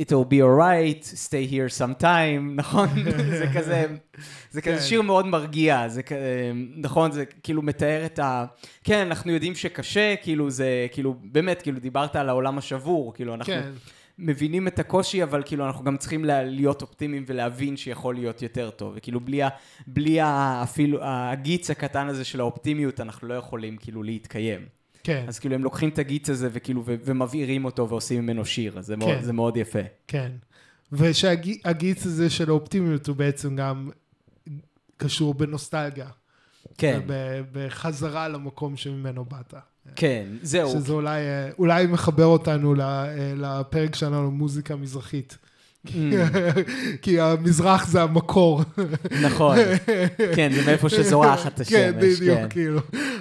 it 0.02 0.06
will 0.06 0.28
be 0.30 0.40
alright, 0.42 1.04
stay 1.04 1.50
here 1.52 1.78
sometime, 1.80 2.42
נכון? 2.60 2.88
זה 3.30 3.46
כזה, 3.54 3.86
זה 4.50 4.62
כזה 4.62 4.76
כן. 4.76 4.82
שיר 4.82 5.02
מאוד 5.02 5.26
מרגיע, 5.26 5.88
זה 5.88 6.02
כזה, 6.02 6.52
נכון? 6.76 7.12
זה 7.12 7.24
כאילו 7.24 7.62
מתאר 7.62 8.06
את 8.06 8.18
ה... 8.18 8.44
כן, 8.84 9.06
אנחנו 9.06 9.32
יודעים 9.32 9.54
שקשה, 9.54 10.14
כאילו 10.22 10.50
זה, 10.50 10.86
כאילו, 10.92 11.14
באמת, 11.22 11.62
כאילו 11.62 11.80
דיברת 11.80 12.16
על 12.16 12.28
העולם 12.28 12.58
השבור, 12.58 13.14
כאילו 13.14 13.34
אנחנו 13.34 13.52
כן, 13.52 13.70
מבינים 14.18 14.68
את 14.68 14.78
הקושי, 14.78 15.22
אבל 15.22 15.42
כאילו 15.46 15.66
אנחנו 15.66 15.84
גם 15.84 15.96
צריכים 15.96 16.24
לה- 16.24 16.44
להיות 16.44 16.82
אופטימיים 16.82 17.24
ולהבין 17.26 17.76
שיכול 17.76 18.14
להיות 18.14 18.42
יותר 18.42 18.70
טוב, 18.70 18.92
וכאילו 18.96 19.20
בלי, 19.20 19.42
ה, 19.42 19.48
בלי 19.86 20.20
ה, 20.20 20.60
אפילו 20.62 20.98
הגיץ 21.02 21.70
הקטן 21.70 22.06
הזה 22.08 22.24
של 22.24 22.40
האופטימיות, 22.40 23.00
אנחנו 23.00 23.28
לא 23.28 23.34
יכולים 23.34 23.76
כאילו 23.76 24.02
להתקיים. 24.02 24.60
כן, 25.04 25.24
אז 25.28 25.38
כאילו 25.38 25.54
הם 25.54 25.64
לוקחים 25.64 25.88
את 25.88 25.98
הגיץ 25.98 26.30
הזה 26.30 26.48
וכאילו 26.52 26.82
ו- 26.86 26.94
ומבעירים 27.04 27.64
אותו 27.64 27.88
ועושים 27.88 28.22
ממנו 28.22 28.44
שיר, 28.44 28.78
אז 28.78 28.86
זה, 28.86 28.96
מאוד, 28.96 29.16
כן. 29.16 29.22
זה 29.22 29.32
מאוד 29.32 29.56
יפה. 29.56 29.78
כן. 30.06 30.32
ושהגיץ 30.92 32.06
הזה 32.06 32.30
של 32.30 32.48
האופטימיות 32.48 33.06
הוא 33.06 33.16
בעצם 33.16 33.56
גם 33.56 33.90
קשור 34.96 35.34
בנוסטלגיה. 35.34 36.08
כן, 36.78 37.00
בחזרה 37.52 38.28
למקום 38.28 38.76
שממנו 38.76 39.24
באת. 39.24 39.54
כן, 39.96 40.26
זהו. 40.42 40.70
שזה 40.70 40.92
אולי, 40.92 41.20
אה, 41.20 41.50
אולי 41.58 41.86
מחבר 41.86 42.24
אותנו 42.24 42.74
אה, 42.80 43.34
לפרק 43.36 43.94
שלנו, 43.94 44.30
מוזיקה 44.30 44.76
מזרחית. 44.76 45.38
כי 47.02 47.20
המזרח 47.20 47.88
זה 47.88 48.02
המקור. 48.02 48.62
נכון. 49.22 49.56
כן, 50.36 50.52
זה 50.54 50.66
מאיפה 50.66 50.88
שזורחת 50.88 51.60
השמש. 51.60 51.74
כן, 51.74 51.92
בדיוק, 51.98 52.38
כן. 52.38 52.48
כאילו. 52.50 52.80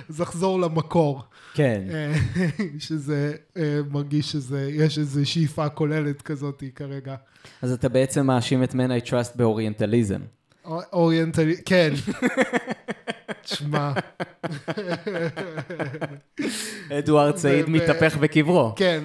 אז 0.10 0.20
לחזור 0.20 0.62
למקור. 0.62 1.24
כן, 1.54 1.82
אה, 1.90 2.14
שזה 2.80 3.34
אה, 3.58 3.80
מרגיש 3.92 4.32
שזה, 4.32 4.70
יש 4.72 5.00
איזו 5.00 5.30
שאיפה 5.30 5.70
כוללת 5.70 6.22
כזאת 6.22 6.64
כרגע. 6.76 7.16
אז 7.62 7.72
אתה 7.72 7.90
בעצם 7.90 8.26
מאשים 8.26 8.64
את 8.64 8.72
Men 8.72 9.04
I 9.04 9.08
Trust 9.08 9.32
באוריינטליזם. 9.38 10.20
אור- 10.66 10.82
אוריינטלי, 10.94 11.56
כן. 11.66 11.94
תשמע, 13.42 13.92
אדוארד 16.92 17.38
סעיד 17.38 17.70
מתהפך 17.70 18.18
בקברו. 18.18 18.74
כן, 18.76 19.04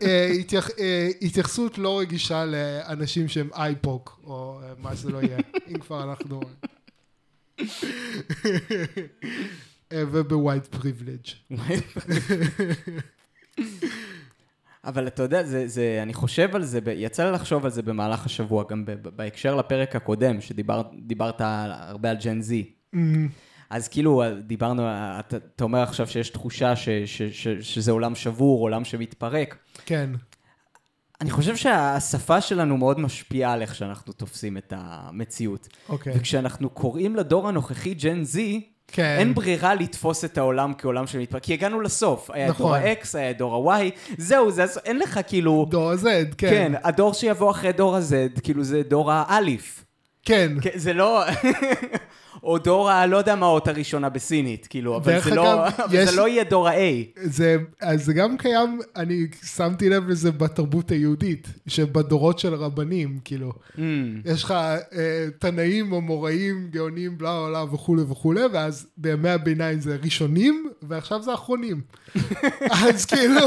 ובהתייחסות 0.00 1.78
לא 1.78 1.98
רגישה 2.00 2.44
לאנשים 2.44 3.28
שהם 3.28 3.48
BIPOC, 3.54 4.20
או 4.24 4.60
אה, 4.62 4.72
מה 4.78 4.96
שזה 4.96 5.10
לא 5.10 5.18
יהיה, 5.18 5.38
אם 5.68 5.78
כבר 5.78 6.02
אנחנו... 6.02 6.40
אה, 9.92 10.02
וב 10.12 10.27
white 10.27 10.66
privilege. 10.66 11.26
אבל 14.84 15.06
אתה 15.06 15.22
יודע, 15.22 15.42
זה, 15.42 15.68
זה, 15.68 15.98
אני 16.02 16.14
חושב 16.14 16.56
על 16.56 16.64
זה, 16.64 16.80
יצא 16.86 17.24
לי 17.24 17.32
לחשוב 17.32 17.64
על 17.64 17.70
זה 17.70 17.82
במהלך 17.82 18.26
השבוע, 18.26 18.64
גם 18.68 18.84
בהקשר 19.02 19.54
לפרק 19.56 19.96
הקודם, 19.96 20.40
שדיברת 20.40 21.40
הרבה 21.40 22.10
על 22.10 22.16
ג'ן 22.24 22.40
זי. 22.40 22.72
אז 23.70 23.88
כאילו, 23.88 24.22
דיברנו, 24.40 24.82
אתה, 24.88 25.36
אתה 25.36 25.64
אומר 25.64 25.78
עכשיו 25.78 26.06
שיש 26.06 26.30
תחושה 26.30 26.76
ש, 26.76 26.88
ש, 26.88 27.22
ש, 27.22 27.48
שזה 27.48 27.92
עולם 27.92 28.14
שבור, 28.14 28.60
עולם 28.60 28.84
שמתפרק. 28.84 29.56
כן, 29.86 30.10
אני 31.22 31.30
חושב 31.30 31.56
שהשפה 31.56 32.40
שלנו 32.40 32.76
מאוד 32.76 33.00
משפיעה 33.00 33.52
על 33.52 33.62
איך 33.62 33.74
שאנחנו 33.74 34.12
תופסים 34.12 34.56
את 34.56 34.72
המציאות. 34.76 35.68
אוקיי. 35.88 36.12
וכשאנחנו 36.16 36.70
קוראים 36.70 37.16
לדור 37.16 37.48
הנוכחי 37.48 37.94
ג'ן 37.94 38.24
זי, 38.24 38.71
כן. 38.92 39.16
אין 39.18 39.34
ברירה 39.34 39.74
לתפוס 39.74 40.24
את 40.24 40.38
העולם 40.38 40.72
כעולם 40.78 41.06
שמתפרק, 41.06 41.42
כי 41.42 41.52
הגענו 41.52 41.80
לסוף. 41.80 42.30
היה 42.30 42.48
נכון. 42.48 42.66
דור 42.66 42.74
ה-X, 42.74 43.18
היה 43.18 43.32
דור 43.32 43.72
ה-Y, 43.72 43.90
זהו, 44.18 44.50
זה, 44.50 44.64
אין 44.84 44.98
לך 44.98 45.20
כאילו... 45.26 45.66
דור 45.70 45.90
ה-Z, 45.90 46.04
כן. 46.38 46.50
כן, 46.50 46.72
הדור 46.84 47.14
שיבוא 47.14 47.50
אחרי 47.50 47.72
דור 47.72 47.96
ה-Z, 47.96 48.40
כאילו 48.40 48.64
זה 48.64 48.82
דור 48.82 49.12
האליף. 49.12 49.84
כן. 50.24 50.52
כן, 50.60 50.70
זה 50.74 50.92
לא... 50.92 51.24
או 52.42 52.58
דור 52.58 52.90
ה... 52.90 53.06
לא 53.06 53.16
יודע 53.16 53.34
מה 53.34 53.46
האות 53.46 53.68
הראשונה 53.68 54.08
בסינית, 54.08 54.66
כאילו, 54.70 54.96
אבל 54.96 55.20
זה 55.20 55.34
לא... 55.34 55.66
אגב, 55.68 55.72
אבל 55.84 55.94
יש- 55.94 56.08
זה 56.10 56.16
לא 56.16 56.28
יהיה 56.28 56.44
דור 56.44 56.68
ה-A. 56.68 56.76
זה, 57.22 57.56
אז 57.80 58.04
זה 58.04 58.12
גם 58.12 58.36
קיים, 58.36 58.80
אני 58.96 59.26
שמתי 59.56 59.88
לב 59.88 60.08
לזה 60.08 60.30
בתרבות 60.32 60.90
היהודית, 60.90 61.48
שבדורות 61.66 62.38
של 62.38 62.54
רבנים, 62.54 63.18
כאילו, 63.24 63.52
Mm, 63.76 63.80
יש 64.24 64.44
לך 64.44 64.50
אה, 64.50 64.76
תנאים, 65.38 65.92
אמוראים, 65.92 66.68
גאונים, 66.70 67.18
בלה 67.18 67.46
בלה 67.48 67.64
וכולי 67.74 68.02
וכולי, 68.02 68.40
ואז 68.52 68.86
בימי 68.96 69.30
הביניים 69.30 69.80
זה 69.80 69.96
ראשונים, 70.04 70.70
ועכשיו 70.82 71.22
זה 71.22 71.34
אחרונים. 71.34 71.80
אז 72.86 73.04
כאילו, 73.04 73.40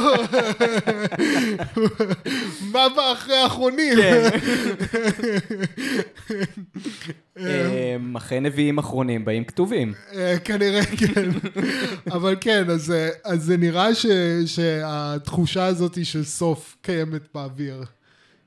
מה 2.72 2.88
בא 2.96 3.12
אחרי 3.14 3.36
האחרונים? 3.38 3.94
כן. 3.98 4.30
אמ, 7.40 8.16
אחרי 8.16 8.40
נביאים 8.40 8.78
אחרונים 8.78 9.26
באים 9.26 9.44
כתובים. 9.44 9.94
אה, 10.14 10.40
כנראה 10.40 10.86
כן. 10.86 11.30
אבל 12.16 12.36
כן, 12.42 12.70
אז, 12.70 12.92
אה, 13.26 13.38
זה 13.38 13.58
נראה 13.58 13.90
שהתחושה 14.46 15.66
הזאת 15.66 16.06
של 16.06 16.24
סוף 16.24 16.78
קיימת 16.82 17.22
באוויר. 17.34 17.84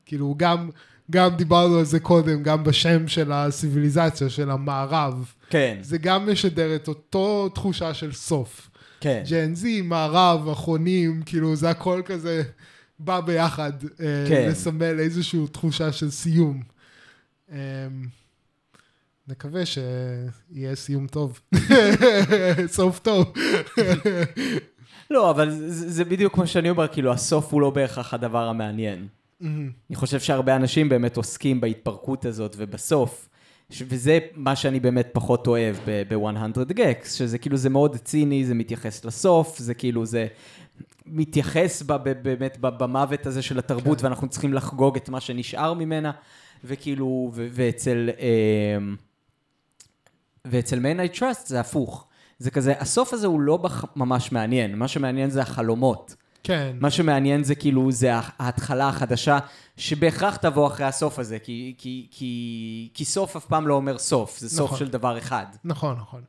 כאילו, 0.07 0.35
גם, 0.37 0.71
גם 1.11 1.37
דיברנו 1.37 1.79
על 1.79 1.85
זה 1.85 2.01
קודם, 2.01 2.43
גם 2.43 2.65
בשם 2.65 3.09
של 3.09 3.33
הסיביליזציה, 3.33 4.31
של 4.31 4.51
המערב. 4.51 5.33
כן, 5.51 5.79
זה 5.81 5.99
גם 5.99 6.33
משדר 6.33 6.75
את 6.75 6.89
אותו 6.89 7.49
תחושה 7.49 7.95
של 7.95 8.13
סוף. 8.13 8.71
כן. 9.01 9.23
ג'ן 9.31 9.55
זי, 9.55 9.83
מערב, 9.83 10.49
אחרונים, 10.49 11.23
כאילו, 11.27 11.57
זה 11.57 11.71
הכל 11.71 12.03
כזה 12.05 12.43
בא 12.99 13.21
ביחד. 13.21 13.73
אה, 14.01 14.25
כן. 14.29 14.49
לסמל 14.51 15.01
איזושהי 15.01 15.41
תחושה 15.53 15.93
של 15.93 16.11
סיום. 16.11 16.63
אה, 17.53 17.59
נקווה 19.29 19.63
שיהיה 19.67 20.75
סיום 20.75 21.07
טוב. 21.07 21.41
סוף 22.67 22.99
טוב. 22.99 23.33
לא, 25.11 25.31
אבל 25.31 25.51
זה, 25.51 25.91
זה 25.91 26.05
בדיוק 26.05 26.35
כמו 26.35 26.47
שאני 26.47 26.71
אומר, 26.71 26.89
כאילו, 26.89 27.13
הסוף 27.13 27.53
הוא 27.53 27.61
לא 27.61 27.71
בהכרח 27.71 28.15
הדבר 28.15 28.49
המעניין. 28.49 29.07
אני 29.43 29.95
חושב 29.95 30.21
שהרבה 30.21 30.57
אנשים 30.57 30.89
באמת 30.89 31.17
עוסקים 31.17 31.61
בהתפרקות 31.61 32.25
הזאת 32.25 32.55
ובסוף, 32.59 33.29
ש- 33.71 33.83
וזה 33.89 34.19
מה 34.35 34.57
שאני 34.57 34.81
באמת 34.81 35.09
פחות 35.13 35.47
אוהב 35.47 35.77
ב-100 35.87 36.65
גקס, 36.73 37.13
שזה 37.15 37.39
כאילו, 37.39 37.57
זה 37.57 37.71
מאוד 37.71 37.97
ציני, 37.97 38.45
זה 38.45 38.55
מתייחס 38.55 39.05
לסוף, 39.05 39.59
זה 39.59 39.75
כאילו, 39.75 40.07
זה 40.07 40.27
מתייחס 41.07 41.83
ב- 41.83 41.93
ב- 41.93 42.23
באמת 42.23 42.59
ב- 42.61 42.79
במוות 42.83 43.27
הזה 43.27 43.43
של 43.43 43.59
התרבות, 43.59 43.99
כן. 44.01 44.07
ואנחנו 44.07 44.29
צריכים 44.29 44.55
לחגוג 44.55 44.97
את 44.97 45.09
מה 45.09 45.21
שנשאר 45.21 45.75
ממנה, 45.75 46.11
וכאילו, 46.65 47.31
ו- 47.35 47.47
ואצל... 47.53 48.11
אמ, 48.19 48.97
ואצל 50.51 50.79
Man 50.79 51.15
I 51.15 51.19
Trust 51.19 51.47
זה 51.47 51.61
הפוך. 51.61 52.07
זה 52.39 52.51
כזה, 52.51 52.75
הסוף 52.79 53.13
הזה 53.13 53.27
הוא 53.27 53.41
לא 53.41 53.57
בח- 53.57 53.85
ממש 53.97 54.33
מעניין, 54.33 54.79
מה 54.79 54.89
שמעניין 54.89 55.31
זה 55.31 55.43
החלומות. 55.43 56.15
כן. 56.43 56.77
מה 56.81 56.91
שמעניין 56.91 57.45
זה 57.45 57.55
כאילו, 57.55 57.93
זה 57.93 58.11
ההתחלה 58.39 58.89
החדשה, 58.89 59.39
שבהכרח 59.77 60.37
תבוא 60.37 60.67
אחרי 60.67 60.87
הסוף 60.87 61.19
הזה, 61.19 61.39
כי, 61.39 61.75
כי, 61.79 62.07
כי, 62.11 62.89
כי 62.95 63.05
סוף 63.05 63.37
אף 63.37 63.45
פעם 63.47 63.69
לא 63.69 63.75
אומר 63.75 63.99
סוף, 63.99 64.39
זה 64.39 64.49
סוף 64.49 64.67
נכון. 64.67 64.79
של 64.79 64.89
דבר 64.89 65.19
אחד. 65.19 65.47
נכון, 65.65 65.97
נכון. 65.97 66.23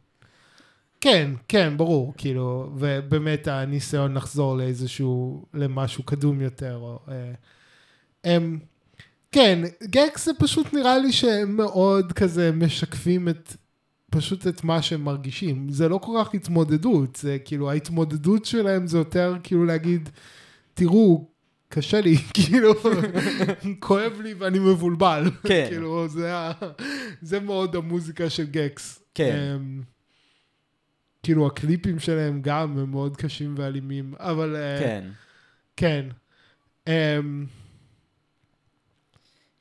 כן, 1.02 1.32
כן, 1.48 1.78
ברור, 1.78 2.14
כאילו, 2.18 2.70
ובאמת 2.78 3.48
הניסיון 3.48 4.14
לחזור 4.14 4.58
לאיזשהו, 4.58 5.46
למשהו 5.54 6.04
קדום 6.04 6.42
יותר, 6.42 6.76
או... 6.76 7.00
אה, 7.10 7.32
הם, 8.24 8.60
כן, 9.32 9.60
גקס 9.84 10.26
זה 10.26 10.32
פשוט 10.40 10.74
נראה 10.74 10.98
לי 10.98 11.12
שהם 11.12 11.58
מאוד 11.58 12.12
כזה 12.14 12.52
משקפים 12.52 13.30
את, 13.30 13.54
פשוט 14.10 14.48
את 14.48 14.64
מה 14.64 14.82
שהם 14.82 15.04
מרגישים. 15.04 15.70
זה 15.70 15.90
לא 15.90 15.98
כל 15.98 16.12
כך 16.20 16.34
התמודדות, 16.34 17.16
זה 17.16 17.38
כאילו, 17.46 17.70
ההתמודדות 17.70 18.46
שלהם 18.46 18.88
זה 18.88 18.98
יותר 18.98 19.36
כאילו 19.44 19.66
להגיד, 19.66 20.10
תראו, 20.74 21.28
קשה 21.70 22.02
לי, 22.02 22.18
כאילו, 22.34 22.74
כואב 23.80 24.22
לי 24.24 24.34
ואני 24.34 24.60
מבולבל. 24.60 25.24
כן. 25.48 25.66
כאילו, 25.70 26.08
זה, 26.08 26.34
זה 27.22 27.40
מאוד 27.40 27.76
המוזיקה 27.76 28.30
של 28.30 28.46
גקס. 28.46 29.04
כן. 29.14 29.56
אמ, 29.56 29.82
כאילו, 31.24 31.48
הקליפים 31.48 32.00
שלהם 32.00 32.42
גם 32.42 32.78
הם 32.78 32.92
מאוד 32.92 33.18
קשים 33.18 33.56
ואלימים, 33.58 34.14
אבל... 34.18 34.56
אה, 34.56 34.80
כן. 34.80 35.10
כן. 35.78 36.06
אמ, 36.88 37.46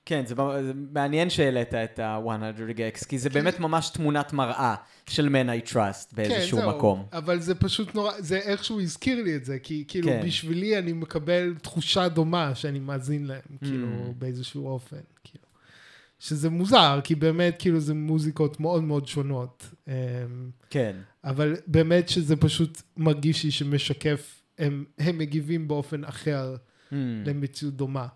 כן, 0.08 0.26
זה, 0.26 0.34
זה 0.62 0.72
מעניין 0.92 1.30
שהעלית 1.30 1.74
את 1.74 1.98
ה-100 1.98 2.72
גקס, 2.72 3.04
כי 3.04 3.18
זה 3.18 3.30
באמת 3.30 3.60
ממש 3.60 3.90
תמונת 3.90 4.32
מראה 4.32 4.74
של 5.08 5.28
Man 5.28 5.68
I 5.68 5.72
Trust 5.72 6.14
באיזשהו 6.16 6.58
כן, 6.58 6.64
זהו, 6.64 6.76
מקום. 6.76 7.06
אבל 7.12 7.40
זה 7.40 7.54
פשוט 7.54 7.94
נורא, 7.94 8.12
זה 8.18 8.36
איכשהו 8.38 8.80
הזכיר 8.80 9.22
לי 9.24 9.36
את 9.36 9.44
זה, 9.44 9.58
כי 9.58 9.84
כאילו 9.88 10.08
כן. 10.08 10.22
בשבילי 10.26 10.78
אני 10.78 10.92
מקבל 10.92 11.54
תחושה 11.62 12.08
דומה 12.08 12.54
שאני 12.54 12.78
מאזין 12.78 13.26
להם, 13.26 13.40
כאילו 13.64 13.86
Mm. 13.86 14.12
באיזשהו 14.18 14.66
אופן, 14.68 14.96
כאילו. 15.24 15.44
שזה 16.18 16.50
מוזר, 16.50 17.00
כי 17.04 17.14
באמת 17.14 17.56
כאילו 17.58 17.80
זה 17.80 17.94
מוזיקות 17.94 18.60
מאוד 18.60 18.82
מאוד 18.84 19.06
שונות. 19.08 19.70
אמ, 19.88 19.92
כן. 20.70 20.96
אבל 21.24 21.56
באמת 21.66 22.08
שזה 22.08 22.36
פשוט 22.36 22.82
מרגיש 22.96 23.44
לי 23.44 23.50
שמשקף, 23.50 24.42
הם, 24.58 24.84
הם 24.98 25.18
מגיבים 25.18 25.68
באופן 25.68 26.04
אחר 26.04 26.56
Mm, 26.90 26.94
למציאות 27.26 27.74
דומה. 27.74 28.06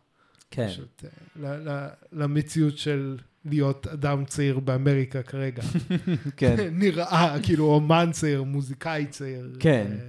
כן. 0.53 0.69
פשוט, 0.69 1.05
אה, 1.05 1.11
ל, 1.37 1.69
ל, 1.69 1.89
למציאות 2.13 2.79
של 2.79 3.17
להיות 3.45 3.87
אדם 3.87 4.25
צעיר 4.25 4.61
באמריקה 4.61 5.23
כרגע. 5.23 5.63
כן. 6.37 6.57
נראה, 6.83 7.37
כאילו 7.43 7.65
אומן 7.65 8.09
צעיר, 8.13 8.43
מוזיקאי 8.43 9.07
צעיר. 9.07 9.57
כן. 9.61 9.87
אה, 9.91 10.07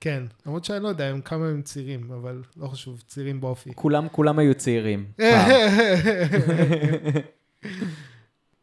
כן, 0.00 0.22
למרות 0.46 0.64
שאני 0.64 0.82
לא 0.82 0.88
יודע 0.88 1.06
הם 1.06 1.20
כמה 1.20 1.48
הם 1.48 1.62
צעירים, 1.62 2.12
אבל 2.12 2.42
לא 2.56 2.66
חשוב, 2.66 3.02
צעירים 3.06 3.40
באופי. 3.40 3.70
כולם, 3.74 4.08
כולם 4.12 4.38
היו 4.38 4.54
צעירים. 4.54 5.06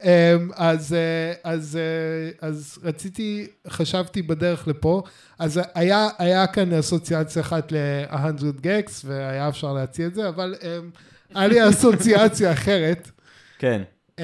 אמ, 0.05 0.49
אז, 0.55 0.93
אה, 0.93 1.51
אז, 1.51 1.77
אה, 1.77 2.47
אז 2.49 2.79
רציתי, 2.83 3.47
חשבתי 3.67 4.21
בדרך 4.21 4.67
לפה, 4.67 5.03
אז 5.39 5.59
היה, 5.75 6.07
היה 6.17 6.47
כאן 6.47 6.73
אסוציאציה 6.73 7.41
אחת 7.41 7.71
ל-100 7.71 8.61
גקס, 8.61 9.05
והיה 9.05 9.49
אפשר 9.49 9.73
להציע 9.73 10.07
את 10.07 10.15
זה, 10.15 10.29
אבל 10.29 10.55
אמ, 10.61 10.89
היה 11.35 11.47
לי 11.47 11.69
אסוציאציה 11.69 12.53
אחרת, 12.53 13.11
כן. 13.59 13.81
אמ, 14.19 14.23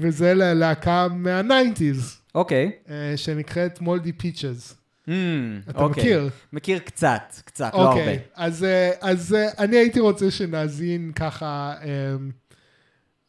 וזה 0.00 0.34
ללהקה 0.34 1.08
מה-90's, 1.10 2.18
אוקיי. 2.34 2.70
אה, 2.90 3.12
שנקראת 3.16 3.80
מולדי 3.80 4.12
פיצ'ז. 4.12 4.74
Mm, 5.06 5.10
אתה 5.70 5.78
אוקיי. 5.78 6.02
מכיר? 6.02 6.28
מכיר 6.52 6.78
קצת, 6.78 7.22
קצת, 7.44 7.70
לא 7.74 7.78
הרבה. 7.78 8.00
אוקיי, 8.00 8.18
אז, 8.34 8.64
אה, 8.64 8.90
אז 9.00 9.34
אה, 9.34 9.48
אני 9.58 9.76
הייתי 9.76 10.00
רוצה 10.00 10.30
שנאזין 10.30 11.12
ככה 11.14 11.74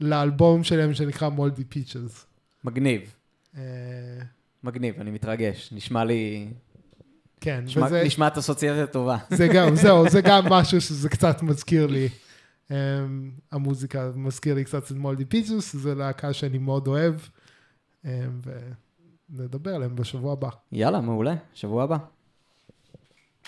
לאלבום 0.01 0.63
שלהם 0.63 0.93
שנקרא 0.93 1.29
מולדי 1.29 1.63
פיצ'ז. 1.63 2.25
מגניב. 2.63 3.13
אה, 3.57 3.61
מגניב, 4.63 4.99
אני 4.99 5.11
מתרגש. 5.11 5.69
נשמע 5.73 6.03
לי... 6.03 6.47
כן, 7.41 7.61
נשמע, 7.63 7.85
וזה 7.85 8.03
נשמעת 8.03 8.37
אסוציאציה 8.37 8.87
טובה. 8.87 9.17
זה 9.29 9.47
גם, 9.47 9.75
זהו, 9.83 10.09
זה 10.09 10.21
גם 10.21 10.45
משהו 10.49 10.81
שזה 10.81 11.09
קצת 11.09 11.41
מזכיר 11.43 11.87
לי. 11.87 12.09
Um, 12.67 12.71
המוזיקה 13.51 14.11
מזכיר 14.15 14.55
לי 14.55 14.63
קצת 14.63 14.83
את 14.83 14.91
מולדי 14.91 15.25
פיצוס, 15.25 15.75
זו 15.75 15.95
להקה 15.95 16.33
שאני 16.33 16.57
מאוד 16.57 16.87
אוהב, 16.87 17.15
um, 18.03 18.07
ונדבר 19.29 19.75
עליהם 19.75 19.95
בשבוע 19.95 20.33
הבא. 20.33 20.49
יאללה, 20.71 21.01
מעולה. 21.01 21.35
שבוע 21.53 21.83
הבא. 21.83 21.97